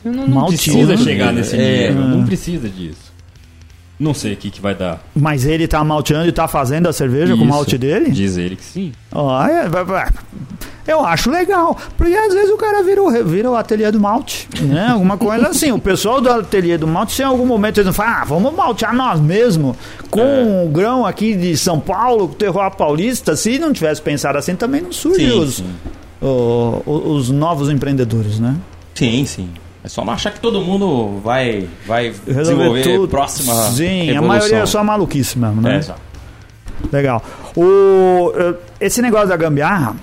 Não, 0.04 0.12
não 0.12 0.28
Malteando? 0.28 0.46
precisa 0.86 0.96
chegar 0.96 1.32
nesse 1.32 1.56
É. 1.56 1.88
nível. 1.90 2.04
Não 2.08 2.24
precisa 2.24 2.68
disso. 2.68 3.12
Não 3.98 4.14
sei 4.14 4.32
o 4.34 4.36
que, 4.36 4.48
que 4.50 4.60
vai 4.60 4.74
dar. 4.76 5.02
Mas 5.14 5.44
ele 5.44 5.66
tá 5.68 5.82
malteando 5.84 6.28
e 6.28 6.32
tá 6.32 6.46
fazendo 6.48 6.88
a 6.88 6.92
cerveja 6.92 7.34
com 7.34 7.40
o 7.40 7.44
Isso. 7.44 7.52
malte 7.52 7.76
dele? 7.78 8.10
Diz 8.10 8.36
ele 8.36 8.56
que 8.56 8.64
sim. 8.64 8.92
Olha, 9.12 9.68
vai- 9.68 9.84
vai. 9.84 10.08
Eu 10.86 11.04
acho 11.04 11.30
legal, 11.30 11.76
porque 11.96 12.14
às 12.14 12.32
vezes 12.34 12.50
o 12.50 12.56
cara 12.56 12.82
vira 12.82 13.02
o, 13.02 13.10
vira 13.24 13.50
o 13.50 13.56
ateliê 13.56 13.90
do 13.90 13.98
malte, 14.00 14.48
né? 14.60 14.88
Alguma 14.90 15.16
coisa 15.16 15.48
assim. 15.48 15.72
O 15.72 15.78
pessoal 15.78 16.20
do 16.20 16.30
ateliê 16.30 16.76
do 16.76 16.86
malte, 16.86 17.12
se 17.12 17.22
em 17.22 17.24
algum 17.24 17.46
momento 17.46 17.78
eles 17.78 17.86
não 17.86 17.92
falam, 17.92 18.12
ah, 18.14 18.24
vamos 18.24 18.54
maltear 18.54 18.94
nós 18.94 19.18
mesmos, 19.20 19.76
com 20.10 20.64
o 20.66 20.68
grão 20.68 21.06
aqui 21.06 21.34
de 21.34 21.56
São 21.56 21.80
Paulo, 21.80 22.28
com 22.28 22.34
o 22.34 22.36
terroir 22.36 22.70
paulista, 22.72 23.34
se 23.36 23.58
não 23.58 23.72
tivesse 23.72 24.02
pensado 24.02 24.36
assim, 24.38 24.54
também 24.54 24.80
não 24.82 24.92
surge 24.92 25.30
Sim, 25.30 25.38
os, 25.38 25.54
sim. 25.56 25.66
o- 26.20 26.82
o- 26.84 27.12
os 27.14 27.30
novos 27.30 27.70
empreendedores, 27.70 28.38
né? 28.38 28.54
Sim, 28.94 29.24
sim. 29.26 29.48
É 29.82 29.88
só 29.88 30.02
não 30.04 30.12
achar 30.14 30.30
que 30.32 30.40
todo 30.40 30.60
mundo 30.62 31.20
vai, 31.22 31.68
vai 31.86 32.04
Resolver 32.26 32.34
desenvolver 32.42 32.82
tudo. 32.84 33.08
próxima 33.08 33.52
Sim, 33.72 34.16
a 34.16 34.22
maioria 34.22 34.58
é 34.58 34.66
só 34.66 34.82
maluquice 34.82 35.38
mesmo, 35.38 35.60
né? 35.60 35.74
É, 35.74 35.78
exato. 35.78 36.00
Legal. 36.92 37.22
O, 37.56 38.32
eh, 38.34 38.54
esse 38.80 39.02
negócio 39.02 39.28
da 39.28 39.36
gambiarra, 39.36 39.94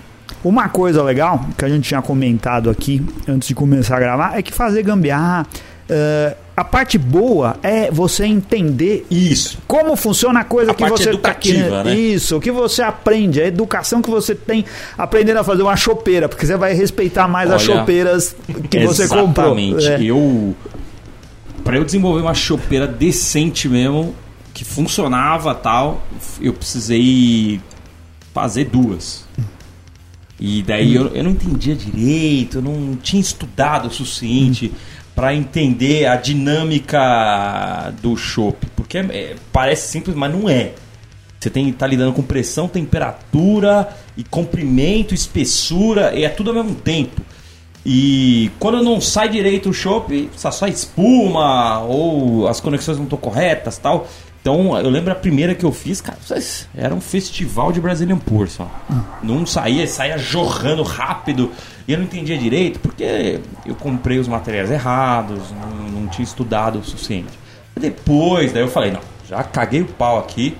uma 0.43 0.69
coisa 0.69 1.03
legal 1.03 1.45
que 1.57 1.63
a 1.65 1.69
gente 1.69 1.87
tinha 1.87 2.01
comentado 2.01 2.69
aqui 2.69 3.03
antes 3.27 3.47
de 3.47 3.55
começar 3.55 3.97
a 3.97 3.99
gravar 3.99 4.37
é 4.37 4.41
que 4.41 4.51
fazer 4.53 4.83
gambiarra. 4.83 5.45
eh, 5.89 6.35
a 6.55 6.63
parte 6.63 6.97
boa 6.97 7.55
é 7.63 7.89
você 7.89 8.23
entender 8.25 9.05
Isso. 9.09 9.57
como 9.67 9.95
funciona 9.95 10.41
a 10.41 10.43
coisa 10.43 10.71
A 10.71 10.75
que 10.75 10.87
você 10.87 11.09
educativa, 11.09 11.23
tá 11.23 11.33
querendo. 11.35 11.83
né? 11.85 11.95
Isso, 11.95 12.37
o 12.37 12.41
que 12.41 12.51
você 12.51 12.81
aprende, 12.83 13.41
a 13.41 13.47
educação 13.47 14.01
que 14.01 14.09
você 14.09 14.35
tem 14.35 14.63
aprendendo 14.97 15.37
a 15.39 15.43
fazer 15.43 15.63
uma 15.63 15.75
chopeira, 15.75 16.29
porque 16.29 16.45
você 16.45 16.55
vai 16.57 16.73
respeitar 16.73 17.27
mais 17.27 17.49
as 17.49 17.67
Olha, 17.67 17.79
chopeiras 17.79 18.35
que 18.69 18.85
você 18.85 19.07
comprou. 19.07 19.57
Exatamente. 19.57 19.87
É. 19.87 20.03
Eu 20.03 20.55
para 21.63 21.77
eu 21.77 21.83
desenvolver 21.85 22.21
uma 22.21 22.33
chopeira 22.33 22.87
decente 22.87 23.67
mesmo, 23.69 24.13
que 24.53 24.63
funcionava 24.65 25.53
tal, 25.55 26.01
eu 26.41 26.53
precisei 26.53 27.59
fazer 28.33 28.65
duas. 28.65 29.20
E 30.41 30.63
daí 30.63 30.95
eu, 30.95 31.07
eu 31.15 31.23
não 31.23 31.31
entendia 31.31 31.75
direito, 31.75 32.57
eu 32.57 32.61
não 32.63 32.95
tinha 32.95 33.21
estudado 33.21 33.87
o 33.87 33.91
suficiente 33.91 34.71
para 35.15 35.35
entender 35.35 36.07
a 36.07 36.15
dinâmica 36.15 37.93
do 38.01 38.17
chopp, 38.17 38.65
porque 38.75 38.97
é- 38.97 39.01
é- 39.11 39.35
parece 39.53 39.89
simples, 39.89 40.15
mas 40.15 40.33
não 40.33 40.49
é. 40.49 40.71
Você 41.39 41.49
tem 41.49 41.69
estar 41.69 41.85
lidando 41.85 42.13
com 42.13 42.23
pressão, 42.23 42.67
temperatura 42.67 43.89
e 44.17 44.23
comprimento, 44.23 45.13
espessura, 45.13 46.11
e 46.15 46.23
é 46.23 46.29
tudo 46.29 46.49
ao 46.49 46.55
mesmo 46.55 46.75
tempo. 46.75 47.21
E 47.85 48.51
quando 48.59 48.83
não 48.83 49.01
sai 49.01 49.29
direito 49.29 49.69
o 49.69 49.73
chopp, 49.73 50.29
só 50.35 50.51
sai 50.51 50.69
espuma 50.69 51.79
ou 51.81 52.47
as 52.47 52.59
conexões 52.59 52.97
não 52.97 53.05
estão 53.05 53.17
corretas 53.17 53.77
tal. 53.77 54.07
Então 54.41 54.75
eu 54.77 54.89
lembro 54.89 55.11
a 55.11 55.15
primeira 55.15 55.53
que 55.53 55.63
eu 55.63 55.71
fiz, 55.71 56.01
cara, 56.01 56.17
era 56.75 56.95
um 56.95 56.99
festival 56.99 57.71
de 57.71 57.79
Brazilian 57.79 58.17
Pour 58.17 58.47
só. 58.47 58.69
Não 59.21 59.45
saía, 59.45 59.87
saía 59.87 60.17
jorrando 60.17 60.81
rápido 60.81 61.51
e 61.87 61.93
eu 61.93 61.99
não 61.99 62.05
entendia 62.05 62.35
direito 62.37 62.79
porque 62.79 63.39
eu 63.65 63.75
comprei 63.75 64.17
os 64.17 64.27
materiais 64.27 64.71
errados, 64.71 65.39
não, 65.51 66.01
não 66.01 66.07
tinha 66.07 66.23
estudado 66.23 66.79
o 66.79 66.83
suficiente. 66.83 67.39
Depois, 67.79 68.51
daí 68.51 68.63
eu 68.63 68.67
falei, 68.67 68.91
não, 68.91 69.01
já 69.29 69.43
caguei 69.43 69.81
o 69.81 69.85
pau 69.85 70.17
aqui, 70.17 70.57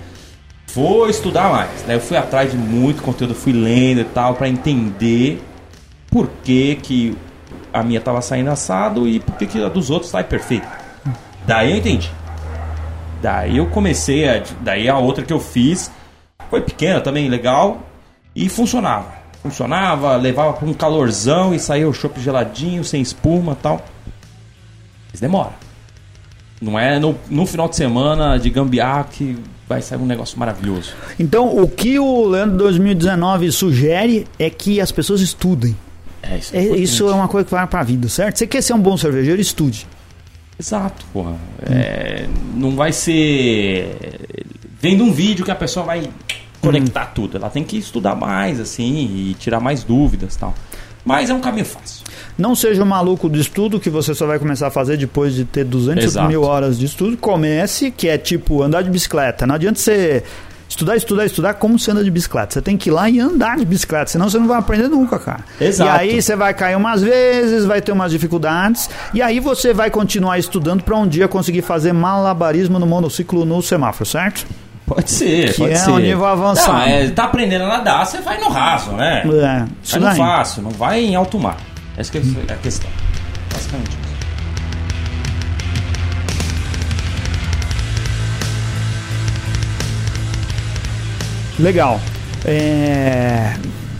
vou 0.74 1.10
estudar 1.10 1.52
mais. 1.52 1.84
Daí 1.88 1.96
eu 1.96 2.02
fui 2.02 2.18
atrás 2.18 2.52
de 2.52 2.58
muito 2.58 3.02
conteúdo, 3.02 3.34
fui 3.34 3.52
lendo 3.52 4.02
e 4.02 4.06
tal, 4.06 4.36
pra 4.36 4.48
entender 4.48 5.42
por 6.10 6.30
que, 6.44 6.76
que 6.76 7.18
a 7.74 7.82
minha 7.82 8.00
tava 8.00 8.22
saindo 8.22 8.52
assado 8.52 9.08
e 9.08 9.20
por 9.20 9.36
que, 9.38 9.48
que 9.48 9.64
a 9.64 9.70
dos 9.70 9.90
outros 9.90 10.12
sai 10.12 10.24
perfeita. 10.24 10.68
Daí 11.48 11.72
eu 11.72 11.78
entendi. 11.78 12.12
Daí 13.22 13.58
eu 13.58 13.68
comecei 13.68 14.28
a. 14.28 14.44
Daí 14.62 14.90
a 14.90 14.98
outra 14.98 15.24
que 15.24 15.32
eu 15.34 15.40
fiz 15.40 15.92
foi 16.50 16.62
pequena 16.62 17.00
também, 17.02 17.30
legal, 17.30 17.82
e 18.36 18.50
funcionava. 18.50 19.22
Funcionava, 19.44 20.16
levava 20.18 20.54
pra 20.54 20.68
um 20.68 20.74
calorzão 20.74 21.54
e 21.54 21.60
saía 21.60 21.88
o 21.88 21.94
chopp 21.94 22.20
geladinho, 22.20 22.84
sem 22.84 23.02
espuma 23.02 23.54
e 23.54 23.56
tal. 23.56 23.86
Mas 25.12 25.20
demora. 25.20 25.52
Não 26.62 26.78
é 26.78 27.00
no, 27.00 27.16
no 27.30 27.46
final 27.46 27.68
de 27.68 27.76
semana 27.76 28.38
de 28.38 28.50
gambiarra 28.50 29.06
que 29.06 29.38
vai 29.68 29.82
sair 29.82 29.98
um 30.00 30.06
negócio 30.06 30.38
maravilhoso. 30.38 30.94
Então, 31.20 31.58
o 31.58 31.68
que 31.68 31.98
o 31.98 32.28
Leandro 32.28 32.58
2019 32.58 33.52
sugere 33.52 34.28
é 34.38 34.50
que 34.50 34.80
as 34.80 34.92
pessoas 34.92 35.22
estudem. 35.22 35.76
É, 36.22 36.38
isso 36.38 36.56
É, 36.56 36.60
importante. 36.62 36.84
isso 36.84 37.10
é 37.10 37.14
uma 37.14 37.28
coisa 37.28 37.46
que 37.46 37.52
vai 37.52 37.66
pra 37.66 37.82
vida, 37.82 38.08
certo? 38.10 38.38
Você 38.38 38.46
quer 38.46 38.62
ser 38.62 38.74
um 38.74 38.80
bom 38.80 38.96
cervejeiro, 38.96 39.42
estude. 39.42 39.88
Exato, 40.62 41.04
porra. 41.12 41.38
É, 41.64 42.28
não 42.54 42.76
vai 42.76 42.92
ser 42.92 43.98
vendo 44.80 45.04
um 45.04 45.12
vídeo 45.12 45.44
que 45.44 45.50
a 45.50 45.56
pessoa 45.56 45.84
vai 45.84 46.08
conectar 46.62 47.08
tudo. 47.08 47.38
Ela 47.38 47.50
tem 47.50 47.64
que 47.64 47.78
estudar 47.78 48.14
mais, 48.14 48.60
assim, 48.60 49.08
e 49.12 49.34
tirar 49.40 49.60
mais 49.60 49.84
dúvidas 49.84 50.36
e 50.36 50.38
tal. 50.38 50.54
Mas 51.04 51.32
é 51.32 51.34
um 51.34 51.42
caminho 51.42 51.66
fácil. 51.66 52.06
Não 52.38 52.54
seja 52.54 52.84
um 52.84 52.86
maluco 52.86 53.28
do 53.28 53.40
estudo 53.40 53.80
que 53.80 53.90
você 53.90 54.14
só 54.14 54.28
vai 54.28 54.38
começar 54.38 54.68
a 54.68 54.72
fazer 54.72 54.98
depois 54.98 55.34
de 55.34 55.46
ter 55.46 55.64
200 55.64 56.04
Exato. 56.04 56.28
mil 56.28 56.44
horas 56.44 56.78
de 56.78 56.86
estudo. 56.86 57.18
Comece, 57.18 57.90
que 57.90 58.08
é 58.08 58.20
tipo 58.20 58.62
andar 58.62 58.84
de 58.84 58.92
bicicleta. 58.92 59.48
Não 59.48 59.56
adianta 59.56 59.80
você 59.80 60.24
estudar, 60.72 60.96
estudar, 60.96 61.26
estudar 61.26 61.54
como 61.56 61.78
você 61.78 61.92
anda 61.92 62.04
de 62.04 62.10
bicicleta. 62.10 62.54
Você 62.54 62.62
tem 62.62 62.78
que 62.78 62.90
ir 62.90 62.94
lá 62.94 63.10
e 63.10 63.20
andar 63.20 63.58
de 63.58 63.66
bicicleta, 63.66 64.10
senão 64.10 64.30
você 64.30 64.40
não 64.40 64.48
vai 64.48 64.58
aprender 64.58 64.88
nunca, 64.88 65.20
cara. 65.20 65.42
Exato. 65.60 65.90
E 65.90 65.94
aí 66.00 66.22
você 66.22 66.36
vai 66.36 66.54
cair 66.54 66.76
umas 66.76 67.02
vezes, 67.02 67.66
vai 67.66 67.82
ter 67.82 67.92
umas 67.92 68.12
dificuldades, 68.12 68.90
e 69.14 69.22
aí 69.22 69.40
você 69.40 69.74
vai 69.74 69.92
continuar 69.92 70.40
estudando 70.40 70.82
para 70.84 70.96
um 70.96 71.08
dia 71.08 71.28
conseguir 71.28 71.62
fazer 71.62 71.92
malabarismo 71.92 72.80
no 72.80 72.88
monociclo 72.88 73.44
no 73.46 73.62
semáforo, 73.62 74.06
certo? 74.06 74.48
Pode 74.86 75.12
ser, 75.12 75.52
Que 75.54 75.58
pode 75.60 75.74
é 75.74 75.76
ser. 75.76 75.92
um 75.92 76.00
nível 76.00 76.26
avançado. 76.26 76.74
Não, 76.74 76.82
é, 76.82 77.10
tá 77.10 77.26
aprendendo 77.26 77.66
a 77.66 77.68
nadar, 77.68 78.06
você 78.06 78.20
vai 78.22 78.40
no 78.40 78.50
raso, 78.50 78.92
né? 78.92 79.24
É, 79.26 79.66
isso 79.84 80.00
Vai 80.00 80.10
no 80.12 80.16
fácil, 80.18 80.62
não 80.64 80.72
vai 80.72 81.02
em 81.02 81.16
alto 81.16 81.38
mar. 81.40 81.58
Essa 81.98 82.12
que 82.12 82.18
é 82.18 82.54
a 82.54 82.58
questão. 82.58 82.90
Basicamente 83.54 84.01
Legal. 91.60 92.00
É, 92.46 93.54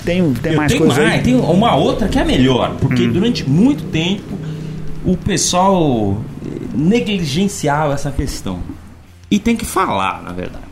Tem, 0.04 0.34
tem 0.34 0.54
Eu 0.54 0.58
mais 0.58 0.72
tenho 0.72 0.86
coisa 0.86 1.02
mais, 1.02 1.14
aí? 1.14 1.20
Hum. 1.20 1.24
tem 1.24 1.36
uma 1.36 1.76
outra 1.76 2.08
que 2.08 2.18
é 2.18 2.24
melhor, 2.24 2.76
porque 2.80 3.08
durante 3.08 3.48
muito 3.48 3.84
tempo 3.86 4.38
o 5.06 5.16
pessoal 5.16 6.22
eh, 6.46 6.50
negligenciava 6.74 7.94
essa 7.94 8.12
questão. 8.12 8.62
E 9.30 9.40
tem 9.40 9.56
que 9.56 9.66
falar, 9.66 10.22
na 10.24 10.32
verdade. 10.32 10.66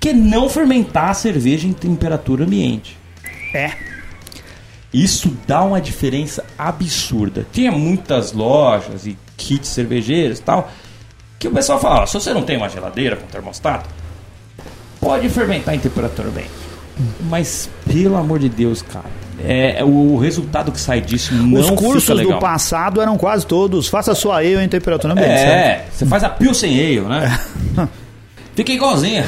Que 0.00 0.10
é 0.10 0.12
não 0.12 0.48
fermentar 0.48 1.10
a 1.10 1.14
cerveja 1.14 1.66
em 1.66 1.72
temperatura 1.72 2.44
ambiente. 2.44 2.96
É. 3.52 3.72
Isso 4.92 5.36
dá 5.46 5.62
uma 5.62 5.80
diferença 5.80 6.44
absurda. 6.56 7.46
Tinha 7.52 7.72
muitas 7.72 8.32
lojas 8.32 9.06
e 9.06 9.16
kits 9.36 9.68
cervejeiros 9.68 10.38
e 10.38 10.42
tal. 10.42 10.70
Que 11.38 11.48
o 11.48 11.50
pessoal 11.50 11.80
fala, 11.80 12.06
se 12.06 12.14
você 12.14 12.32
não 12.32 12.42
tem 12.42 12.56
uma 12.56 12.68
geladeira 12.68 13.16
com 13.16 13.26
termostato, 13.26 13.88
pode 15.04 15.28
fermentar 15.28 15.74
em 15.74 15.78
temperatura 15.78 16.28
ambiente. 16.28 16.50
Mas, 17.28 17.68
pelo 17.86 18.16
amor 18.16 18.38
de 18.38 18.48
Deus, 18.48 18.80
cara, 18.82 19.06
é, 19.44 19.82
o 19.84 20.16
resultado 20.16 20.70
que 20.70 20.78
sai 20.80 21.00
disso 21.00 21.34
não 21.34 21.58
Os 21.60 21.70
cursos 21.70 22.04
fica 22.04 22.14
legal. 22.14 22.34
do 22.34 22.38
passado 22.40 23.00
eram 23.02 23.16
quase 23.18 23.44
todos. 23.46 23.88
Faça 23.88 24.14
sua 24.14 24.36
ale 24.38 24.54
em 24.62 24.68
temperatura 24.68 25.12
ambiente. 25.12 25.28
certo? 25.38 25.52
É, 25.52 25.84
você 25.92 26.06
faz 26.06 26.22
a 26.22 26.28
Pilsen 26.28 26.72
Ale, 26.78 27.00
né? 27.00 27.40
Fica 28.54 28.70
igualzinha. 28.72 29.24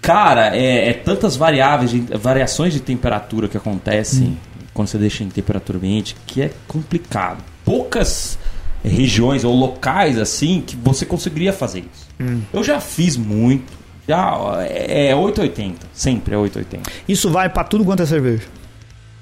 Cara, 0.00 0.56
é, 0.56 0.90
é 0.90 0.92
tantas 0.92 1.36
variáveis, 1.36 1.90
de- 1.90 2.00
variações 2.18 2.72
de 2.72 2.80
temperatura 2.80 3.48
que 3.48 3.56
acontecem 3.56 4.38
quando 4.72 4.88
você 4.88 4.98
deixa 4.98 5.24
em 5.24 5.28
temperatura 5.28 5.78
ambiente 5.78 6.14
que 6.26 6.42
é 6.42 6.50
complicado. 6.66 7.38
Poucas 7.64 8.38
regiões 8.84 9.42
ou 9.44 9.54
locais 9.54 10.18
assim 10.18 10.62
que 10.64 10.76
você 10.76 11.04
conseguiria 11.04 11.52
fazer 11.52 11.80
isso. 11.92 12.08
Eu 12.52 12.62
já 12.62 12.80
fiz 12.80 13.16
muito. 13.16 13.77
É 14.08 15.08
é 15.10 15.14
880, 15.16 15.86
sempre 15.92 16.34
é 16.34 16.38
880. 16.38 16.90
Isso 17.08 17.30
vai 17.30 17.48
pra 17.48 17.62
tudo 17.64 17.84
quanto 17.84 18.02
é 18.02 18.06
cerveja. 18.06 18.44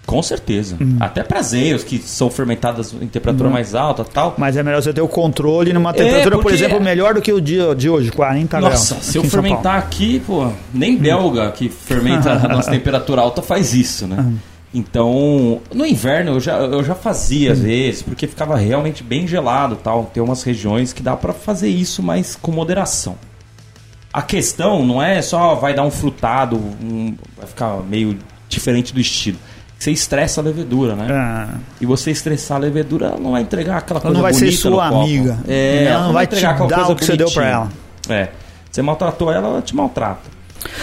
Com 0.06 0.22
certeza. 0.22 0.76
Até 1.00 1.24
para 1.24 1.40
ales 1.40 1.82
que 1.82 1.98
são 1.98 2.30
fermentadas 2.30 2.94
em 3.02 3.08
temperatura 3.08 3.50
mais 3.50 3.74
alta, 3.74 4.04
tal. 4.04 4.36
Mas 4.38 4.56
é 4.56 4.62
melhor 4.62 4.80
você 4.80 4.92
ter 4.92 5.00
o 5.00 5.08
controle 5.08 5.72
numa 5.72 5.92
temperatura, 5.92 6.36
por 6.36 6.38
É, 6.38 6.42
porque- 6.42 6.54
exemplo, 6.54 6.80
melhor 6.80 7.14
do 7.14 7.20
que 7.20 7.32
o 7.32 7.40
dia 7.40 7.74
de 7.74 7.90
hoje, 7.90 8.12
40 8.12 8.60
graus. 8.60 8.72
Nossa, 8.90 9.00
se 9.02 9.18
eu 9.18 9.24
fermentar 9.24 9.76
aqui, 9.78 10.20
pô, 10.24 10.48
nem 10.72 10.96
belga 10.96 11.50
que 11.50 11.68
fermenta 11.68 12.30
a 12.34 12.48
nossa 12.48 12.70
temperatura 12.70 13.20
alta 13.20 13.42
faz 13.42 13.74
isso, 13.74 14.06
né? 14.06 14.32
Então, 14.72 15.60
no 15.74 15.84
inverno 15.84 16.32
eu 16.34 16.40
já, 16.40 16.58
eu 16.58 16.84
já 16.84 16.94
fazia 16.94 17.50
às 17.52 17.58
vezes, 17.60 18.02
porque 18.02 18.26
ficava 18.28 18.56
realmente 18.56 19.02
bem 19.02 19.26
gelado 19.26 19.74
tal. 19.74 20.10
Tem 20.14 20.22
umas 20.22 20.42
regiões 20.44 20.92
que 20.92 21.02
dá 21.02 21.16
pra 21.16 21.32
fazer 21.32 21.68
isso, 21.68 22.00
mas 22.02 22.36
com 22.40 22.52
moderação. 22.52 23.16
A 24.16 24.22
questão 24.22 24.82
não 24.86 25.02
é 25.02 25.20
só 25.20 25.54
vai 25.56 25.74
dar 25.74 25.82
um 25.82 25.90
frutado, 25.90 26.56
um- 26.56 27.14
vai 27.36 27.46
ficar 27.46 27.76
meio 27.86 28.16
diferente 28.48 28.94
do 28.94 28.98
estilo. 28.98 29.36
Você 29.78 29.90
estressa 29.90 30.40
a 30.40 30.44
levedura, 30.44 30.94
né? 30.96 31.06
Ah, 31.10 31.48
E 31.80 31.84
você 31.84 32.10
estressar 32.10 32.56
a 32.56 32.60
levedura, 32.60 33.08
ela 33.08 33.18
não 33.20 33.32
vai 33.32 33.42
entregar 33.42 33.76
aquela 33.76 33.98
Ela 33.98 34.02
coisa 34.02 34.14
não 34.14 34.22
vai 34.22 34.32
ser 34.32 34.46
bonita 34.46 34.62
sua 34.62 34.86
amiga. 34.86 35.38
É, 35.46 35.84
Ela 35.84 36.06
não 36.06 36.12
vai 36.14 36.26
te 36.26 36.30
entregar 36.30 36.52
aquela 36.54 36.68
coisa 36.74 36.94
que 36.94 37.04
você 37.04 37.16
deu 37.16 37.30
pra 37.30 37.42
bonitinha. 37.58 37.72
É. 38.08 38.28
Você 38.72 38.80
maltratou 38.80 39.30
ela, 39.30 39.48
ela 39.48 39.60
te 39.62 39.76
maltrata. 39.76 40.35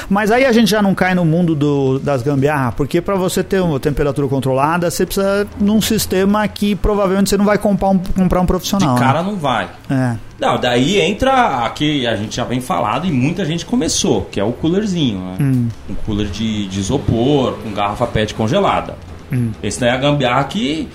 Mas 0.09 0.31
aí 0.31 0.45
a 0.45 0.51
gente 0.51 0.69
já 0.69 0.81
não 0.81 0.93
cai 0.93 1.13
no 1.15 1.23
mundo 1.25 1.55
do- 1.55 1.99
das 1.99 2.21
gambiarras, 2.21 2.73
porque 2.75 3.01
para 3.01 3.15
você 3.15 3.43
ter 3.43 3.61
uma 3.61 3.79
temperatura 3.79 4.27
controlada, 4.27 4.89
você 4.91 5.05
precisa 5.05 5.47
num 5.59 5.81
sistema 5.81 6.47
que 6.47 6.75
provavelmente 6.75 7.29
você 7.29 7.37
não 7.37 7.45
vai 7.45 7.57
comprar 7.57 7.89
um, 7.89 7.97
comprar 7.99 8.39
um 8.39 8.43
De 8.43 8.47
profissional. 8.47 8.95
cara 8.97 9.21
não 9.23 9.35
vai. 9.35 9.67
né? 9.89 10.17
Não, 10.39 10.59
daí 10.59 10.99
entra 10.99 11.65
aqui, 11.65 12.05
a 12.05 12.15
gente 12.15 12.35
já 12.35 12.43
vem 12.43 12.59
falado 12.59 13.07
e 13.07 13.11
muita 13.11 13.45
gente 13.45 13.65
começou, 13.65 14.23
que 14.31 14.39
é 14.39 14.43
o 14.43 14.51
coolerzinho, 14.51 15.19
né? 15.19 15.37
Hum. 15.39 15.67
Um 15.89 15.95
cooler 16.05 16.27
de, 16.27 16.67
de 16.67 16.79
isopor, 16.79 17.53
com 17.63 17.71
garrafa 17.71 18.05
PET 18.07 18.33
congelada. 18.33 18.95
Hum. 19.31 19.51
Esse 19.63 19.79
daí 19.79 19.89
é 19.89 19.93
a 19.93 19.97
gambiarra 19.97 20.43
que 20.43 20.89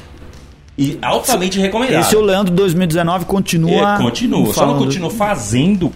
e 0.79 0.97
altamente 1.03 1.59
É. 1.59 1.63
recomendado. 1.63 2.01
Esse 2.03 2.15
o 2.17 2.21
Leandro 2.21 2.55
2019 2.55 3.25
continua. 3.25 3.97
É, 3.97 3.99
continua. 3.99 4.39
Só 4.55 4.61
não 4.63 4.69
falando- 4.75 4.85
continua 4.85 5.11
fazendo 5.11 5.87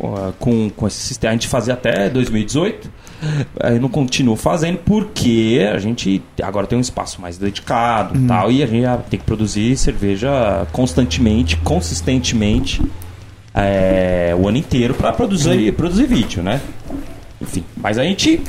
uh, 0.00 0.32
com, 0.38 0.70
com 0.70 0.86
esse 0.86 0.96
sistema. 0.98 1.32
A 1.32 1.34
gente 1.34 1.48
fazia 1.48 1.74
até 1.74 2.08
2018. 2.08 2.90
Aí 3.60 3.78
não 3.78 3.88
continuo 3.88 4.34
fazendo 4.34 4.78
porque 4.78 5.60
a 5.72 5.78
gente 5.78 6.20
agora 6.42 6.66
tem 6.66 6.76
um 6.76 6.80
espaço 6.80 7.20
mais 7.20 7.38
dedicado 7.38 8.18
Hum. 8.18 8.24
e 8.24 8.26
tal. 8.26 8.50
E 8.50 8.62
a 8.62 8.66
gente 8.66 8.84
tem 9.10 9.20
que 9.20 9.24
produzir 9.26 9.76
cerveja 9.76 10.66
constantemente, 10.72 11.56
consistentemente, 11.58 12.82
é, 13.54 14.34
o 14.38 14.48
ano 14.48 14.56
inteiro 14.58 14.94
para 14.94 15.12
produzir, 15.12 15.70
Hum. 15.70 15.74
produzir 15.74 16.06
vídeo, 16.06 16.42
né? 16.42 16.60
Enfim, 17.40 17.62
mas 17.76 17.98
a 17.98 18.02
gente. 18.04 18.40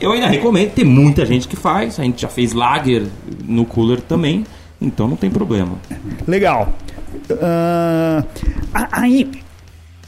Eu 0.00 0.12
ainda 0.12 0.26
recomendo, 0.28 0.70
tem 0.72 0.84
muita 0.84 1.24
gente 1.26 1.48
que 1.48 1.56
faz. 1.56 1.98
A 1.98 2.02
gente 2.04 2.20
já 2.22 2.28
fez 2.28 2.52
lager 2.52 3.02
no 3.44 3.64
cooler 3.64 4.00
também. 4.00 4.44
Então 4.86 5.08
não 5.08 5.16
tem 5.16 5.30
problema. 5.30 5.76
Legal. 6.26 6.72
A- 8.72 8.88
aí, 9.02 9.30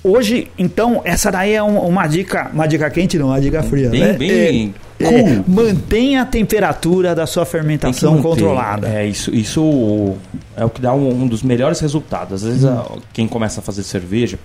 hoje, 0.05 0.51
então, 0.59 1.01
essa 1.05 1.31
daí 1.31 1.53
é 1.55 1.63
um- 1.63 1.79
uma 1.81 2.07
dica, 2.07 2.51
uma 2.53 2.67
dica 2.67 2.89
quente, 2.91 3.19
não, 3.19 3.29
uma 3.29 3.41
dica 3.41 3.63
fria. 3.63 3.91
Bem, 3.91 4.01
né? 4.01 4.13
bem 4.15 4.75
É, 5.01 5.05
cool. 5.05 5.19
é, 5.19 5.45
mantenha 5.47 6.23
a 6.23 6.27
temperatura 6.27 7.15
da 7.15 7.27
sua 7.27 7.45
fermentação 7.45 8.21
controlada. 8.23 8.89
É, 8.89 9.07
isso, 9.07 9.35
isso 9.35 10.15
é 10.57 10.65
o 10.65 10.71
que 10.71 10.81
dá 10.81 10.93
um, 10.93 11.23
um 11.23 11.27
dos 11.27 11.43
melhores 11.43 11.81
resultados. 11.81 12.35
Às 12.35 12.49
vezes, 12.49 12.65
a- 12.65 12.87
quem 13.13 13.27
começa 13.29 13.61
a 13.61 13.63
fazer 13.63 13.83
cerveja, 13.83 14.39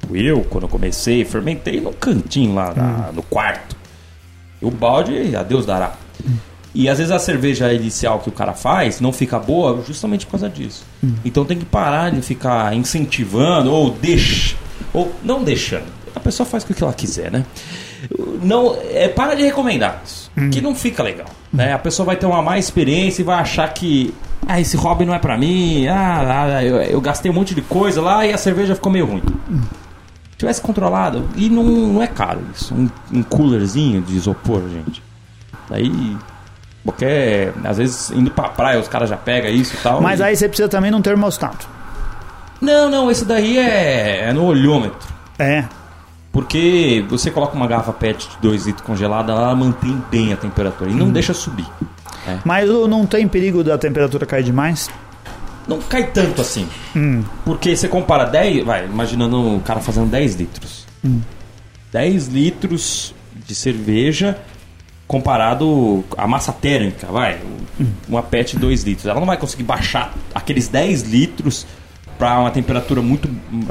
tipo 0.00 0.16
eu, 0.16 0.40
quando 0.48 0.64
eu 0.64 0.68
comecei, 0.68 1.24
fermentei 1.24 1.80
no 1.80 1.92
cantinho 1.92 2.54
lá 2.54 2.72
na- 2.74 3.10
no 3.12 3.22
quarto. 3.22 3.76
E 4.62 4.64
o 4.64 4.70
balde, 4.70 5.34
a 5.36 5.42
Deus 5.42 5.66
dará. 5.66 5.94
E 6.74 6.88
às 6.88 6.98
vezes 6.98 7.12
a 7.12 7.18
cerveja 7.18 7.72
inicial 7.72 8.18
que 8.18 8.28
o 8.28 8.32
cara 8.32 8.52
faz 8.52 9.00
não 9.00 9.12
fica 9.12 9.38
boa 9.38 9.82
justamente 9.86 10.26
por 10.26 10.32
causa 10.32 10.48
disso. 10.48 10.84
Então 11.24 11.44
tem 11.44 11.58
que 11.58 11.64
parar 11.64 12.10
de 12.10 12.20
ficar 12.20 12.74
incentivando 12.74 13.70
ou 13.70 13.90
deixa, 13.90 14.56
ou 14.92 15.12
não 15.22 15.44
deixando. 15.44 15.86
A 16.14 16.20
pessoa 16.20 16.46
faz 16.46 16.64
o 16.64 16.66
que 16.66 16.82
ela 16.82 16.92
quiser, 16.92 17.30
né? 17.30 17.44
Não, 18.42 18.76
é, 18.90 19.08
para 19.08 19.34
de 19.34 19.42
recomendar 19.42 20.02
isso, 20.04 20.30
que 20.50 20.60
não 20.60 20.74
fica 20.74 21.02
legal. 21.02 21.26
Né? 21.52 21.72
A 21.72 21.78
pessoa 21.78 22.04
vai 22.04 22.16
ter 22.16 22.26
uma 22.26 22.42
má 22.42 22.58
experiência 22.58 23.22
e 23.22 23.24
vai 23.24 23.38
achar 23.38 23.72
que 23.72 24.12
ah, 24.46 24.60
esse 24.60 24.76
hobby 24.76 25.04
não 25.04 25.14
é 25.14 25.18
pra 25.18 25.38
mim, 25.38 25.86
ah, 25.86 26.56
ah, 26.56 26.64
eu, 26.64 26.76
eu 26.76 27.00
gastei 27.00 27.30
um 27.30 27.34
monte 27.34 27.54
de 27.54 27.62
coisa 27.62 28.00
lá 28.02 28.26
e 28.26 28.32
a 28.32 28.36
cerveja 28.36 28.74
ficou 28.74 28.92
meio 28.92 29.06
ruim. 29.06 29.22
Se 30.32 30.38
tivesse 30.38 30.60
controlado, 30.60 31.26
e 31.36 31.48
não, 31.48 31.62
não 31.64 32.02
é 32.02 32.06
caro 32.06 32.40
isso, 32.54 32.74
um, 32.74 32.90
um 33.12 33.22
coolerzinho 33.22 34.02
de 34.02 34.16
isopor, 34.16 34.62
gente. 34.68 35.02
Daí, 35.70 36.16
qualquer. 36.84 37.52
Às 37.64 37.78
vezes 37.78 38.10
indo 38.10 38.30
pra 38.30 38.48
praia 38.50 38.78
os 38.78 38.88
caras 38.88 39.08
já 39.10 39.16
pegam 39.16 39.50
isso 39.50 39.74
e 39.74 39.78
tal. 39.78 40.00
Mas 40.00 40.20
e- 40.20 40.22
aí 40.22 40.36
você 40.36 40.48
precisa 40.48 40.68
também 40.68 40.90
de 40.90 40.96
um 40.96 41.02
termostato. 41.02 41.66
Não, 42.60 42.88
não, 42.88 43.10
esse 43.10 43.24
daí 43.24 43.58
é, 43.58 44.26
é 44.28 44.32
no 44.32 44.44
olhômetro. 44.44 45.08
É. 45.38 45.64
Porque 46.32 47.04
você 47.08 47.30
coloca 47.30 47.54
uma 47.54 47.66
garrafa 47.66 47.92
PET 47.92 48.28
de 48.28 48.36
2 48.40 48.66
litros 48.66 48.84
congelada, 48.86 49.32
ela 49.32 49.54
mantém 49.54 50.02
bem 50.10 50.32
a 50.32 50.36
temperatura 50.36 50.90
e 50.90 50.94
não 50.94 51.10
deixa 51.10 51.32
subir. 51.34 51.66
Mas 52.44 52.68
o- 52.70 52.88
não 52.88 53.04
tem 53.06 53.28
perigo 53.28 53.62
da 53.62 53.76
temperatura 53.78 54.24
cair 54.26 54.42
demais? 54.44 54.88
Não 55.68 55.78
cai 55.80 56.04
tanto 56.08 56.40
assim. 56.42 56.68
Hum. 56.96 57.22
Porque 57.44 57.76
você 57.76 57.86
compara 57.88 58.24
10, 58.24 58.64
vai, 58.64 58.84
imaginando 58.86 59.56
o 59.56 59.60
cara 59.60 59.80
fazendo 59.80 60.10
10 60.10 60.34
litros. 60.34 60.86
10 61.92 62.28
litros 62.28 63.14
de 63.46 63.54
cerveja 63.54 64.38
comparado 65.06 66.04
à 66.16 66.26
massa 66.26 66.52
térmica, 66.52 67.06
vai, 67.08 67.38
uma 68.08 68.22
PET 68.22 68.58
2 68.58 68.82
litros. 68.84 69.06
Ela 69.06 69.20
não 69.20 69.26
vai 69.26 69.36
conseguir 69.36 69.62
baixar 69.64 70.14
aqueles 70.34 70.68
10 70.68 71.02
litros 71.02 71.66
para 72.18 72.38
uma 72.38 72.50
temperatura 72.50 73.02
muito, 73.02 73.28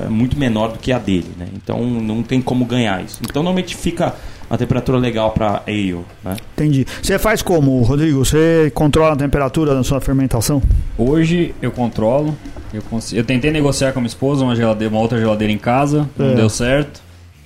muito 0.09 0.37
menor 0.37 0.69
do 0.73 0.79
que 0.79 0.91
a 0.91 0.99
dele, 0.99 1.31
né? 1.37 1.47
Então 1.55 1.81
não 1.83 2.21
tem 2.21 2.41
como 2.41 2.65
ganhar 2.65 3.03
isso. 3.03 3.19
Então 3.23 3.41
normalmente 3.41 3.75
fica 3.75 4.13
uma 4.49 4.57
temperatura 4.57 4.97
legal 4.97 5.31
para 5.31 5.63
ale, 5.65 5.97
né? 6.23 6.35
Entendi. 6.53 6.85
Você 7.01 7.17
faz 7.17 7.41
como, 7.41 7.81
Rodrigo? 7.81 8.23
Você 8.23 8.71
controla 8.75 9.13
a 9.13 9.15
temperatura 9.15 9.73
da 9.73 9.81
sua 9.83 10.01
fermentação? 10.01 10.61
Hoje 10.97 11.55
eu 11.61 11.71
controlo. 11.71 12.35
Eu, 12.73 12.81
cons- 12.83 13.13
eu 13.13 13.23
tentei 13.23 13.49
negociar 13.51 13.93
com 13.93 13.99
a 13.99 14.01
minha 14.01 14.07
esposa 14.09 14.43
uma, 14.43 14.55
geladeira, 14.55 14.93
uma 14.93 14.99
outra 15.01 15.17
geladeira 15.19 15.53
em 15.53 15.57
casa, 15.57 16.07
não 16.17 16.31
É. 16.31 16.35
deu 16.35 16.49
certo. 16.49 17.01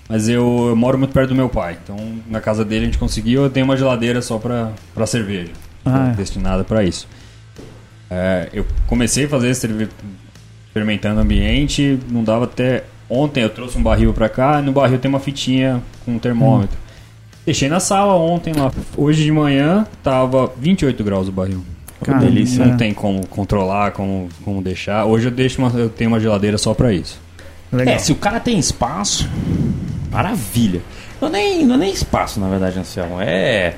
Mas 0.10 0.30
eu, 0.30 0.68
eu 0.70 0.76
moro 0.76 0.98
muito 0.98 1.12
perto 1.14 1.30
do 1.30 1.36
meu 1.36 1.50
pai, 1.50 1.78
então 1.84 1.98
na 2.30 2.40
casa 2.40 2.64
dele 2.64 2.84
a 2.84 2.86
gente 2.86 2.98
conseguiu. 2.98 3.44
Eu 3.44 3.50
tenho 3.50 3.66
uma 3.66 3.76
geladeira 3.76 4.22
só 4.22 4.38
pra, 4.38 4.72
pra 4.94 5.06
cerveja, 5.06 5.52
Ah, 5.86 6.12
é. 6.14 6.16
destinada 6.16 6.64
pra 6.64 6.84
isso. 6.84 7.08
É, 8.10 8.48
eu 8.54 8.66
comecei 8.88 9.26
a 9.26 9.30
fazer 9.30 9.54
cerve- 9.54 9.90
fermentando 10.74 11.20
ambiente, 11.20 12.00
não 12.10 12.24
dava 12.24 12.46
até 12.46 12.84
ontem. 13.10 13.42
Eu 13.44 13.50
trouxe 13.50 13.78
um 13.78 13.84
barril 13.84 14.14
pra 14.14 14.30
cá, 14.30 14.60
e 14.62 14.66
no 14.66 14.72
barril 14.72 14.98
tem 14.98 15.10
uma 15.10 15.20
fitinha 15.20 15.82
com 16.06 16.14
um 16.16 16.20
termômetro. 16.20 16.78
Deixei 17.46 17.68
na 17.70 17.80
sala 17.80 18.14
ontem 18.16 18.54
lá. 18.54 18.72
Hoje 18.96 19.24
de 19.24 19.32
manhã 19.32 19.86
tava 20.04 20.52
28 20.58 21.04
graus 21.04 21.28
o 21.28 21.32
barril. 21.32 21.64
Cara, 22.04 22.20
delícia. 22.20 22.64
Não 22.66 22.74
é. 22.76 22.78
tem 22.78 22.94
como 22.94 23.26
controlar, 23.28 23.92
como, 23.92 24.30
como 24.46 24.62
deixar. 24.62 25.06
Hoje 25.06 25.28
eu 25.28 25.32
deixo 25.32 25.62
uma, 25.62 25.70
eu 25.78 25.90
tenho 25.90 26.10
uma 26.12 26.20
geladeira 26.20 26.58
só 26.58 26.74
pra 26.74 26.94
isso. 26.94 27.20
Legal. 27.72 27.96
É, 27.96 27.98
se 27.98 28.12
o 28.12 28.16
cara 28.16 28.40
tem 28.40 28.58
espaço, 28.60 29.28
maravilha. 30.12 30.82
Não 31.22 31.28
é 31.30 31.32
nem, 31.32 31.66
não 31.66 31.76
é 31.76 31.78
nem 31.80 31.94
espaço, 31.94 32.40
na 32.40 32.48
verdade, 32.48 32.80
Anselmo. 32.80 33.20
É 33.20 33.76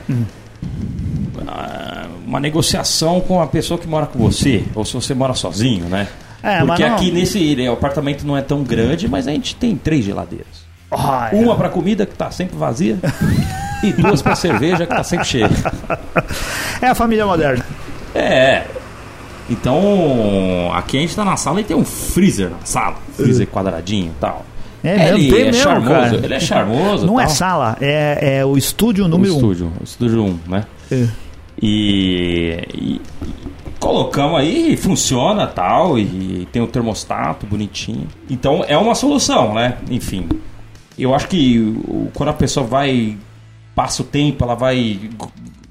ah, 1.47 2.07
uma 2.25 2.39
negociação 2.39 3.21
com 3.21 3.41
a 3.41 3.47
pessoa 3.47 3.79
que 3.79 3.87
mora 3.87 4.05
com 4.05 4.19
você, 4.19 4.63
ou 4.75 4.85
se 4.85 4.93
você 4.93 5.13
mora 5.13 5.33
sozinho, 5.33 5.85
né? 5.85 6.07
É, 6.41 6.63
Porque 6.63 6.85
não- 6.85 6.95
aqui 6.95 7.11
nesse 7.11 7.55
né, 7.55 7.69
o 7.69 7.73
apartamento 7.73 8.25
não 8.25 8.37
é 8.37 8.41
tão 8.41 8.63
grande, 8.63 9.07
mas 9.07 9.27
a 9.27 9.31
gente 9.31 9.55
tem 9.55 9.75
três 9.75 10.05
geladeiras. 10.05 10.69
Ah, 10.91 11.29
é. 11.31 11.35
Uma 11.35 11.55
para 11.55 11.69
comida 11.69 12.05
que 12.05 12.15
tá 12.15 12.31
sempre 12.31 12.57
vazia 12.57 12.97
e 13.83 13.91
duas 13.93 14.21
para 14.21 14.35
cerveja 14.35 14.85
que 14.87 14.95
tá 14.95 15.03
sempre 15.03 15.25
cheia. 15.25 15.49
É 16.81 16.87
a 16.87 16.95
família 16.95 17.25
moderna. 17.25 17.65
É. 18.15 18.65
Então, 19.49 20.71
aqui 20.73 20.97
a 20.97 21.01
gente 21.01 21.15
tá 21.15 21.25
na 21.25 21.35
sala 21.35 21.61
e 21.61 21.63
tem 21.63 21.75
um 21.75 21.85
freezer 21.85 22.49
na 22.49 22.63
sala. 22.63 22.95
Freezer 23.15 23.47
quadradinho 23.47 24.11
e 24.15 24.19
tal. 24.19 24.45
É 24.83 24.97
mesmo, 24.97 25.17
ele 25.17 25.31
tem 25.31 25.41
é 25.41 25.45
mesmo, 25.45 25.63
charmoso, 25.63 25.89
cara. 25.89 26.15
ele 26.15 26.33
é 26.33 26.39
charmoso. 26.39 27.05
Não 27.05 27.19
é 27.19 27.25
tal. 27.25 27.33
sala, 27.33 27.77
é, 27.81 28.37
é 28.39 28.45
o 28.45 28.57
estúdio 28.57 29.07
número 29.07 29.33
1. 29.33 29.35
Um. 29.35 29.37
estúdio, 29.37 29.73
estúdio 29.83 30.23
1, 30.23 30.39
né? 30.47 30.65
É. 30.91 31.07
E, 31.61 32.67
e 32.73 33.01
colocamos 33.79 34.39
aí, 34.39 34.77
funciona 34.77 35.47
tal, 35.47 35.99
e 35.99 36.47
tem 36.51 36.61
o 36.61 36.67
termostato 36.67 37.45
bonitinho. 37.45 38.07
Então 38.29 38.63
é 38.67 38.77
uma 38.77 38.95
solução, 38.95 39.53
né? 39.53 39.77
Enfim, 39.89 40.27
eu 40.97 41.13
acho 41.13 41.27
que 41.27 41.75
quando 42.13 42.29
a 42.29 42.33
pessoa 42.33 42.65
vai, 42.65 43.17
passa 43.75 44.01
o 44.01 44.05
tempo, 44.05 44.43
ela 44.43 44.55
vai 44.55 45.09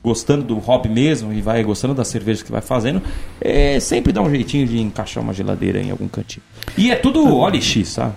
gostando 0.02 0.44
do 0.44 0.58
hobby 0.58 0.88
mesmo 0.88 1.32
e 1.32 1.42
vai 1.42 1.62
gostando 1.62 1.94
das 1.94 2.08
cervejas 2.08 2.42
que 2.42 2.50
vai 2.50 2.60
fazendo, 2.60 3.02
é, 3.40 3.78
sempre 3.80 4.12
dá 4.12 4.22
um 4.22 4.30
jeitinho 4.30 4.66
de 4.66 4.78
encaixar 4.78 5.22
uma 5.22 5.34
geladeira 5.34 5.80
em 5.80 5.90
algum 5.90 6.08
cantinho. 6.08 6.42
E 6.76 6.90
é 6.90 6.96
tudo 6.96 7.26
OLX, 7.26 7.88
sabe? 7.88 8.14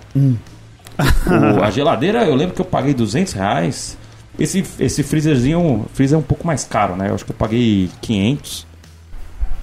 O- 1.58 1.62
a 1.62 1.70
geladeira, 1.70 2.24
eu 2.24 2.34
lembro 2.34 2.54
que 2.54 2.60
eu 2.60 2.64
paguei 2.64 2.94
200 2.94 3.32
reais. 3.32 3.96
Esse, 4.38 4.64
esse 4.80 5.02
freezerzinho, 5.02 5.84
freezer 5.92 6.16
é 6.16 6.18
um 6.18 6.22
pouco 6.22 6.46
mais 6.46 6.64
caro, 6.64 6.96
né? 6.96 7.10
Eu 7.10 7.14
acho 7.14 7.24
que 7.24 7.32
eu 7.32 7.36
paguei 7.36 7.90
500. 8.00 8.66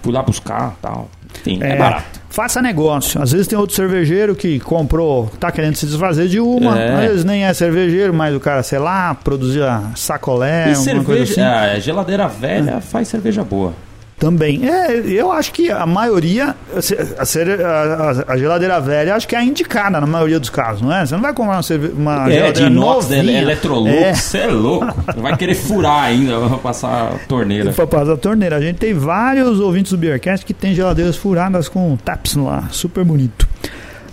Fui 0.02 0.14
lá 0.14 0.22
buscar 0.22 0.76
tal. 0.82 1.10
Enfim, 1.42 1.60
é, 1.62 1.76
barato. 1.76 2.20
Faça 2.30 2.62
negócio. 2.62 3.22
Às 3.22 3.32
vezes 3.32 3.48
tem 3.48 3.58
outro 3.58 3.76
cervejeiro 3.76 4.36
que 4.36 4.60
comprou, 4.60 5.28
tá 5.40 5.52
querendo 5.52 5.76
se 5.76 5.86
desfazer 5.86 6.28
de 6.28 6.40
uma. 6.40 6.80
É. 6.80 6.94
Às 6.94 7.00
vezes 7.02 7.26
nem 7.26 7.44
é 7.46 7.54
cervejeiro, 7.54 8.14
mas 8.14 8.34
o 8.36 8.40
cara, 8.40 8.64
sei 8.64 8.80
lá, 8.80 9.14
produzia 9.16 9.82
sacolé, 9.96 10.72
e 10.72 10.76
alguma 10.76 11.04
coisa 11.04 11.26
cerveja, 11.26 11.58
assim. 11.62 11.76
a 11.76 11.80
geladeira 11.80 12.28
velha 12.28 12.80
faz 12.80 13.08
cerveja 13.08 13.44
boa. 13.44 13.74
Também. 14.20 14.68
É, 14.70 14.98
eu 15.06 15.32
acho 15.32 15.54
que 15.54 15.72
a 15.72 15.86
maioria, 15.86 16.54
a, 16.76 17.24
a- 17.66 18.34
a- 18.34 18.38
geladeira 18.38 18.80
velha, 18.82 19.16
acho 19.16 19.26
que 19.28 19.34
é 19.36 19.40
a 19.40 19.44
indicada 19.44 20.00
na 20.02 20.06
maioria 20.06 20.40
dos 20.40 20.50
casos, 20.50 20.82
não 20.82 20.94
é? 20.94 21.06
Você 21.06 21.14
não 21.16 21.22
vai 21.22 21.34
comprar 21.34 21.62
uma, 21.62 21.92
uma 21.94 22.24
é, 22.26 22.28
de 22.28 22.34
geladeira 22.36 22.70
inox, 22.70 23.08
né? 23.10 23.16
novinha. 23.18 23.42
Electrolux, 23.42 23.94
É. 23.94 24.14
você 24.14 24.38
é 24.40 24.48
louco. 24.48 24.88
Vai 25.18 25.38
querer 25.38 25.56
furar 25.56 26.04
ainda, 26.04 26.38
vai 26.38 26.60
passar 26.60 27.14
a 27.14 27.18
torneira. 27.28 27.72
Pra 27.80 27.88
passar 27.88 28.14
a 28.14 28.18
torneira. 28.18 28.58
A 28.58 28.62
gente 28.62 28.78
tem 28.78 28.94
vários 28.94 29.60
ouvintes 29.60 29.94
do 29.94 29.98
Beercast 29.98 30.46
que 30.46 30.54
tem 30.54 30.74
geladeiras 30.74 31.16
furadas 31.16 31.70
com 31.70 31.96
taps 31.96 32.36
lá. 32.36 32.66
Super 32.72 33.06
bonito. 33.06 33.48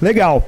Legal. 0.01 0.47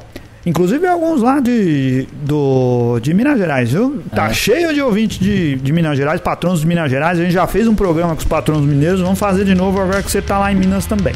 Inclusive 0.49 0.87
alguns 0.87 1.21
lá 1.21 1.41
de, 1.41 2.07
do, 2.23 2.99
de 3.03 3.13
Minas 3.13 3.39
Gerais, 3.39 3.71
viu? 3.71 4.03
Tá 4.15 4.29
É. 4.31 4.33
cheio 4.33 4.73
de 4.73 4.81
ouvintes 4.81 5.19
de, 5.19 5.57
de 5.57 5.73
Minas 5.75 5.95
Gerais, 5.99 6.23
patrões 6.23 6.61
de 6.61 6.67
Minas 6.67 6.91
Gerais. 6.91 7.19
A 7.19 7.23
gente 7.23 7.33
já 7.35 7.47
fez 7.47 7.69
um 7.69 7.75
programa 7.75 8.15
com 8.15 8.21
os 8.21 8.25
patrões 8.25 8.63
mineiros. 8.65 9.03
Vamos 9.03 9.19
fazer 9.19 9.45
de 9.45 9.55
novo 9.55 9.79
agora 9.79 10.03
que 10.03 10.11
você 10.11 10.23
tá 10.23 10.39
lá 10.39 10.51
em 10.51 10.55
Minas 10.57 10.87
também. 10.87 11.13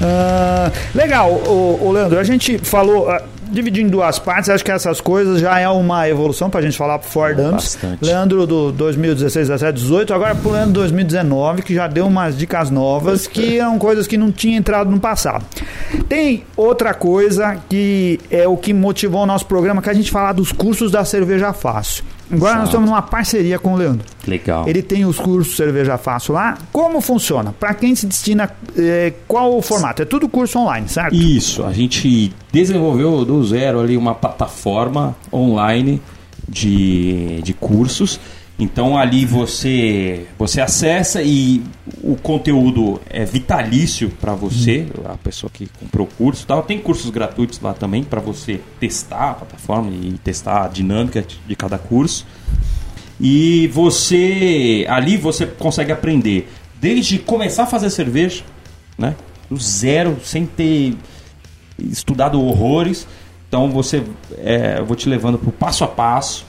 Ah, 0.00 0.70
legal, 0.94 1.30
o, 1.30 1.78
o 1.80 1.92
Leandro, 1.92 2.18
a 2.18 2.24
gente 2.24 2.58
falou, 2.58 3.08
ah, 3.10 3.22
dividindo 3.52 3.88
em 3.88 3.90
duas 3.90 4.18
partes, 4.18 4.50
acho 4.50 4.64
que 4.64 4.70
essas 4.70 5.00
coisas 5.00 5.40
já 5.40 5.58
é 5.58 5.68
uma 5.68 6.08
evolução 6.08 6.50
pra 6.50 6.60
gente 6.62 6.76
falar 6.76 6.98
pro 6.98 7.08
Ford 7.08 7.36
Dumps. 7.36 7.76
Bastante. 7.76 8.04
Leandro 8.04 8.46
do 8.46 8.72
2016, 8.72 9.48
17, 9.48 9.78
18, 9.80 10.14
agora 10.14 10.34
pro 10.34 10.50
Leandro 10.50 10.72
2019, 10.72 11.62
que 11.62 11.74
já 11.74 11.86
deu 11.86 12.06
umas 12.06 12.36
dicas 12.36 12.70
novas, 12.70 13.26
que 13.26 13.58
eram 13.58 13.78
coisas 13.78 14.06
que 14.06 14.16
não 14.16 14.32
tinha 14.32 14.56
entrado 14.56 14.90
no 14.90 14.98
passado. 14.98 15.44
Tem 16.08 16.44
outra 16.56 16.94
coisa 16.94 17.58
que 17.68 18.18
é 18.30 18.48
o 18.48 18.56
que 18.56 18.72
motivou 18.72 19.22
o 19.22 19.26
nosso 19.26 19.46
programa, 19.46 19.82
que 19.82 19.88
é 19.88 19.92
a 19.92 19.94
gente 19.94 20.10
falar 20.10 20.32
dos 20.32 20.52
cursos 20.52 20.90
da 20.90 21.04
Cerveja 21.04 21.52
Fácil. 21.52 22.04
Agora 22.32 22.54
nós 22.54 22.62
Exato. 22.62 22.68
estamos 22.68 22.88
numa 22.88 23.02
parceria 23.02 23.58
com 23.58 23.74
o 23.74 23.76
Leandro. 23.76 24.06
Legal. 24.26 24.66
Ele 24.66 24.80
tem 24.82 25.04
os 25.04 25.18
cursos 25.18 25.54
Cerveja 25.54 25.98
Fácil 25.98 26.32
lá. 26.32 26.56
Como 26.72 27.00
funciona? 27.02 27.52
Para 27.52 27.74
quem 27.74 27.94
se 27.94 28.06
destina, 28.06 28.50
eh, 28.76 29.12
qual 29.28 29.54
o 29.56 29.60
formato? 29.60 30.00
É 30.00 30.04
tudo 30.06 30.28
curso 30.28 30.58
online, 30.58 30.88
certo? 30.88 31.14
Isso, 31.14 31.62
a 31.62 31.72
gente 31.72 32.32
desenvolveu 32.50 33.24
do 33.24 33.44
zero 33.44 33.80
ali 33.80 33.96
uma 33.98 34.14
plataforma 34.14 35.14
online 35.30 36.00
de, 36.48 37.42
de 37.42 37.52
cursos. 37.52 38.18
Então 38.62 38.96
ali 38.96 39.24
você 39.26 40.24
você 40.38 40.60
acessa 40.60 41.20
e 41.20 41.62
o 42.00 42.14
conteúdo 42.14 43.00
é 43.10 43.24
vitalício 43.24 44.08
para 44.20 44.34
você, 44.34 44.86
a 45.04 45.16
pessoa 45.16 45.50
que 45.52 45.66
comprou 45.80 46.06
o 46.06 46.10
curso, 46.16 46.46
tal. 46.46 46.62
Tem 46.62 46.78
cursos 46.78 47.10
gratuitos 47.10 47.58
lá 47.60 47.74
também 47.74 48.04
para 48.04 48.20
você 48.20 48.60
testar 48.78 49.30
a 49.30 49.34
plataforma 49.34 49.90
e 49.90 50.12
testar 50.22 50.64
a 50.64 50.68
dinâmica 50.68 51.22
de- 51.22 51.40
de 51.44 51.56
cada 51.56 51.76
curso. 51.76 52.24
E 53.20 53.66
você 53.68 54.86
ali 54.88 55.16
você 55.16 55.44
consegue 55.44 55.90
aprender 55.90 56.48
desde 56.80 57.18
começar 57.18 57.64
a 57.64 57.66
fazer 57.66 57.90
cerveja, 57.90 58.44
né? 58.96 59.16
Do 59.50 59.56
zero, 59.56 60.18
sem 60.22 60.46
ter 60.46 60.94
estudado 61.78 62.40
horrores. 62.40 63.08
Então 63.48 63.70
você 63.72 64.04
é, 64.38 64.76
eu 64.78 64.86
vou 64.86 64.94
te 64.94 65.08
levando 65.08 65.36
pro 65.36 65.50
passo 65.50 65.82
a 65.82 65.88
passo 65.88 66.46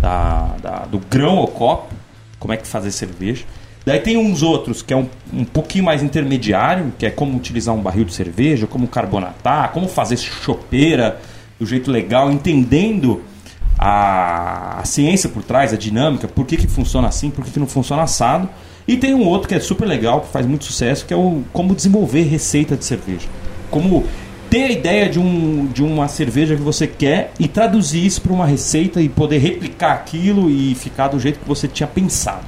da, 0.00 0.56
da- 0.62 0.84
do 0.86 0.98
grão 0.98 1.38
ao 1.38 1.48
copo, 1.48 1.92
como 2.38 2.52
é 2.52 2.56
que 2.56 2.66
fazer 2.66 2.90
cerveja. 2.90 3.44
Daí 3.84 4.00
tem 4.00 4.16
uns 4.16 4.42
outros 4.42 4.82
que 4.82 4.92
é 4.92 4.96
um, 4.96 5.08
um 5.32 5.44
pouquinho 5.44 5.84
mais 5.84 6.02
intermediário, 6.02 6.92
que 6.98 7.06
é 7.06 7.10
como 7.10 7.36
utilizar 7.36 7.74
um 7.74 7.80
barril 7.80 8.04
de 8.04 8.12
cerveja, 8.12 8.66
como 8.66 8.88
carbonatar, 8.88 9.70
como 9.72 9.86
fazer 9.88 10.16
chopeira 10.16 11.20
do 11.58 11.64
jeito 11.64 11.90
legal, 11.90 12.30
entendendo 12.30 13.22
a, 13.78 14.80
a 14.80 14.84
ciência 14.84 15.28
por 15.28 15.42
trás, 15.42 15.72
a 15.72 15.76
dinâmica, 15.76 16.26
por 16.26 16.44
que, 16.46 16.56
que 16.56 16.66
funciona 16.66 17.08
assim, 17.08 17.30
por 17.30 17.44
que, 17.44 17.50
que 17.50 17.60
não 17.60 17.66
funciona 17.66 18.02
assado. 18.02 18.48
E 18.88 18.96
tem 18.96 19.14
um 19.14 19.24
outro 19.26 19.48
que 19.48 19.54
é 19.54 19.60
super 19.60 19.86
legal, 19.86 20.20
que 20.20 20.28
faz 20.28 20.46
muito 20.46 20.64
sucesso, 20.64 21.04
que 21.06 21.12
é 21.14 21.16
o 21.16 21.42
como 21.52 21.74
desenvolver 21.74 22.22
receita 22.24 22.76
de 22.76 22.84
cerveja. 22.84 23.28
Como 23.70 24.04
ter 24.50 24.64
a 24.64 24.70
ideia 24.72 25.08
de, 25.08 25.18
um, 25.18 25.66
de 25.66 25.82
uma 25.82 26.08
cerveja 26.08 26.56
que 26.56 26.62
você 26.62 26.86
quer 26.86 27.32
e 27.38 27.46
traduzir 27.48 28.04
isso 28.04 28.20
para 28.20 28.32
uma 28.32 28.46
receita 28.46 29.00
e 29.00 29.08
poder 29.08 29.38
replicar 29.38 29.92
aquilo 29.92 30.50
e 30.50 30.74
ficar 30.74 31.08
do 31.08 31.18
jeito 31.20 31.38
que 31.40 31.48
você 31.48 31.66
tinha 31.68 31.86
pensado. 31.86 32.44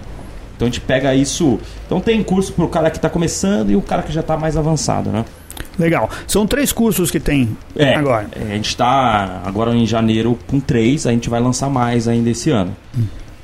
Então 0.57 0.67
a 0.67 0.71
gente 0.71 0.81
pega 0.81 1.15
isso. 1.15 1.59
Então 1.87 2.01
tem 2.01 2.23
curso 2.23 2.53
para 2.53 2.65
o 2.65 2.69
cara 2.69 2.91
que 2.91 2.97
está 2.99 3.09
começando 3.09 3.71
e 3.71 3.77
o 3.77 3.83
cara 3.83 4.03
que 4.03 4.13
já 4.13 4.21
está 4.21 4.37
mais 4.37 4.57
avançado, 4.57 5.11
né? 5.11 5.25
Legal. 5.79 6.11
São 6.27 6.45
três 6.47 6.73
cursos 6.73 7.11
que 7.11 7.21
tem 7.21 7.57
É, 7.77 7.95
agora. 7.95 8.29
é, 8.33 8.53
a 8.53 8.57
gente 8.57 8.69
está 8.69 9.41
agora 9.45 9.75
em 9.77 9.87
janeiro 9.87 10.37
com 10.49 10.59
três, 10.59 11.07
a 11.07 11.13
gente 11.13 11.31
vai 11.31 11.41
lançar 11.41 11.71
mais 11.71 12.09
ainda 12.09 12.31
esse 12.31 12.51
ano. 12.51 12.77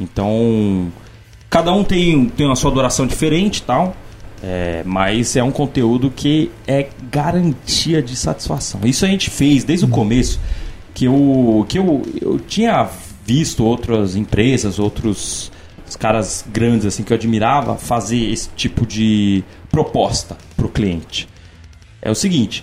Então, 0.01 0.89
cada 1.49 1.73
um 1.73 1.85
tem, 1.85 2.27
tem 2.31 2.47
uma 2.47 2.57
sua 2.57 2.71
duração 2.71 3.07
diferente 3.07 3.59
e 3.59 3.63
tal, 3.63 3.95
é, 4.47 4.83
mas 4.85 5.37
é 5.37 5.43
um 5.43 5.51
conteúdo 5.51 6.11
que 6.11 6.51
é 6.67 6.89
garantia 7.11 8.03
de 8.03 8.15
satisfação. 8.15 8.81
Isso 8.85 9.07
a 9.07 9.09
gente 9.09 9.31
fez 9.31 9.65
desde 9.65 9.87
o 9.87 9.89
começo, 9.89 10.39
que 10.93 11.07
eu, 11.07 11.65
que 11.67 11.79
eu, 11.79 12.03
eu 12.21 12.39
tinha 12.39 12.87
visto 13.25 13.65
outras 13.65 14.17
empresas, 14.17 14.79
outros 14.79 15.51
os 15.89 15.97
caras 15.97 16.45
grandes 16.51 16.87
assim 16.87 17.03
que 17.03 17.13
eu 17.13 17.17
admirava 17.17 17.77
fazer 17.77 18.31
esse 18.31 18.49
tipo 18.51 18.87
de 18.87 19.43
proposta 19.71 20.37
para 20.57 20.67
o 20.67 20.69
cliente 20.69 21.29
é 22.05 22.11
o 22.11 22.15
seguinte: 22.15 22.63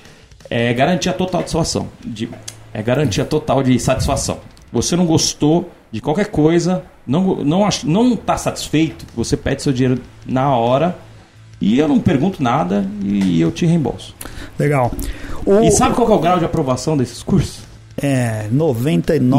é 0.49 0.71
garantia 0.73 1.11
total 1.11 1.41
de 1.41 1.49
satisfação. 1.49 1.89
De, 2.05 2.29
é 2.71 2.81
garantia 2.81 3.25
total 3.25 3.63
de 3.63 3.77
satisfação. 3.79 4.39
Você 4.71 4.95
não 4.95 5.05
gostou 5.05 5.69
de 5.91 5.99
qualquer 5.99 6.27
coisa, 6.27 6.85
não 7.05 7.37
não 7.43 7.67
não 7.83 8.13
está 8.13 8.37
satisfeito, 8.37 9.05
você 9.13 9.35
pede 9.35 9.63
seu 9.63 9.73
dinheiro 9.73 10.01
na 10.25 10.55
hora 10.55 10.95
e 11.61 11.77
eu 11.79 11.87
não 11.87 11.99
pergunto 11.99 12.41
nada 12.43 12.85
e 13.03 13.39
eu 13.39 13.51
te 13.51 13.65
reembolso. 13.65 14.15
Legal. 14.59 14.91
O, 15.45 15.59
E 15.61 15.71
sabe 15.71 15.95
qual 15.95 16.09
é 16.11 16.15
o 16.15 16.19
grau 16.19 16.39
de 16.39 16.45
aprovação 16.45 16.97
desses 16.97 17.21
cursos? 17.23 17.69
É 18.01 18.47
99,6%. 18.53 19.29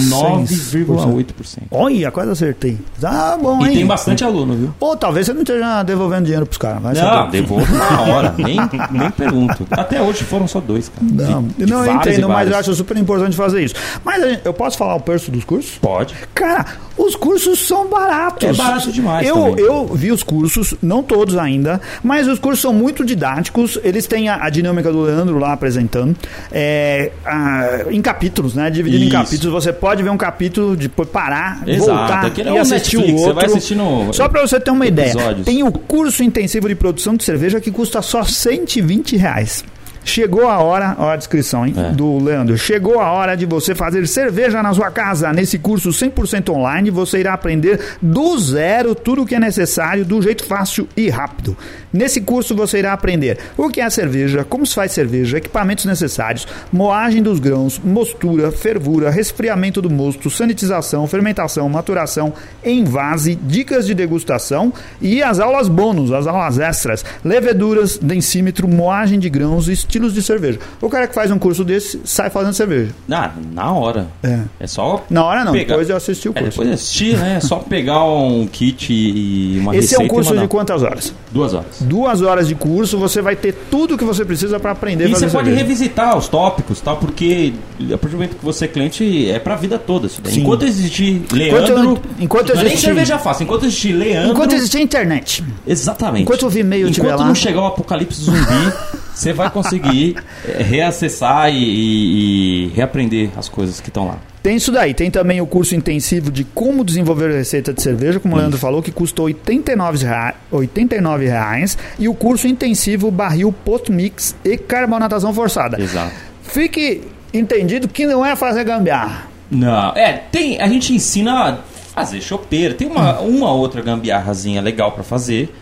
99,8%. 0.00 1.62
Olha, 1.70 2.10
quase 2.10 2.30
acertei. 2.30 2.78
Tá 3.00 3.36
bom, 3.40 3.64
E 3.64 3.68
hein? 3.68 3.74
tem 3.76 3.86
bastante 3.86 4.24
aluno, 4.24 4.54
viu? 4.54 4.74
Ou 4.80 4.96
talvez 4.96 5.26
você 5.26 5.32
não 5.34 5.42
esteja 5.42 5.82
devolvendo 5.82 6.24
dinheiro 6.24 6.46
pros 6.46 6.58
caras. 6.58 6.82
Vai 6.82 6.94
Não, 6.94 7.00
saber. 7.02 7.30
devolvo 7.42 7.74
na 7.74 8.00
hora, 8.12 8.34
nem, 8.38 8.56
nem 8.90 9.10
pergunto. 9.10 9.66
Até 9.70 10.00
hoje 10.00 10.24
foram 10.24 10.46
só 10.48 10.60
dois, 10.60 10.88
cara. 10.88 11.06
Não, 11.30 11.42
De- 11.42 11.64
de 11.64 11.66
não 11.66 11.84
eu 11.84 11.92
e 11.92 11.96
entendo, 11.96 12.28
mas 12.28 12.50
eu 12.50 12.56
acho 12.56 12.72
super 12.74 12.96
importante 12.96 13.36
fazer 13.36 13.62
isso. 13.64 13.74
Mas 14.04 14.38
eu 14.44 14.54
posso 14.54 14.78
falar 14.78 14.94
o 14.94 15.00
preço 15.00 15.30
dos 15.30 15.44
cursos? 15.44 15.76
Pode. 15.78 16.14
Cara, 16.34 16.64
os 16.96 17.14
cursos 17.16 17.66
são 17.66 17.88
baratos. 17.88 18.48
É 18.48 18.52
barato 18.52 18.92
demais 18.92 19.26
Eu, 19.26 19.34
também. 19.34 19.64
eu 19.64 19.86
vi 19.94 20.12
os 20.12 20.22
cursos, 20.22 20.74
não 20.82 21.02
todos 21.02 21.36
ainda, 21.36 21.80
mas 22.02 22.26
os 22.28 22.38
cursos 22.38 22.60
são 22.60 22.72
muito 22.72 23.04
didáticos. 23.04 23.78
Eles 23.82 24.06
têm 24.06 24.28
a, 24.28 24.44
a 24.44 24.50
dinâmica 24.50 24.92
do 24.92 25.02
Leandro 25.02 25.38
lá 25.38 25.52
apresentando. 25.52 26.14
É, 26.50 27.10
a- 27.24 27.86
em 27.90 28.00
capítulos, 28.02 28.54
né? 28.54 28.70
Dividido 28.70 29.04
em 29.04 29.08
Isso. 29.08 29.16
capítulos. 29.16 29.64
Você 29.64 29.72
pode 29.72 30.02
ver 30.02 30.10
um 30.10 30.16
capítulo, 30.16 30.76
depois 30.76 31.08
parar, 31.08 31.62
Exato, 31.66 31.90
voltar 31.90 32.26
aquele 32.26 32.48
é 32.48 32.52
e 32.52 32.54
um 32.56 32.60
assistir 32.60 32.96
Netflix, 32.98 33.12
o 33.12 33.16
você 33.22 33.28
outro. 33.28 33.34
vai 33.34 33.44
assistindo 33.46 34.12
Só 34.12 34.28
pra 34.28 34.40
você 34.46 34.60
ter 34.60 34.70
uma 34.70 34.86
ideia. 34.86 35.10
episódios. 35.12 35.44
Tem 35.46 35.62
o 35.62 35.72
curso 35.72 36.22
intensivo 36.22 36.68
de 36.68 36.74
produção 36.74 37.14
de 37.16 37.24
cerveja 37.24 37.60
que 37.60 37.70
custa 37.70 38.00
só 38.02 38.22
120 38.22 39.16
reais. 39.16 39.64
Chegou 40.04 40.48
a 40.48 40.58
hora, 40.58 40.96
ó 40.98 41.10
a 41.10 41.16
descrição 41.16 41.66
hein, 41.66 41.74
É. 41.76 41.92
do 41.92 42.18
Leandro. 42.18 42.56
Chegou 42.58 43.00
a 43.00 43.10
hora 43.12 43.36
de 43.36 43.46
você 43.46 43.74
fazer 43.74 44.06
cerveja 44.08 44.62
na 44.62 44.72
sua 44.74 44.90
casa. 44.90 45.32
Nesse 45.32 45.58
curso 45.58 45.90
100% 45.90 46.50
online, 46.50 46.90
você 46.90 47.18
irá 47.18 47.32
aprender 47.34 47.78
do 48.00 48.36
zero 48.38 48.94
tudo 48.94 49.22
o 49.22 49.26
que 49.26 49.34
é 49.34 49.40
necessário, 49.40 50.04
do 50.04 50.20
jeito 50.20 50.44
fácil 50.44 50.88
e 50.96 51.08
rápido. 51.08 51.56
Nesse 51.92 52.20
curso 52.20 52.54
você 52.56 52.78
irá 52.78 52.92
aprender 52.92 53.38
o 53.56 53.68
que 53.68 53.80
é 53.80 53.88
cerveja, 53.90 54.44
como 54.48 54.66
se 54.66 54.74
faz 54.74 54.92
cerveja, 54.92 55.38
equipamentos 55.38 55.84
necessários, 55.84 56.46
moagem 56.72 57.22
dos 57.22 57.38
grãos, 57.38 57.78
mostura, 57.78 58.50
fervura, 58.50 59.10
resfriamento 59.10 59.80
do 59.82 59.90
mosto, 59.90 60.30
sanitização, 60.30 61.06
fermentação, 61.06 61.68
maturação, 61.68 62.32
envase, 62.64 63.34
dicas 63.34 63.86
de 63.86 63.94
degustação 63.94 64.72
e 65.00 65.22
as 65.22 65.38
aulas 65.38 65.68
bônus, 65.68 66.10
as 66.12 66.26
aulas 66.26 66.58
extras, 66.58 67.04
leveduras, 67.24 67.98
densímetro, 67.98 68.66
moagem 68.66 69.18
de 69.18 69.28
grãos 69.28 69.68
e 69.68 69.72
estilos 69.92 70.14
de 70.14 70.22
cerveja. 70.22 70.58
O 70.80 70.88
cara 70.88 71.06
que 71.06 71.14
faz 71.14 71.30
um 71.30 71.38
curso 71.38 71.62
desse 71.64 72.00
sai 72.04 72.30
fazendo 72.30 72.54
cerveja. 72.54 72.92
Ah, 73.10 73.30
na 73.52 73.72
hora. 73.72 74.06
É. 74.22 74.40
É 74.60 74.66
só. 74.66 75.04
Na 75.10 75.22
hora 75.24 75.44
não, 75.44 75.52
Pegar. 75.52 75.66
depois 75.74 75.90
eu 75.90 75.96
assisti 75.96 76.28
o 76.28 76.32
É, 76.34 76.40
curso. 76.40 76.50
depois 76.50 76.68
de 76.68 76.74
assistir, 76.74 77.16
né? 77.18 77.34
É 77.36 77.40
só 77.40 77.56
pegar 77.56 78.02
um 78.04 78.46
kit 78.50 78.90
e 78.92 79.58
uma 79.60 79.76
Esse 79.76 79.94
é 79.94 79.98
um 79.98 80.08
curso 80.08 80.36
de 80.36 80.48
quantas 80.48 80.82
horas? 80.82 81.12
Duas 81.30 81.52
horas. 81.52 81.66
Duas 81.82 82.22
horas 82.22 82.48
de 82.48 82.54
curso, 82.54 82.96
você 82.98 83.20
vai 83.20 83.36
ter 83.36 83.52
tudo 83.70 83.98
que 83.98 84.04
você 84.04 84.24
precisa 84.24 84.58
para 84.58 84.70
aprender 84.72 85.08
E 85.08 85.10
você 85.10 85.26
pode 85.26 85.44
cerveja. 85.48 85.56
revisitar 85.56 86.16
os 86.16 86.26
tópicos, 86.28 86.80
tal, 86.80 86.96
porque 86.96 87.52
a 87.92 87.98
partir 87.98 88.08
do 88.08 88.12
momento 88.12 88.36
que 88.36 88.44
você 88.44 88.64
é 88.64 88.68
cliente, 88.68 89.30
é 89.30 89.38
pra 89.38 89.56
vida 89.56 89.78
toda. 89.78 90.06
Isso 90.06 90.20
daí. 90.22 90.32
Sim. 90.34 90.40
Enquanto 90.40 90.64
existir 90.64 91.22
Leandro. 91.32 91.72
Enquanto- 91.72 92.02
enquanto 92.18 92.48
não 92.48 92.54
é 92.54 92.58
nem 92.58 92.66
existir- 92.68 92.86
cerveja 92.86 93.18
fácil, 93.18 93.44
enquanto 93.44 93.66
existir 93.66 93.92
Leandro. 93.92 94.30
Enquanto 94.32 94.52
existir 94.54 94.80
internet. 94.80 95.44
Exatamente. 95.66 96.22
Enquanto 96.22 96.46
o 96.46 96.48
Vimeo 96.50 96.78
Enquanto 96.80 96.90
estiver 96.92 97.16
lá. 97.16 97.26
não 97.26 97.34
chegar 97.34 97.60
o 97.62 97.66
apocalipse 97.66 98.22
zumbi, 98.22 98.38
você 99.14 99.32
vai 99.32 99.50
conseguir 99.50 100.16
reacessar 100.58 101.50
e, 101.50 101.56
e- 101.56 102.64
e 102.66 102.68
reaprender 102.74 103.30
as 103.36 103.48
coisas 103.48 103.80
que 103.80 103.88
estão 103.88 104.06
lá. 104.08 104.18
Tem 104.42 104.56
isso 104.56 104.72
daí. 104.72 104.92
Tem 104.92 105.08
também 105.10 105.40
o 105.40 105.46
curso 105.46 105.74
intensivo 105.74 106.30
de 106.30 106.42
como 106.42 106.84
desenvolver 106.84 107.30
receita 107.32 107.72
de 107.72 107.80
cerveja, 107.80 108.18
como 108.18 108.34
o 108.34 108.38
Leandro 108.38 108.58
falou, 108.58 108.82
que 108.82 108.90
custou 108.90 109.26
R$ 109.28 109.34
89 109.34 110.04
rea- 110.04 110.34
89 110.50 111.26
reais. 111.26 111.78
E 111.98 112.08
o 112.08 112.14
curso 112.14 112.48
intensivo 112.48 113.08
barril 113.10 113.54
post-mix 113.64 114.34
e 114.44 114.56
carbonatação 114.58 115.32
forçada. 115.32 115.80
Exato. 115.80 116.12
Fique 116.42 117.02
entendido 117.32 117.86
que 117.86 118.04
não 118.04 118.26
é 118.26 118.34
fazer 118.34 118.64
gambiarra. 118.64 119.28
Não, 119.50 119.90
é, 119.94 120.12
tem, 120.32 120.60
a 120.60 120.66
gente 120.66 120.92
ensina 120.92 121.32
a 121.52 121.56
fazer 121.94 122.20
chopeira, 122.20 122.74
tem 122.74 122.88
uma, 122.88 123.20
uma 123.20 123.52
outra 123.52 123.80
gambiarrazinha 123.82 124.60
legal 124.62 124.92
pra 124.92 125.04
fazer, 125.04 125.54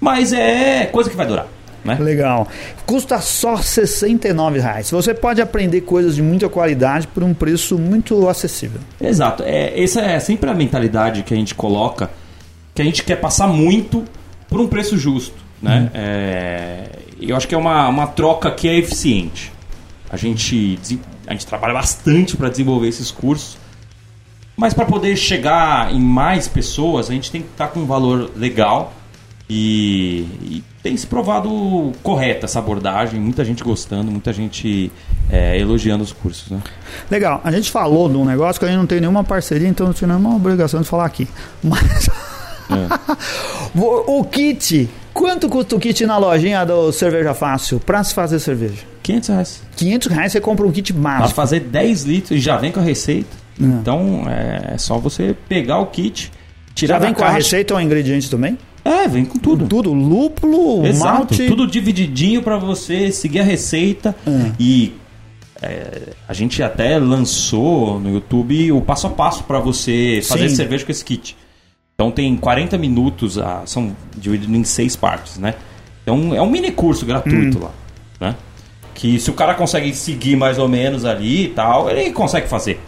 mas 0.00 0.32
é 0.32 0.86
coisa 0.86 1.08
que 1.10 1.16
vai 1.16 1.26
durar, 1.26 1.46
né? 1.84 1.96
Legal. 2.00 2.48
Custa 2.86 3.20
só 3.20 3.56
69 3.56 4.58
reais. 4.58 4.90
Você 4.90 5.12
pode 5.12 5.42
aprender 5.42 5.82
coisas 5.82 6.16
de 6.16 6.22
muita 6.22 6.48
qualidade 6.48 7.06
por 7.08 7.22
um 7.22 7.34
preço 7.34 7.78
muito 7.78 8.28
acessível. 8.28 8.80
Exato, 9.00 9.42
é, 9.44 9.80
essa 9.82 10.00
é 10.00 10.18
sempre 10.18 10.48
a 10.48 10.54
mentalidade 10.54 11.22
que 11.22 11.34
a 11.34 11.36
gente 11.36 11.54
coloca, 11.54 12.10
que 12.74 12.80
a 12.80 12.84
gente 12.84 13.04
quer 13.04 13.16
passar 13.16 13.46
muito 13.46 14.04
por 14.48 14.60
um 14.60 14.66
preço 14.66 14.96
justo, 14.96 15.36
né? 15.62 15.90
É, 15.94 16.88
eu 17.20 17.36
acho 17.36 17.46
que 17.46 17.54
é 17.54 17.58
uma, 17.58 17.88
uma 17.88 18.06
troca 18.06 18.50
que 18.50 18.68
é 18.68 18.76
eficiente. 18.76 19.52
A 20.10 20.16
gente, 20.16 20.78
a 21.26 21.32
gente 21.32 21.46
trabalha 21.46 21.74
bastante 21.74 22.36
para 22.36 22.48
desenvolver 22.48 22.88
esses 22.88 23.10
cursos, 23.10 23.58
mas 24.56 24.72
para 24.72 24.84
poder 24.84 25.16
chegar 25.16 25.92
em 25.92 26.00
mais 26.00 26.46
pessoas, 26.46 27.10
a 27.10 27.12
gente 27.12 27.30
tem 27.30 27.42
que 27.42 27.48
estar 27.48 27.68
com 27.68 27.80
um 27.80 27.86
valor 27.86 28.30
legal 28.36 28.92
e, 29.48 30.20
e 30.42 30.64
tem 30.82 30.96
se 30.96 31.06
provado 31.06 31.92
correta 32.02 32.46
essa 32.46 32.58
abordagem. 32.58 33.20
Muita 33.20 33.44
gente 33.44 33.62
gostando, 33.62 34.10
muita 34.10 34.32
gente 34.32 34.90
é, 35.30 35.58
elogiando 35.58 36.02
os 36.02 36.12
cursos. 36.12 36.50
Né? 36.50 36.60
Legal. 37.10 37.40
A 37.44 37.50
gente 37.50 37.70
falou 37.70 38.08
de 38.08 38.16
um 38.16 38.24
negócio 38.24 38.58
que 38.58 38.64
a 38.64 38.68
gente 38.68 38.78
não 38.78 38.86
tem 38.86 39.00
nenhuma 39.00 39.22
parceria, 39.24 39.68
então 39.68 39.86
não 39.86 39.92
tinha 39.94 40.08
nenhuma 40.08 40.34
obrigação 40.34 40.80
de 40.80 40.88
falar 40.88 41.04
aqui. 41.04 41.28
Mas. 41.62 42.08
o 43.74 44.18
o 44.20 44.24
kit. 44.24 44.88
Quanto 45.12 45.48
custa 45.48 45.76
o 45.76 45.78
kit 45.78 46.04
na 46.06 46.16
lojinha 46.18 46.64
do 46.64 46.90
Cerveja 46.90 47.34
Fácil 47.34 47.78
pra 47.78 48.02
se 48.02 48.12
fazer 48.12 48.40
cerveja? 48.40 48.82
500 49.02 49.28
reais. 49.28 49.62
500 49.76 50.08
reais 50.08 50.32
você 50.32 50.40
compra 50.40 50.66
um 50.66 50.72
kit 50.72 50.92
Para 50.92 51.02
básico. 51.18 51.34
fazer 51.36 51.60
10 51.60 52.02
litros 52.04 52.30
e 52.32 52.40
já 52.40 52.56
vem 52.56 52.72
com 52.72 52.80
a 52.80 52.82
receita. 52.82 53.28
É. 53.60 53.64
Então 53.64 54.24
é 54.28 54.76
só 54.78 54.98
você 54.98 55.36
pegar 55.48 55.78
o 55.78 55.86
kit, 55.86 56.32
tirar 56.74 56.94
Já 56.96 56.98
vem 56.98 57.14
com 57.14 57.22
a 57.22 57.26
caixa. 57.26 57.38
receita 57.38 57.74
ou 57.74 57.80
ingrediente 57.80 58.28
também? 58.28 58.58
É, 58.84 59.08
vem 59.08 59.24
com 59.24 59.38
tudo. 59.38 59.66
Tudo. 59.66 59.92
Lúpulo, 59.92 60.84
Exato, 60.86 61.14
malte. 61.14 61.46
tudo 61.46 61.66
divididinho 61.66 62.42
para 62.42 62.58
você 62.58 63.10
seguir 63.10 63.40
a 63.40 63.44
receita 63.44 64.14
É. 64.26 64.52
e 64.60 64.92
é, 65.62 66.10
a 66.28 66.32
gente 66.34 66.62
até 66.62 66.98
lançou 66.98 67.98
no 67.98 68.10
YouTube 68.12 68.72
o 68.72 68.80
passo 68.82 69.06
a 69.06 69.10
passo 69.10 69.44
para 69.44 69.58
você 69.58 70.20
fazer 70.22 70.48
Sim. 70.50 70.56
cerveja 70.56 70.84
com 70.84 70.90
esse 70.92 71.04
kit. 71.04 71.34
Então 71.94 72.10
tem 72.10 72.36
40 72.36 72.76
minutos, 72.76 73.38
ah, 73.38 73.62
são 73.64 73.96
divididos 74.16 74.54
em 74.54 74.64
seis 74.64 74.96
partes, 74.96 75.38
né? 75.38 75.54
Então 76.02 76.34
é 76.34 76.42
um 76.42 76.50
mini 76.50 76.70
curso 76.70 77.06
gratuito 77.06 77.56
Hum. 77.58 77.62
lá, 77.62 77.70
né? 78.20 78.36
Que 78.94 79.18
se 79.18 79.30
o 79.30 79.32
cara 79.34 79.54
consegue 79.54 79.94
seguir 79.94 80.36
mais 80.36 80.58
ou 80.58 80.68
menos 80.68 81.04
ali 81.04 81.44
e 81.46 81.48
tal, 81.48 81.88
ele 81.90 82.10
consegue 82.12 82.48
fazer. 82.48 82.80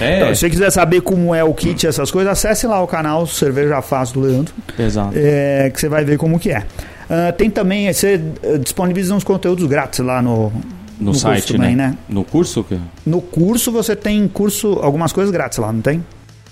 É, 0.00 0.16
Então, 0.16 0.34
se 0.34 0.40
você 0.40 0.50
quiser 0.50 0.70
saber 0.70 1.00
como 1.00 1.34
é 1.34 1.42
o 1.42 1.52
kit 1.54 1.86
essas 1.86 2.10
coisas, 2.10 2.30
acesse 2.32 2.66
lá 2.66 2.82
o 2.82 2.86
canal 2.86 3.26
Cerveja 3.26 3.80
Fácil 3.82 4.20
do 4.20 4.26
Leandro, 4.28 4.54
exato. 4.78 5.12
é, 5.16 5.70
que 5.72 5.80
você 5.80 5.88
vai 5.88 6.04
ver 6.04 6.18
como 6.18 6.38
que 6.38 6.50
é. 6.50 6.64
Ah, 7.08 7.32
tem 7.32 7.48
também, 7.48 7.92
você 7.92 8.20
eh, 8.42 8.58
disponibiliza 8.58 9.14
uns 9.14 9.22
conteúdos 9.22 9.64
grátis 9.66 10.00
lá 10.00 10.20
no, 10.20 10.52
No, 10.98 11.06
curso 11.12 11.20
site, 11.20 11.52
também, 11.52 11.76
né? 11.76 11.88
né? 11.90 11.98
No 12.08 12.24
curso? 12.24 12.64
que- 12.64 12.78
No 13.06 13.20
curso 13.20 13.70
você 13.70 13.94
tem 13.94 14.26
curso, 14.26 14.80
algumas 14.82 15.12
coisas 15.12 15.32
grátis 15.32 15.58
lá, 15.58 15.72
não 15.72 15.80
tem? 15.80 16.04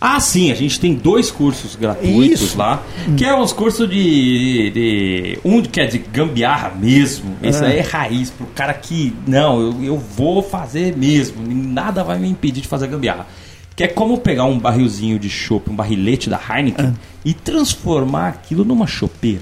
Ah, 0.07 0.21
sim, 0.21 0.51
a 0.53 0.55
gente 0.55 0.79
tem 0.79 0.95
dois 0.95 1.31
cursos 1.31 1.75
gratuitos 1.77 2.43
Isso. 2.43 2.59
lá, 2.59 2.83
que 3.17 3.25
é 3.25 3.35
uns 3.35 3.55
cursos 3.55 3.89
de, 3.89 4.71
de- 4.71 5.39
Um 5.43 5.63
que 5.63 5.81
é 5.81 5.87
de 5.87 5.97
gambiarra 5.99 6.73
mesmo. 6.79 7.35
Esse 7.43 7.65
É. 7.65 7.69
aí 7.69 7.79
é 7.79 7.81
raiz, 7.81 8.29
pro 8.31 8.45
cara 8.49 8.75
que. 8.75 9.15
Não, 9.27 9.59
eu, 9.61 9.83
eu 9.85 9.97
vou 9.99 10.43
fazer 10.43 10.95
mesmo. 10.95 11.37
Nada 11.49 12.05
vai 12.05 12.19
me 12.19 12.29
impedir 12.29 12.61
de 12.61 12.69
fazer 12.69 12.87
gambiarra. 12.89 13.27
Que 13.75 13.85
é 13.85 13.89
como 13.89 14.19
pegar 14.19 14.45
um 14.45 14.59
barrilzinho 14.59 15.19
de 15.19 15.31
chopp, 15.31 15.71
um 15.71 15.75
barrilete 15.75 16.29
da 16.29 16.39
Heineken, 16.39 16.89
É. 16.89 16.93
e 17.25 17.33
transformar 17.33 18.29
aquilo 18.29 18.63
numa 18.63 18.87
chopeira. 18.87 19.41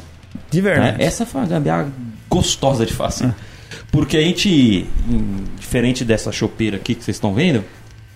De 0.48 0.62
né? 0.62 0.70
verdade. 0.70 1.02
Essa 1.02 1.26
foi 1.26 1.40
uma 1.40 1.46
gambiarra 1.48 1.88
gostosa 2.30 2.86
de 2.86 2.92
fazer. 2.92 3.34
Porque 3.90 4.16
a 4.16 4.20
gente, 4.22 4.86
diferente 5.58 6.04
dessa 6.04 6.30
chopeira 6.30 6.76
aqui 6.76 6.94
que 6.94 7.02
vocês 7.04 7.16
estão 7.16 7.34
vendo. 7.34 7.64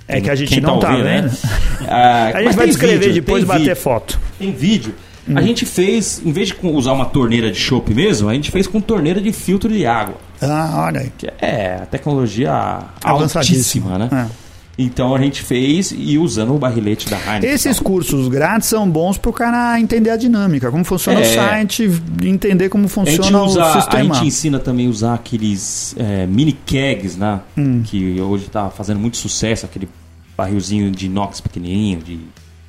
É 0.09 0.20
que 0.20 0.30
a 0.30 0.34
gente 0.34 0.48
quem 0.48 0.61
não 0.61 0.78
tá 0.78 0.90
ouvindo, 0.90 1.04
vendo. 1.04 1.30
Ah, 1.88 2.30
A 2.34 2.42
gente 2.42 2.57
vai 2.57 2.66
descrever 2.66 2.98
vídeo, 3.09 3.14
depois 3.22 3.42
e 3.42 3.46
bater 3.46 3.61
vídeo. 3.61 3.76
foto. 3.76 4.18
Tem 4.38 4.52
vídeo. 4.52 4.94
Hum. 5.28 5.36
A 5.36 5.42
gente 5.42 5.66
fez, 5.66 6.22
em 6.24 6.30
vez 6.32 6.48
de 6.48 6.57
usar 6.62 6.92
uma 6.92 7.07
torneira 7.07 7.50
de 7.50 7.59
chopp 7.59 7.92
mesmo, 7.92 8.28
a 8.28 8.34
gente 8.34 8.50
fez 8.50 8.66
com 8.66 8.80
torneira 8.80 9.20
de 9.20 9.32
filtro 9.32 9.68
de 9.68 9.84
água. 9.84 10.14
Ah, 10.40 10.84
olha 10.86 11.00
aí. 11.00 11.12
Que 11.18 11.28
é 11.40 11.80
a 11.82 11.86
tecnologia 11.86 12.52
altíssima, 13.02 13.98
né? 13.98 14.09
É. 14.12 14.45
Então 14.79 15.14
a 15.14 15.18
gente 15.18 15.41
fez 15.43 15.95
e 15.97 16.18
usando 16.18 16.55
o 16.55 16.59
barrilete 16.59 17.09
da 17.09 17.16
Heineken. 17.16 17.49
Esses 17.51 17.79
Então, 17.79 17.85
cursos 17.93 18.29
grátis 18.29 18.68
são 18.68 18.87
bons 18.89 19.16
pro 19.16 19.33
cara 19.33 19.81
entender 19.81 20.11
a 20.11 20.16
dinâmica, 20.18 20.70
como 20.70 20.85
funciona 20.85 21.20
É. 21.20 21.22
o 21.22 21.35
site, 21.35 21.91
entender 22.22 22.68
como 22.68 22.85
a 22.85 22.89
funciona 22.89 23.43
usa, 23.43 23.61
o 23.61 23.62
a 23.62 23.72
sistema. 23.81 24.14
gente 24.14 24.27
ensina 24.27 24.59
também 24.59 24.87
a 24.87 24.91
usar 24.91 25.14
aqueles 25.14 25.95
é, 25.99 26.27
mini 26.27 26.53
kegs, 26.53 27.16
né? 27.16 27.41
Hum. 27.57 27.83
Que 27.85 28.20
hoje 28.20 28.49
tá 28.51 28.68
fazendo 28.68 29.01
muito 29.01 29.16
sucesso, 29.16 29.64
aquele 29.64 29.89
barrilzinho 30.37 30.91
de 30.91 31.07
inox 31.07 31.41
pequenininho, 31.41 32.01
de 32.01 32.18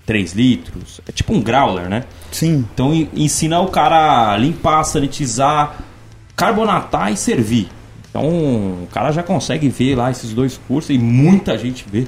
3 0.06 0.32
litros. 0.32 1.02
É 1.06 1.12
tipo 1.12 1.34
um 1.34 1.42
growler, 1.42 1.90
né? 1.90 2.06
Sim. 2.32 2.64
Então 2.74 2.94
en- 2.94 3.10
ensina 3.14 3.60
o 3.60 3.68
cara 3.68 4.32
a 4.32 4.38
limpar, 4.38 4.82
sanitizar, 4.86 5.76
carbonatar 6.38 7.12
e 7.12 7.18
servir. 7.18 7.68
Então 8.10 8.24
o 8.26 8.88
cara 8.92 9.12
já 9.12 9.22
consegue 9.24 9.68
ver 9.70 9.96
lá 9.96 10.10
esses 10.12 10.34
dois 10.34 10.60
cursos 10.68 10.94
e 10.96 10.98
muita 10.98 11.58
gente 11.58 11.86
vê. 11.92 12.06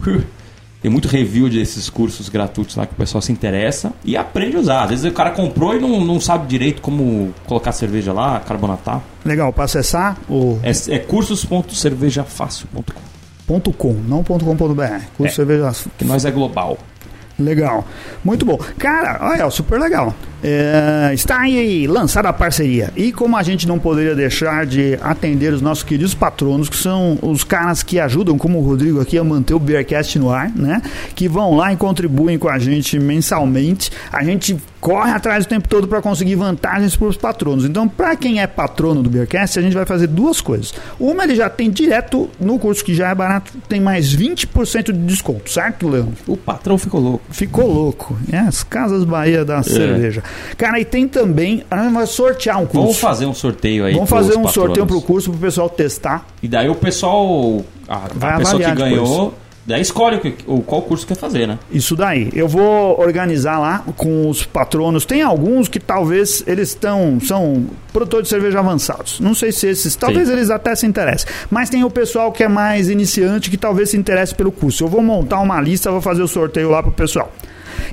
Tem 0.82 0.90
muito 0.90 1.08
review 1.08 1.48
desses 1.48 1.88
cursos 1.90 2.28
gratuitos 2.28 2.76
lá 2.76 2.84
que 2.86 2.92
o 2.92 2.96
pessoal 2.96 3.20
se 3.22 3.32
interessa 3.32 3.92
e 4.04 4.16
aprende 4.16 4.56
a 4.56 4.60
usar. 4.60 4.82
Às 4.84 4.90
vezes 4.90 5.04
o 5.06 5.10
cara 5.12 5.30
comprou 5.32 5.74
e 5.74 5.80
não, 5.80 6.04
não 6.04 6.20
sabe 6.20 6.46
direito 6.46 6.80
como 6.82 7.32
colocar 7.46 7.72
cerveja 7.72 8.12
lá, 8.12 8.38
carbonatar. 8.40 9.02
Legal, 9.24 9.52
para 9.52 9.64
acessar 9.64 10.16
o 10.28 10.60
É, 10.62 10.70
é 10.94 10.98
cursos.cervejafácil.com. 11.00 13.72
.com, 13.72 13.92
não 14.06 14.22
.com.br. 14.22 15.00
Curso 15.16 15.32
É. 15.32 15.34
cerveja 15.34 15.72
Que 15.96 16.04
nós 16.04 16.24
é 16.24 16.30
global. 16.30 16.78
Legal. 17.38 17.84
Muito 18.24 18.44
bom. 18.46 18.56
Cara, 18.78 19.18
olha, 19.22 19.50
super 19.50 19.78
legal. 19.80 20.14
É, 20.48 21.12
está 21.12 21.40
aí 21.40 21.88
lançada 21.88 22.28
a 22.28 22.32
parceria. 22.32 22.92
E 22.96 23.10
como 23.10 23.36
a 23.36 23.42
gente 23.42 23.66
não 23.66 23.80
poderia 23.80 24.14
deixar 24.14 24.64
de 24.64 24.96
atender 25.02 25.52
os 25.52 25.60
nossos 25.60 25.82
queridos 25.82 26.14
patronos, 26.14 26.68
que 26.68 26.76
são 26.76 27.18
os 27.20 27.42
caras 27.42 27.82
que 27.82 27.98
ajudam, 27.98 28.38
como 28.38 28.60
o 28.60 28.62
Rodrigo 28.62 29.00
aqui, 29.00 29.18
a 29.18 29.24
manter 29.24 29.54
o 29.54 29.58
Beercast 29.58 30.18
no 30.18 30.30
ar, 30.30 30.50
né? 30.54 30.80
Que 31.16 31.28
vão 31.28 31.56
lá 31.56 31.72
e 31.72 31.76
contribuem 31.76 32.38
com 32.38 32.48
a 32.48 32.58
gente 32.60 32.96
mensalmente. 32.98 33.90
A 34.12 34.22
gente 34.22 34.56
corre 34.80 35.10
atrás 35.10 35.44
o 35.44 35.48
tempo 35.48 35.68
todo 35.68 35.88
para 35.88 36.00
conseguir 36.00 36.36
vantagens 36.36 36.94
para 36.94 37.08
os 37.08 37.16
patronos. 37.16 37.64
Então, 37.64 37.88
para 37.88 38.14
quem 38.14 38.40
é 38.40 38.46
patrono 38.46 39.02
do 39.02 39.10
Beercast, 39.10 39.58
a 39.58 39.62
gente 39.62 39.74
vai 39.74 39.84
fazer 39.84 40.06
duas 40.06 40.40
coisas. 40.40 40.72
Uma, 41.00 41.24
ele 41.24 41.34
já 41.34 41.50
tem 41.50 41.68
direto 41.68 42.30
no 42.38 42.56
curso 42.56 42.84
que 42.84 42.94
já 42.94 43.08
é 43.08 43.14
barato, 43.14 43.52
tem 43.68 43.80
mais 43.80 44.14
20% 44.14 44.92
de 44.92 44.98
desconto, 44.98 45.50
certo, 45.50 45.88
Leandro? 45.88 46.14
O 46.24 46.36
patrão 46.36 46.78
ficou 46.78 47.00
louco. 47.00 47.24
Ficou 47.30 47.66
louco. 47.66 48.16
É, 48.30 48.38
as 48.38 48.62
Casas 48.62 49.02
Bahia 49.02 49.44
da 49.44 49.60
cerveja. 49.60 50.22
Cara, 50.56 50.78
e 50.80 50.84
tem 50.84 51.06
também. 51.08 51.64
A 51.70 51.82
gente 51.82 51.92
vai 51.94 52.06
sortear 52.06 52.58
um 52.58 52.66
curso. 52.66 52.80
Vamos 52.80 52.98
fazer 52.98 53.26
um 53.26 53.34
sorteio 53.34 53.84
aí. 53.84 53.94
Vamos 53.94 54.10
fazer 54.10 54.32
um 54.32 54.42
patronos. 54.42 54.54
sorteio 54.54 54.86
pro 54.86 55.00
curso 55.02 55.30
pro 55.30 55.40
pessoal 55.40 55.68
testar. 55.68 56.26
E 56.42 56.48
daí 56.48 56.68
o 56.68 56.74
pessoal. 56.74 57.64
A, 57.88 58.08
Vai 58.14 58.32
a 58.32 58.38
pessoa 58.38 58.62
que 58.62 58.74
ganhou. 58.74 59.34
Daí 59.66 59.82
escolhe 59.82 60.36
o 60.46 60.60
qual 60.60 60.80
curso 60.82 61.04
quer 61.04 61.16
fazer, 61.16 61.48
né? 61.48 61.58
Isso 61.72 61.96
daí. 61.96 62.30
Eu 62.32 62.46
vou 62.46 63.00
organizar 63.00 63.58
lá 63.58 63.84
com 63.96 64.30
os 64.30 64.44
patronos. 64.44 65.04
Tem 65.04 65.22
alguns 65.22 65.66
que 65.66 65.80
talvez 65.80 66.44
eles 66.46 66.68
estão 66.68 67.18
são 67.20 67.66
produtores 67.92 68.28
de 68.28 68.30
cerveja 68.30 68.60
avançados. 68.60 69.18
Não 69.18 69.34
sei 69.34 69.50
se 69.50 69.66
esses, 69.66 69.96
talvez 69.96 70.28
Sim. 70.28 70.34
eles 70.34 70.50
até 70.50 70.72
se 70.76 70.86
interessem. 70.86 71.28
Mas 71.50 71.68
tem 71.68 71.82
o 71.82 71.90
pessoal 71.90 72.30
que 72.30 72.44
é 72.44 72.48
mais 72.48 72.88
iniciante 72.88 73.50
que 73.50 73.56
talvez 73.56 73.90
se 73.90 73.96
interesse 73.96 74.32
pelo 74.32 74.52
curso. 74.52 74.84
Eu 74.84 74.88
vou 74.88 75.02
montar 75.02 75.40
uma 75.40 75.60
lista, 75.60 75.90
vou 75.90 76.00
fazer 76.00 76.22
o 76.22 76.28
sorteio 76.28 76.70
lá 76.70 76.80
pro 76.80 76.92
pessoal. 76.92 77.32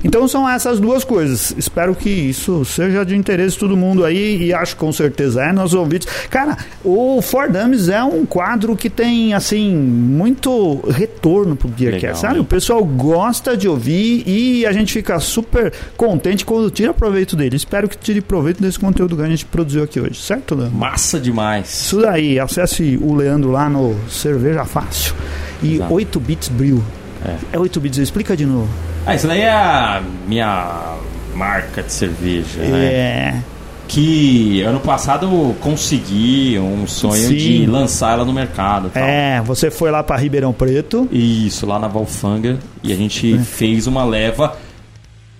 Então 0.02 0.26
são 0.28 0.48
essas 0.48 0.78
duas 0.80 1.04
coisas. 1.04 1.54
Espero 1.56 1.94
que 1.94 2.10
isso 2.10 2.64
seja 2.64 3.04
de 3.04 3.16
interesse 3.16 3.52
de 3.54 3.58
todo 3.60 3.76
mundo 3.76 4.04
aí 4.04 4.42
e 4.44 4.54
acho 4.54 4.76
com 4.76 4.92
certeza 4.92 5.42
é 5.42 5.52
nossos 5.52 5.74
ouvintes. 5.74 6.08
Cara, 6.30 6.56
o 6.84 7.20
For 7.22 7.50
Dummies 7.50 7.88
é 7.88 8.02
um 8.02 8.24
quadro 8.26 8.76
que 8.76 8.90
tem 8.90 9.34
assim 9.34 9.74
muito 9.74 10.80
retorno 10.88 11.56
pro 11.56 11.68
Legal, 11.78 12.14
sabe? 12.14 12.34
né? 12.34 12.40
O 12.40 12.44
pessoal 12.44 12.84
gosta 12.84 13.56
de 13.56 13.68
ouvir 13.68 14.22
e 14.26 14.66
a 14.66 14.72
gente 14.72 14.92
fica 14.92 15.18
super 15.18 15.72
contente 15.96 16.44
quando 16.44 16.70
tira 16.70 16.94
proveito 16.94 17.36
dele. 17.36 17.56
Espero 17.56 17.88
que 17.88 17.96
tire 17.96 18.20
proveito 18.20 18.62
desse 18.62 18.78
conteúdo 18.78 19.16
que 19.16 19.22
a 19.22 19.28
gente 19.28 19.44
produziu 19.44 19.82
aqui 19.82 20.00
hoje, 20.00 20.20
certo, 20.20 20.54
Leandro? 20.54 20.76
Massa 20.76 21.18
demais. 21.18 21.68
Isso 21.68 22.00
daí, 22.00 22.38
acesse 22.38 22.98
o 23.02 23.14
Leandro 23.14 23.50
lá 23.50 23.68
no 23.68 23.94
Cerveja 24.08 24.64
Fácil. 24.64 25.14
E 25.62 25.74
Exato. 25.76 25.94
8 25.94 26.20
bits 26.20 26.48
Brew. 26.48 26.82
É. 27.24 27.56
É 27.56 27.58
8 27.58 27.80
bits, 27.80 27.98
explica 27.98 28.36
de 28.36 28.46
novo. 28.46 28.68
Ah, 29.06 29.14
isso 29.14 29.26
daí 29.26 29.40
é 29.42 29.50
a 29.52 30.02
minha 30.26 30.96
marca 31.34 31.82
de 31.82 31.92
cerveja, 31.92 32.60
né? 32.60 32.84
É. 32.92 33.42
Que 33.86 34.62
ano 34.62 34.80
passado 34.80 35.26
eu 35.26 35.54
consegui 35.60 36.58
um 36.58 36.86
sonho 36.86 37.28
Sim. 37.28 37.36
de 37.36 37.66
lançar 37.66 38.14
ela 38.14 38.24
no 38.24 38.32
mercado. 38.32 38.88
Tal. 38.88 39.02
É, 39.02 39.42
você 39.42 39.70
foi 39.70 39.90
lá 39.90 40.02
pra 40.02 40.16
Ribeirão 40.16 40.52
Preto. 40.54 41.06
Isso, 41.12 41.66
lá 41.66 41.78
na 41.78 41.86
Valfanga. 41.86 42.58
E 42.82 42.92
a 42.92 42.96
gente 42.96 43.34
É. 43.34 43.38
fez 43.38 43.86
uma 43.86 44.02
leva 44.04 44.56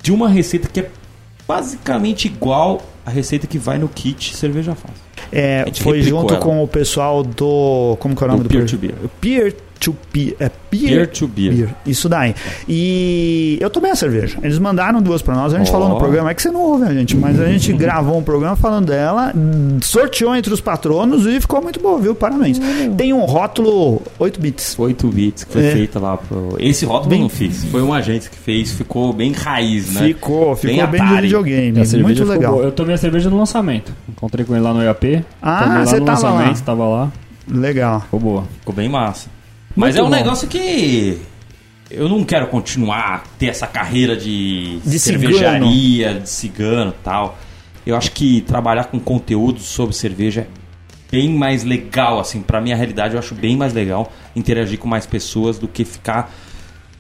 de 0.03 0.13
uma 0.13 0.29
receita 0.29 0.69
que 0.69 0.81
é 0.81 0.91
basicamente 1.49 2.27
igual 2.27 2.83
à 3.07 3.11
receita 3.11 3.47
que 3.47 3.59
vai 3.59 3.79
no 3.79 3.89
kit 3.89 4.37
Cerveja 4.37 4.75
Fácil. 4.75 5.03
É, 5.33 5.65
foi 5.81 6.03
junto 6.03 6.35
ela. 6.35 6.43
com 6.43 6.63
o 6.63 6.69
pessoal 6.69 7.23
do. 7.23 7.97
Como 7.99 8.15
que 8.15 8.23
é 8.23 8.27
o 8.27 8.31
nome 8.31 8.43
Do 8.43 8.49
do, 8.49 8.51
Peer 8.51 8.65
pro- 8.67 8.71
to 8.71 8.79
Beer. 8.79 8.95
Peer 9.21 9.57
to 9.81 9.95
Peer. 10.13 10.35
É 10.41 10.49
Peer, 10.49 10.89
Peer 10.89 11.07
to 11.09 11.29
Beer. 11.29 11.53
Beer, 11.55 11.75
Isso 11.87 12.09
daí. 12.09 12.35
E 12.69 13.59
eu 13.61 13.69
tomei 13.71 13.91
a 13.91 13.97
cerveja. 13.97 14.39
Eles 14.43 14.59
mandaram 14.59 15.01
duas 15.03 15.23
pra 15.23 15.35
nós. 15.35 15.53
A 15.55 15.59
gente 15.59 15.69
Ó. 15.69 15.73
falou 15.73 15.89
no 15.89 15.97
programa. 15.99 16.31
É 16.31 16.35
que 16.35 16.43
você 16.43 16.51
não 16.51 16.61
ouve 16.61 16.85
a 16.85 16.93
gente, 16.95 17.17
mas 17.17 17.39
a 17.41 17.47
gente 17.47 17.73
gravou 17.75 18.19
um 18.19 18.23
programa 18.23 18.57
falando 18.57 18.87
dela, 18.87 19.33
sorteou 19.83 20.35
entre 20.35 20.53
os 20.53 20.61
patronos 20.61 21.27
e 21.27 21.41
ficou 21.41 21.63
muito 21.63 21.81
boa, 21.81 21.99
viu? 22.01 22.15
Parabéns. 22.15 22.59
Tem 22.97 23.13
um 23.13 23.25
rótulo 23.25 24.03
8 24.19 24.41
bits. 24.41 24.75
8 24.79 25.07
bits 25.09 25.45
que 25.45 25.53
foi 25.53 25.65
É. 25.67 25.73
feita 25.73 25.99
lá 25.99 26.17
pro... 26.17 26.57
Esse 26.59 26.85
rótulo 26.85 27.11
Bem- 27.11 27.19
eu 27.21 27.23
não 27.25 27.29
fiz. 27.29 27.65
Foi 27.67 27.83
um 27.83 27.93
agente 27.93 28.31
que 28.31 28.37
fez, 28.37 28.73
ficou 28.73 29.13
bem 29.13 29.33
raiz, 29.33 29.93
né? 29.95 30.09
Ficou, 30.09 30.57
ficou 30.57 30.77
Bem 30.89 31.01
bem, 31.01 31.05
de 31.17 31.23
videogame. 31.23 31.81
A 31.81 31.99
Muito 31.99 32.25
legal. 32.25 32.53
boa. 32.55 32.65
Eu 32.65 32.73
tomei 32.73 32.95
a 32.95 32.99
cerveja 32.99 33.31
no 33.31 33.39
lançamento. 33.39 33.93
Encontrei 34.09 34.45
com 34.45 34.55
ele 34.55 34.63
lá 34.65 34.73
no 34.75 34.83
IAP. 34.83 35.25
Ah, 35.43 35.63
tomei 35.63 35.79
lá 35.79 35.87
você 35.87 36.01
no 36.01 36.07
tava 36.07 36.23
lá. 36.23 36.31
lançamento, 36.35 36.63
tava 36.63 36.89
lá. 36.89 37.13
Legal. 37.49 38.01
Ficou 38.01 38.21
boa. 38.21 38.45
Ficou 38.61 38.75
bem 38.75 38.89
massa. 38.89 39.29
Mas 39.77 39.95
Muito 39.95 39.99
é 39.99 40.03
um 40.03 40.11
bom. 40.11 40.17
negócio 40.17 40.49
que 40.49 41.21
eu 41.91 42.09
não 42.09 42.25
quero 42.25 42.47
continuar 42.49 43.25
ter 43.39 43.47
essa 43.47 43.67
carreira 43.67 44.17
de, 44.17 44.79
De 44.85 44.99
cervejaria, 44.99 46.15
de 46.21 46.29
cigano 46.29 46.91
e 46.99 47.05
tal. 47.05 47.39
Eu 47.87 47.97
acho 47.97 48.13
que 48.13 48.41
trabalhar 48.43 48.85
com 48.85 48.99
conteúdo 48.99 49.61
sobre 49.61 49.95
cerveja 49.95 50.43
é 50.43 50.47
bem 51.11 51.29
mais 51.31 51.65
legal, 51.65 52.19
assim, 52.19 52.41
pra 52.41 52.61
minha 52.61 52.75
realidade 52.77 53.15
eu 53.15 53.19
acho 53.21 53.35
bem 53.35 53.57
mais 53.57 53.73
legal 53.73 54.11
interagir 54.35 54.79
com 54.79 54.89
mais 54.89 55.07
pessoas 55.07 55.59
do 55.59 55.69
que 55.69 55.85
ficar 55.85 56.33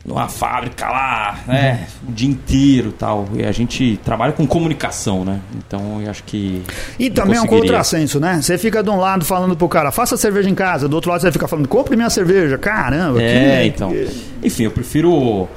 numa 0.04 0.28
fábrica 0.28 0.86
lá, 0.88 1.38
né, 1.46 1.86
o 2.06 2.12
dia 2.12 2.28
inteiro 2.28 2.90
e 2.90 2.92
tal. 2.92 3.26
E 3.34 3.42
a 3.44 3.52
gente 3.52 3.98
trabalha 4.04 4.32
com 4.32 4.46
comunicação, 4.46 5.24
né? 5.24 5.40
Então 5.56 6.00
eu 6.02 6.10
acho 6.10 6.22
que 6.24 6.62
E 6.98 7.08
também 7.10 7.36
é 7.36 7.40
um 7.40 7.46
contrassenso, 7.46 8.20
né? 8.20 8.40
Você 8.42 8.58
fica 8.58 8.82
de 8.82 8.90
um 8.90 8.98
lado 8.98 9.24
falando 9.24 9.56
pro 9.56 9.68
cara, 9.68 9.90
faça 9.90 10.16
cerveja 10.16 10.50
em 10.50 10.54
casa, 10.54 10.88
do 10.88 10.94
outro 10.94 11.10
lado 11.10 11.22
você 11.22 11.32
fica 11.32 11.48
falando, 11.48 11.66
compre 11.68 11.96
minha 11.96 12.10
cerveja. 12.10 12.58
Caramba, 12.58 13.22
É, 13.22 13.60
que- 13.62 13.66
então. 13.68 13.94
Enfim, 14.42 14.64
eu 14.64 14.70
prefiro 14.70 15.48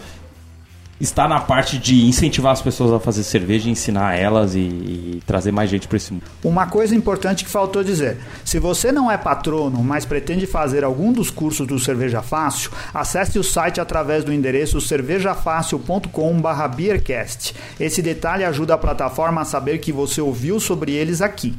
estar 0.99 1.27
na 1.27 1.39
parte 1.39 1.77
de 1.77 2.05
incentivar 2.05 2.51
as 2.51 2.61
pessoas 2.61 2.91
a 2.91 2.99
fazer 2.99 3.23
cerveja, 3.23 3.69
ensinar 3.69 4.15
elas 4.15 4.55
e, 4.55 4.59
e 4.59 5.21
trazer 5.25 5.51
mais 5.51 5.69
gente 5.69 5.87
para 5.87 5.97
esse 5.97 6.11
mundo. 6.11 6.23
Uma 6.43 6.65
coisa 6.67 6.95
importante 6.95 7.45
que 7.45 7.49
faltou 7.49 7.83
dizer: 7.83 8.17
se 8.43 8.59
você 8.59 8.91
não 8.91 9.09
é 9.11 9.17
patrono, 9.17 9.83
mas 9.83 10.05
pretende 10.05 10.47
fazer 10.47 10.83
algum 10.83 11.13
dos 11.13 11.29
cursos 11.29 11.67
do 11.67 11.79
Cerveja 11.79 12.21
Fácil, 12.21 12.71
acesse 12.93 13.39
o 13.39 13.43
site 13.43 13.79
através 13.79 14.23
do 14.23 14.33
endereço 14.33 14.81
cervejafácil.com/beercast. 14.81 17.55
Esse 17.79 18.01
detalhe 18.01 18.43
ajuda 18.43 18.73
a 18.73 18.77
plataforma 18.77 19.41
a 19.41 19.45
saber 19.45 19.77
que 19.79 19.91
você 19.91 20.21
ouviu 20.21 20.59
sobre 20.59 20.93
eles 20.93 21.21
aqui. 21.21 21.55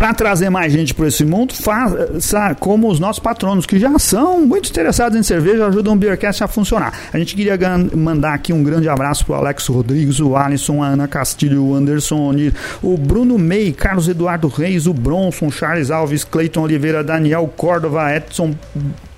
Para 0.00 0.14
trazer 0.14 0.48
mais 0.48 0.72
gente 0.72 0.94
para 0.94 1.08
esse 1.08 1.26
mundo, 1.26 1.52
faça 1.52 2.56
como 2.58 2.88
os 2.88 2.98
nossos 2.98 3.18
patronos, 3.18 3.66
que 3.66 3.78
já 3.78 3.98
são 3.98 4.46
muito 4.46 4.70
interessados 4.70 5.18
em 5.18 5.22
cerveja, 5.22 5.66
ajudam 5.66 5.92
o 5.92 5.96
Beercast 5.96 6.42
a 6.42 6.48
funcionar. 6.48 6.94
A 7.12 7.18
gente 7.18 7.36
queria 7.36 7.58
mandar 7.94 8.32
aqui 8.32 8.50
um 8.50 8.64
grande 8.64 8.88
abraço 8.88 9.26
para 9.26 9.34
o 9.34 9.38
Alex 9.38 9.66
Rodrigues, 9.66 10.18
o 10.18 10.34
Alisson, 10.34 10.82
a 10.82 10.86
Ana 10.86 11.06
Castilho, 11.06 11.62
o 11.62 11.74
Anderson 11.74 12.32
o 12.82 12.96
Bruno 12.96 13.38
May, 13.38 13.72
Carlos 13.72 14.08
Eduardo 14.08 14.48
Reis, 14.48 14.86
o 14.86 14.94
Bronson, 14.94 15.50
Charles 15.50 15.90
Alves, 15.90 16.24
Cleiton 16.24 16.62
Oliveira, 16.62 17.04
Daniel 17.04 17.52
Córdova, 17.54 18.16
Edson 18.16 18.54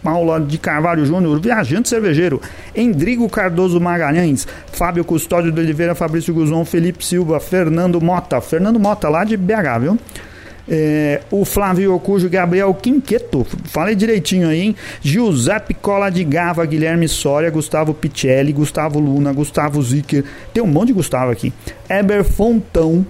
Paula 0.02 0.40
de 0.40 0.58
Carvalho 0.58 1.06
Júnior, 1.06 1.38
Viajante 1.38 1.88
Cervejeiro, 1.88 2.42
Endrigo 2.74 3.28
Cardoso 3.28 3.80
Magalhães, 3.80 4.48
Fábio 4.72 5.04
Custódio 5.04 5.52
de 5.52 5.60
Oliveira, 5.60 5.94
Fabrício 5.94 6.34
Guzon, 6.34 6.64
Felipe 6.64 7.06
Silva, 7.06 7.38
Fernando 7.38 8.00
Mota, 8.00 8.40
Fernando 8.40 8.80
Mota 8.80 9.08
lá 9.08 9.22
de 9.22 9.36
BH, 9.36 9.78
viu? 9.80 9.98
É, 10.74 11.20
o 11.30 11.44
Flávio 11.44 11.94
Ocujo, 11.94 12.30
Gabriel 12.30 12.72
Quinqueto, 12.72 13.46
falei 13.66 13.94
direitinho 13.94 14.48
aí, 14.48 14.62
hein? 14.62 14.76
Giuseppe 15.02 15.74
Cola 15.74 16.08
de 16.08 16.24
Gava, 16.24 16.64
Guilherme 16.64 17.06
Soria, 17.08 17.50
Gustavo 17.50 17.92
Picelli, 17.92 18.54
Gustavo 18.54 18.98
Luna, 18.98 19.34
Gustavo 19.34 19.82
Zicker, 19.82 20.24
tem 20.54 20.62
um 20.62 20.66
monte 20.66 20.86
de 20.86 20.94
Gustavo 20.94 21.30
aqui, 21.30 21.52
Eber 21.90 22.24
Fontão, 22.24 23.04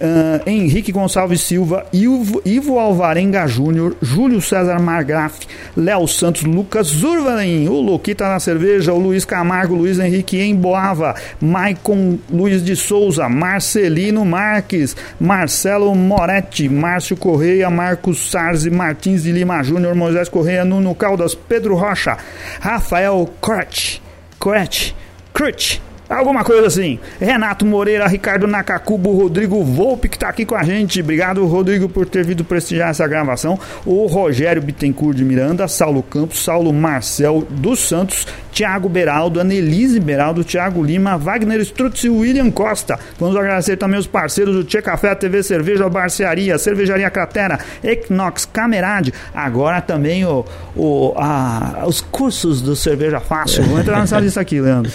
ah, 0.00 0.40
Henrique 0.46 0.92
Gonçalves 0.92 1.40
Silva, 1.40 1.86
Ivo, 1.92 2.40
Ivo 2.44 2.78
Alvarenga 2.78 3.46
Júnior, 3.46 3.96
Júlio 4.00 4.40
César 4.40 4.80
Margraf, 4.80 5.40
Léo 5.76 6.06
Santos, 6.06 6.42
Lucas 6.42 6.86
Zurvalin, 6.88 7.68
o 7.68 7.80
Luquita 7.80 8.28
na 8.28 8.40
cerveja, 8.40 8.92
o 8.92 8.98
Luiz 8.98 9.24
Camargo, 9.24 9.74
Luiz 9.74 9.98
Henrique 9.98 10.38
Emboava, 10.38 11.14
Maicon 11.40 12.18
Luiz 12.30 12.62
de 12.62 12.74
Souza, 12.74 13.28
Marcelino 13.28 14.24
Marques, 14.24 14.96
Marcelo 15.20 15.94
Moretti, 15.94 16.68
Márcio 16.68 17.16
Correia, 17.16 17.70
Marcos 17.70 18.30
Sarzi, 18.30 18.70
Martins 18.70 19.22
de 19.22 19.32
Lima 19.32 19.62
Júnior, 19.62 19.94
Moisés 19.94 20.28
Correia, 20.28 20.64
Nuno 20.64 20.94
Caldas, 20.94 21.34
Pedro 21.34 21.76
Rocha, 21.76 22.16
Rafael 22.60 23.28
Crutch, 23.40 24.00
Crutch, 24.38 24.94
Crutch, 25.32 25.80
Alguma 26.10 26.42
coisa 26.42 26.66
assim. 26.66 26.98
Renato 27.20 27.64
Moreira, 27.64 28.06
Ricardo 28.08 28.46
Nakakubo, 28.48 29.12
Rodrigo 29.12 29.62
Volpe, 29.62 30.08
que 30.08 30.16
está 30.16 30.28
aqui 30.28 30.44
com 30.44 30.56
a 30.56 30.62
gente. 30.64 31.00
Obrigado, 31.00 31.46
Rodrigo, 31.46 31.88
por 31.88 32.04
ter 32.04 32.24
vindo 32.24 32.42
prestigiar 32.44 32.90
essa 32.90 33.06
gravação. 33.06 33.56
O 33.86 34.06
Rogério 34.06 34.60
Bittencourt 34.60 35.16
de 35.16 35.24
Miranda, 35.24 35.68
Saulo 35.68 36.02
Campos, 36.02 36.42
Saulo 36.42 36.72
Marcel 36.72 37.46
dos 37.48 37.78
Santos, 37.78 38.26
Thiago 38.52 38.88
Beraldo, 38.88 39.40
Anelise 39.40 40.00
Beraldo, 40.00 40.42
Thiago 40.42 40.82
Lima, 40.82 41.16
Wagner 41.16 41.60
Strutz 41.60 42.02
e 42.02 42.08
William 42.10 42.50
Costa. 42.50 42.98
Vamos 43.18 43.36
agradecer 43.36 43.76
também 43.76 43.98
os 44.00 44.08
parceiros 44.08 44.56
do 44.56 44.64
Tchê 44.64 44.82
Café, 44.82 45.14
TV 45.14 45.44
Cerveja, 45.44 45.88
Barcearia, 45.88 46.58
Cervejaria 46.58 47.08
Cratera, 47.08 47.60
Equinox, 47.84 48.44
Camerade. 48.46 49.14
Agora 49.32 49.80
também 49.80 50.24
o, 50.24 50.44
o, 50.74 51.14
a- 51.16 51.84
os 51.86 52.00
cursos 52.00 52.60
do 52.60 52.74
Cerveja 52.74 53.20
Fácil. 53.20 53.62
Vou 53.62 53.78
entrar 53.78 54.00
nessa 54.00 54.18
lista 54.18 54.40
aqui, 54.40 54.60
Leandro. 54.60 54.90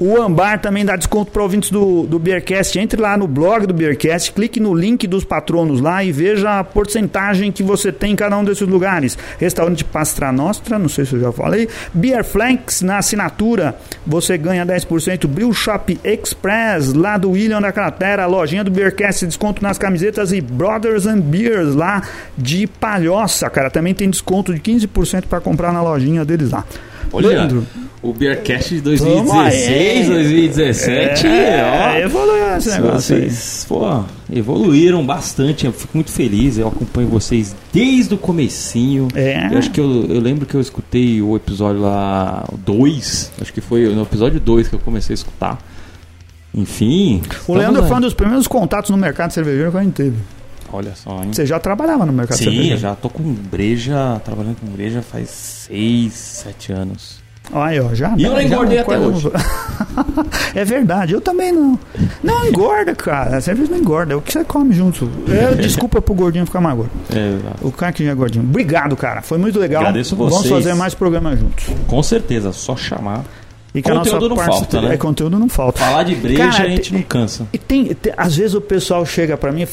O 0.00 0.18
Ambar 0.18 0.58
também 0.62 0.82
dá 0.82 0.96
desconto 0.96 1.30
para 1.30 1.42
ouvintes 1.42 1.68
do, 1.68 2.04
do 2.04 2.18
Beercast. 2.18 2.78
Entre 2.78 2.98
lá 2.98 3.18
no 3.18 3.28
blog 3.28 3.66
do 3.66 3.74
Beercast, 3.74 4.32
clique 4.32 4.58
no 4.58 4.72
link 4.72 5.06
dos 5.06 5.24
patronos 5.24 5.78
lá 5.78 6.02
e 6.02 6.10
veja 6.10 6.58
a 6.58 6.64
porcentagem 6.64 7.52
que 7.52 7.62
você 7.62 7.92
tem 7.92 8.12
em 8.12 8.16
cada 8.16 8.34
um 8.38 8.42
desses 8.42 8.66
lugares. 8.66 9.18
Restaurante 9.38 9.84
Pastra 9.84 10.32
Nostra, 10.32 10.78
não 10.78 10.88
sei 10.88 11.04
se 11.04 11.12
eu 11.12 11.20
já 11.20 11.30
falei. 11.30 11.68
Beer 11.92 12.24
Flanks 12.24 12.80
na 12.80 12.96
assinatura, 12.96 13.76
você 14.06 14.38
ganha 14.38 14.64
10%. 14.64 15.26
Brew 15.26 15.52
Shop 15.52 16.00
Express, 16.02 16.94
lá 16.94 17.18
do 17.18 17.32
William 17.32 17.60
da 17.60 17.70
Cratera. 17.70 18.24
Lojinha 18.24 18.64
do 18.64 18.70
Beercast, 18.70 19.26
desconto 19.26 19.62
nas 19.62 19.76
camisetas. 19.76 20.32
E 20.32 20.40
Brothers 20.40 21.06
and 21.06 21.20
Beers, 21.20 21.74
lá 21.74 22.00
de 22.38 22.66
Palhoça, 22.66 23.50
cara. 23.50 23.68
Também 23.68 23.92
tem 23.92 24.08
desconto 24.08 24.54
de 24.54 24.60
15% 24.60 25.26
para 25.26 25.42
comprar 25.42 25.74
na 25.74 25.82
lojinha 25.82 26.24
deles 26.24 26.52
lá. 26.52 26.64
Olha, 27.12 27.28
Leandro. 27.28 27.66
O 28.02 28.14
Beercast 28.14 28.74
de 28.74 28.80
2016, 28.80 30.08
2017, 30.08 31.26
ó. 31.26 31.30
É, 31.30 32.02
evoluiu 32.02 32.56
esse 32.56 32.70
negócio 32.70 33.16
aí. 33.16 33.22
Vocês, 33.30 33.66
pô, 33.68 34.04
evoluíram 34.32 35.04
bastante. 35.04 35.66
Eu 35.66 35.72
fico 35.72 35.90
muito 35.94 36.10
feliz. 36.10 36.56
Eu 36.56 36.68
acompanho 36.68 37.08
vocês 37.08 37.54
desde 37.72 38.14
o 38.14 38.18
comecinho. 38.18 39.08
É. 39.14 39.52
Eu 39.52 39.58
acho 39.58 39.70
que 39.70 39.80
eu, 39.80 40.06
eu 40.08 40.20
lembro 40.20 40.46
que 40.46 40.54
eu 40.54 40.60
escutei 40.60 41.20
o 41.20 41.36
episódio 41.36 41.82
lá 41.82 42.48
2. 42.64 43.32
Acho 43.40 43.52
que 43.52 43.60
foi 43.60 43.86
no 43.94 44.02
episódio 44.02 44.40
2 44.40 44.68
que 44.68 44.74
eu 44.74 44.80
comecei 44.80 45.12
a 45.12 45.16
escutar. 45.16 45.58
Enfim. 46.54 47.20
O 47.46 47.54
Leandro 47.54 47.82
aí. 47.82 47.88
foi 47.88 47.96
um 47.98 48.00
dos 48.00 48.14
primeiros 48.14 48.46
contatos 48.46 48.90
no 48.90 48.96
mercado 48.96 49.32
cervejeiro 49.32 49.70
que 49.70 49.76
a 49.76 49.82
gente 49.82 49.94
teve. 49.94 50.16
Olha 50.72 50.94
só, 50.94 51.22
hein? 51.22 51.32
Você 51.32 51.44
já 51.44 51.58
trabalhava 51.58 52.06
no 52.06 52.12
mercado 52.12 52.38
Sim, 52.38 52.44
cervejeiro? 52.44 52.76
eu 52.76 52.78
já 52.78 52.94
tô 52.94 53.10
com 53.10 53.22
breja, 53.22 54.20
trabalhando 54.24 54.56
com 54.60 54.66
breja 54.68 55.02
faz 55.02 55.28
6, 55.68 56.12
7 56.12 56.72
anos. 56.72 57.20
Olha 57.52 57.64
aí, 57.70 57.80
ó, 57.80 57.94
já. 57.94 58.14
E 58.16 58.24
eu 58.24 58.32
não 58.32 58.40
engordei 58.40 58.78
até 58.78 58.96
coisa- 58.96 59.32
é 60.54 60.64
verdade, 60.64 61.12
eu 61.14 61.20
também 61.20 61.52
não. 61.52 61.78
Não 62.22 62.46
engorda, 62.46 62.94
cara. 62.94 63.40
Cerveja 63.40 63.70
não 63.72 63.78
engorda. 63.78 64.12
É 64.12 64.16
o 64.16 64.20
que 64.20 64.32
você 64.32 64.44
come 64.44 64.72
junto. 64.72 65.10
É, 65.28 65.54
desculpa 65.54 66.00
pro 66.00 66.14
gordinho 66.14 66.46
ficar 66.46 66.60
mais 66.60 66.76
gordo. 66.76 66.90
É, 67.14 67.38
O 67.62 67.72
cara 67.72 67.92
que 67.92 68.04
já 68.04 68.12
é 68.12 68.14
gordinho. 68.14 68.44
Obrigado, 68.44 68.96
cara. 68.96 69.22
Foi 69.22 69.38
muito 69.38 69.58
legal. 69.58 69.80
Agradeço 69.82 70.14
Vamos 70.16 70.34
vocês. 70.36 70.52
fazer 70.52 70.74
mais 70.74 70.94
programas 70.94 71.38
juntos. 71.38 71.66
com 71.86 72.02
certeza, 72.02 72.52
só 72.52 72.76
chamar. 72.76 73.24
E 73.72 73.80
Conteúdo 73.82 74.28
não 74.30 74.36
parceria- 74.36 74.60
falta, 74.60 74.80
né? 74.80 74.94
É, 74.94 74.96
conteúdo 74.96 75.38
não 75.38 75.48
falta. 75.48 75.78
Falar 75.78 76.02
de 76.02 76.16
breja 76.16 76.38
Cara, 76.50 76.64
a 76.64 76.68
gente 76.68 76.80
te- 76.82 76.92
não 76.94 77.02
cansa. 77.02 77.46
E 77.52 77.58
tem, 77.58 77.86
tem- 77.94 78.12
às 78.16 78.34
vezes 78.36 78.54
o 78.54 78.60
pessoal 78.60 79.06
chega 79.06 79.36
pra 79.36 79.52
mim, 79.52 79.62
e 79.62 79.68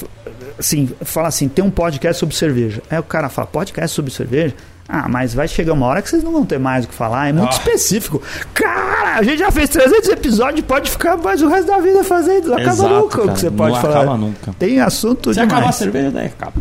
assim, 0.59 0.88
fala 1.01 1.28
assim, 1.30 1.47
tem 1.47 1.65
um 1.65 1.71
podcast 1.71 2.19
sobre 2.19 2.36
cerveja. 2.36 2.80
Aí 2.91 2.99
o 2.99 3.03
cara 3.03 3.28
fala, 3.28 3.47
podcast 3.47 3.95
sobre 3.95 4.11
cerveja? 4.13 4.53
Ah, 4.89 5.07
mas 5.09 5.33
vai 5.33 5.47
chegar 5.47 5.73
uma 5.73 5.85
hora 5.85 6.01
que 6.01 6.09
vocês 6.09 6.23
não 6.23 6.31
vão 6.31 6.45
ter 6.45 6.57
mais 6.57 6.85
o 6.85 6.88
que 6.88 6.93
falar, 6.93 7.27
é 7.27 7.33
muito 7.33 7.49
Ah. 7.49 7.57
específico. 7.57 8.21
Cara, 8.53 9.17
a 9.17 9.23
gente 9.23 9.39
já 9.39 9.51
fez 9.51 9.69
300 9.69 10.07
episódios, 10.09 10.65
pode 10.65 10.89
ficar 10.89 11.17
mais 11.17 11.41
o 11.41 11.49
resto 11.49 11.67
da 11.67 11.79
vida 11.79 12.03
fazendo, 12.05 12.47
não 12.49 12.57
acaba 12.57 12.83
nunca 12.88 13.17
o 13.17 13.21
cara, 13.25 13.31
que 13.33 13.39
você 13.41 13.49
não 13.49 13.57
pode 13.57 13.81
falar. 13.81 13.99
acaba 14.01 14.17
nunca. 14.17 14.55
Tem 14.57 14.79
assunto 14.79 15.33
Se 15.33 15.39
demais. 15.41 15.51
acabar 15.53 15.69
a 15.69 15.73
cerveja, 15.73 16.09
daí 16.11 16.27
acaba. 16.27 16.53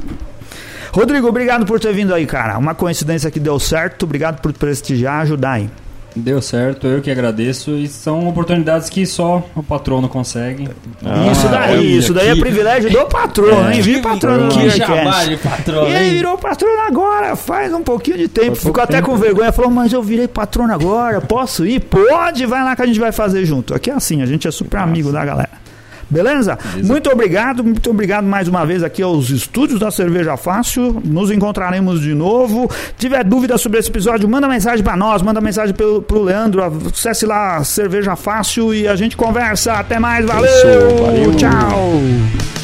Rodrigo, 0.93 1.29
obrigado 1.29 1.67
por 1.67 1.79
ter 1.79 1.93
vindo 1.93 2.13
aí, 2.15 2.27
cara. 2.27 2.57
Uma 2.59 2.75
coincidência 2.75 3.31
que 3.31 3.39
deu 3.39 3.59
certo, 3.61 4.05
obrigado 4.05 4.41
por 4.41 4.53
prestigiar, 4.53 5.21
ajudar 5.23 5.53
aí. 5.53 5.71
Deu 6.17 6.41
certo, 6.41 6.87
eu 6.87 7.03
que 7.03 7.11
agradeço. 7.11 7.73
E 7.73 7.87
são 7.87 8.27
oportunidades 8.27 8.89
que 8.89 9.05
só 9.05 9.47
o 9.55 9.63
patrono 9.63 10.09
consegue. 10.09 10.69
Ah, 11.05 11.31
isso 11.31 11.49
daí, 11.49 11.99
isso 11.99 12.15
daí 12.15 12.29
é 12.31 12.35
que- 12.35 12.41
privilégio 12.41 12.91
do 12.91 13.05
patrono, 13.07 13.71
hein? 13.71 13.83
Vi 13.83 13.95
Que- 13.97 14.01
patrono 14.01 14.45
no 14.45 14.49
Que 14.49 14.71
jabá 14.71 15.25
de 15.25 15.37
patrão, 15.37 15.87
E 15.87 15.93
ele 15.93 16.05
hein? 16.07 16.11
virou 16.15 16.39
patrono 16.39 16.81
agora, 16.87 17.37
faz 17.37 17.73
um 17.75 17.83
pouquinho 17.83 18.17
de 18.17 18.29
tempo. 18.29 18.57
Ficou 18.57 18.83
até 18.83 18.97
tempo. 18.97 19.11
com 19.11 19.17
vergonha, 19.17 19.53
falou, 19.53 19.71
mas 19.71 19.93
eu 19.93 20.03
virei 20.03 20.27
patrono 20.27 20.73
agora, 20.73 21.21
posso 21.21 21.67
ir? 21.67 21.81
Pode, 21.81 22.47
vai 22.47 22.65
lá 22.65 22.75
que 22.75 22.83
a 22.83 22.87
gente 22.87 22.99
vai 22.99 23.13
fazer 23.13 23.45
junto. 23.45 23.75
Aqui 23.75 23.91
é 23.91 23.95
assim, 23.95 24.23
a 24.23 24.27
gente 24.27 24.49
é 24.49 24.51
super 24.51 24.79
amigo 24.81 25.13
da 25.13 25.23
galera. 25.25 25.66
Beleza? 26.09 26.59
Muito 26.85 27.11
obrigado, 27.11 27.65
muito 27.65 27.91
obrigado 27.91 28.25
mais 28.25 28.47
uma 28.49 28.65
vez 28.65 28.83
aqui 28.83 29.03
aos 29.03 29.31
estúdios 29.31 29.81
da 29.81 29.91
Cerveja 29.91 30.37
Fácil. 30.37 31.03
Nos 31.05 31.31
encontraremos 31.31 32.01
de 32.01 32.15
novo. 32.15 32.71
Tiver 32.97 33.25
dúvida 33.25 33.59
sobre 33.59 33.79
esse 33.81 33.91
episódio, 33.91 34.29
manda 34.29 34.47
mensagem 34.49 34.85
pra 34.85 34.97
nós, 34.97 35.21
manda 35.23 35.41
mensagem 35.41 35.75
pro, 35.75 36.03
pro 36.03 36.23
Leandro. 36.23 36.63
Acesse 36.63 37.27
lá 37.27 37.63
Cerveja 37.65 38.15
Fácil 38.17 38.73
e 38.73 38.87
a 38.87 38.95
gente 38.95 39.17
conversa. 39.17 39.75
Até 39.75 39.99
mais, 39.99 40.25
valeu, 40.25 40.51
Isso, 40.51 41.03
valeu. 41.03 41.35
tchau. 41.37 42.56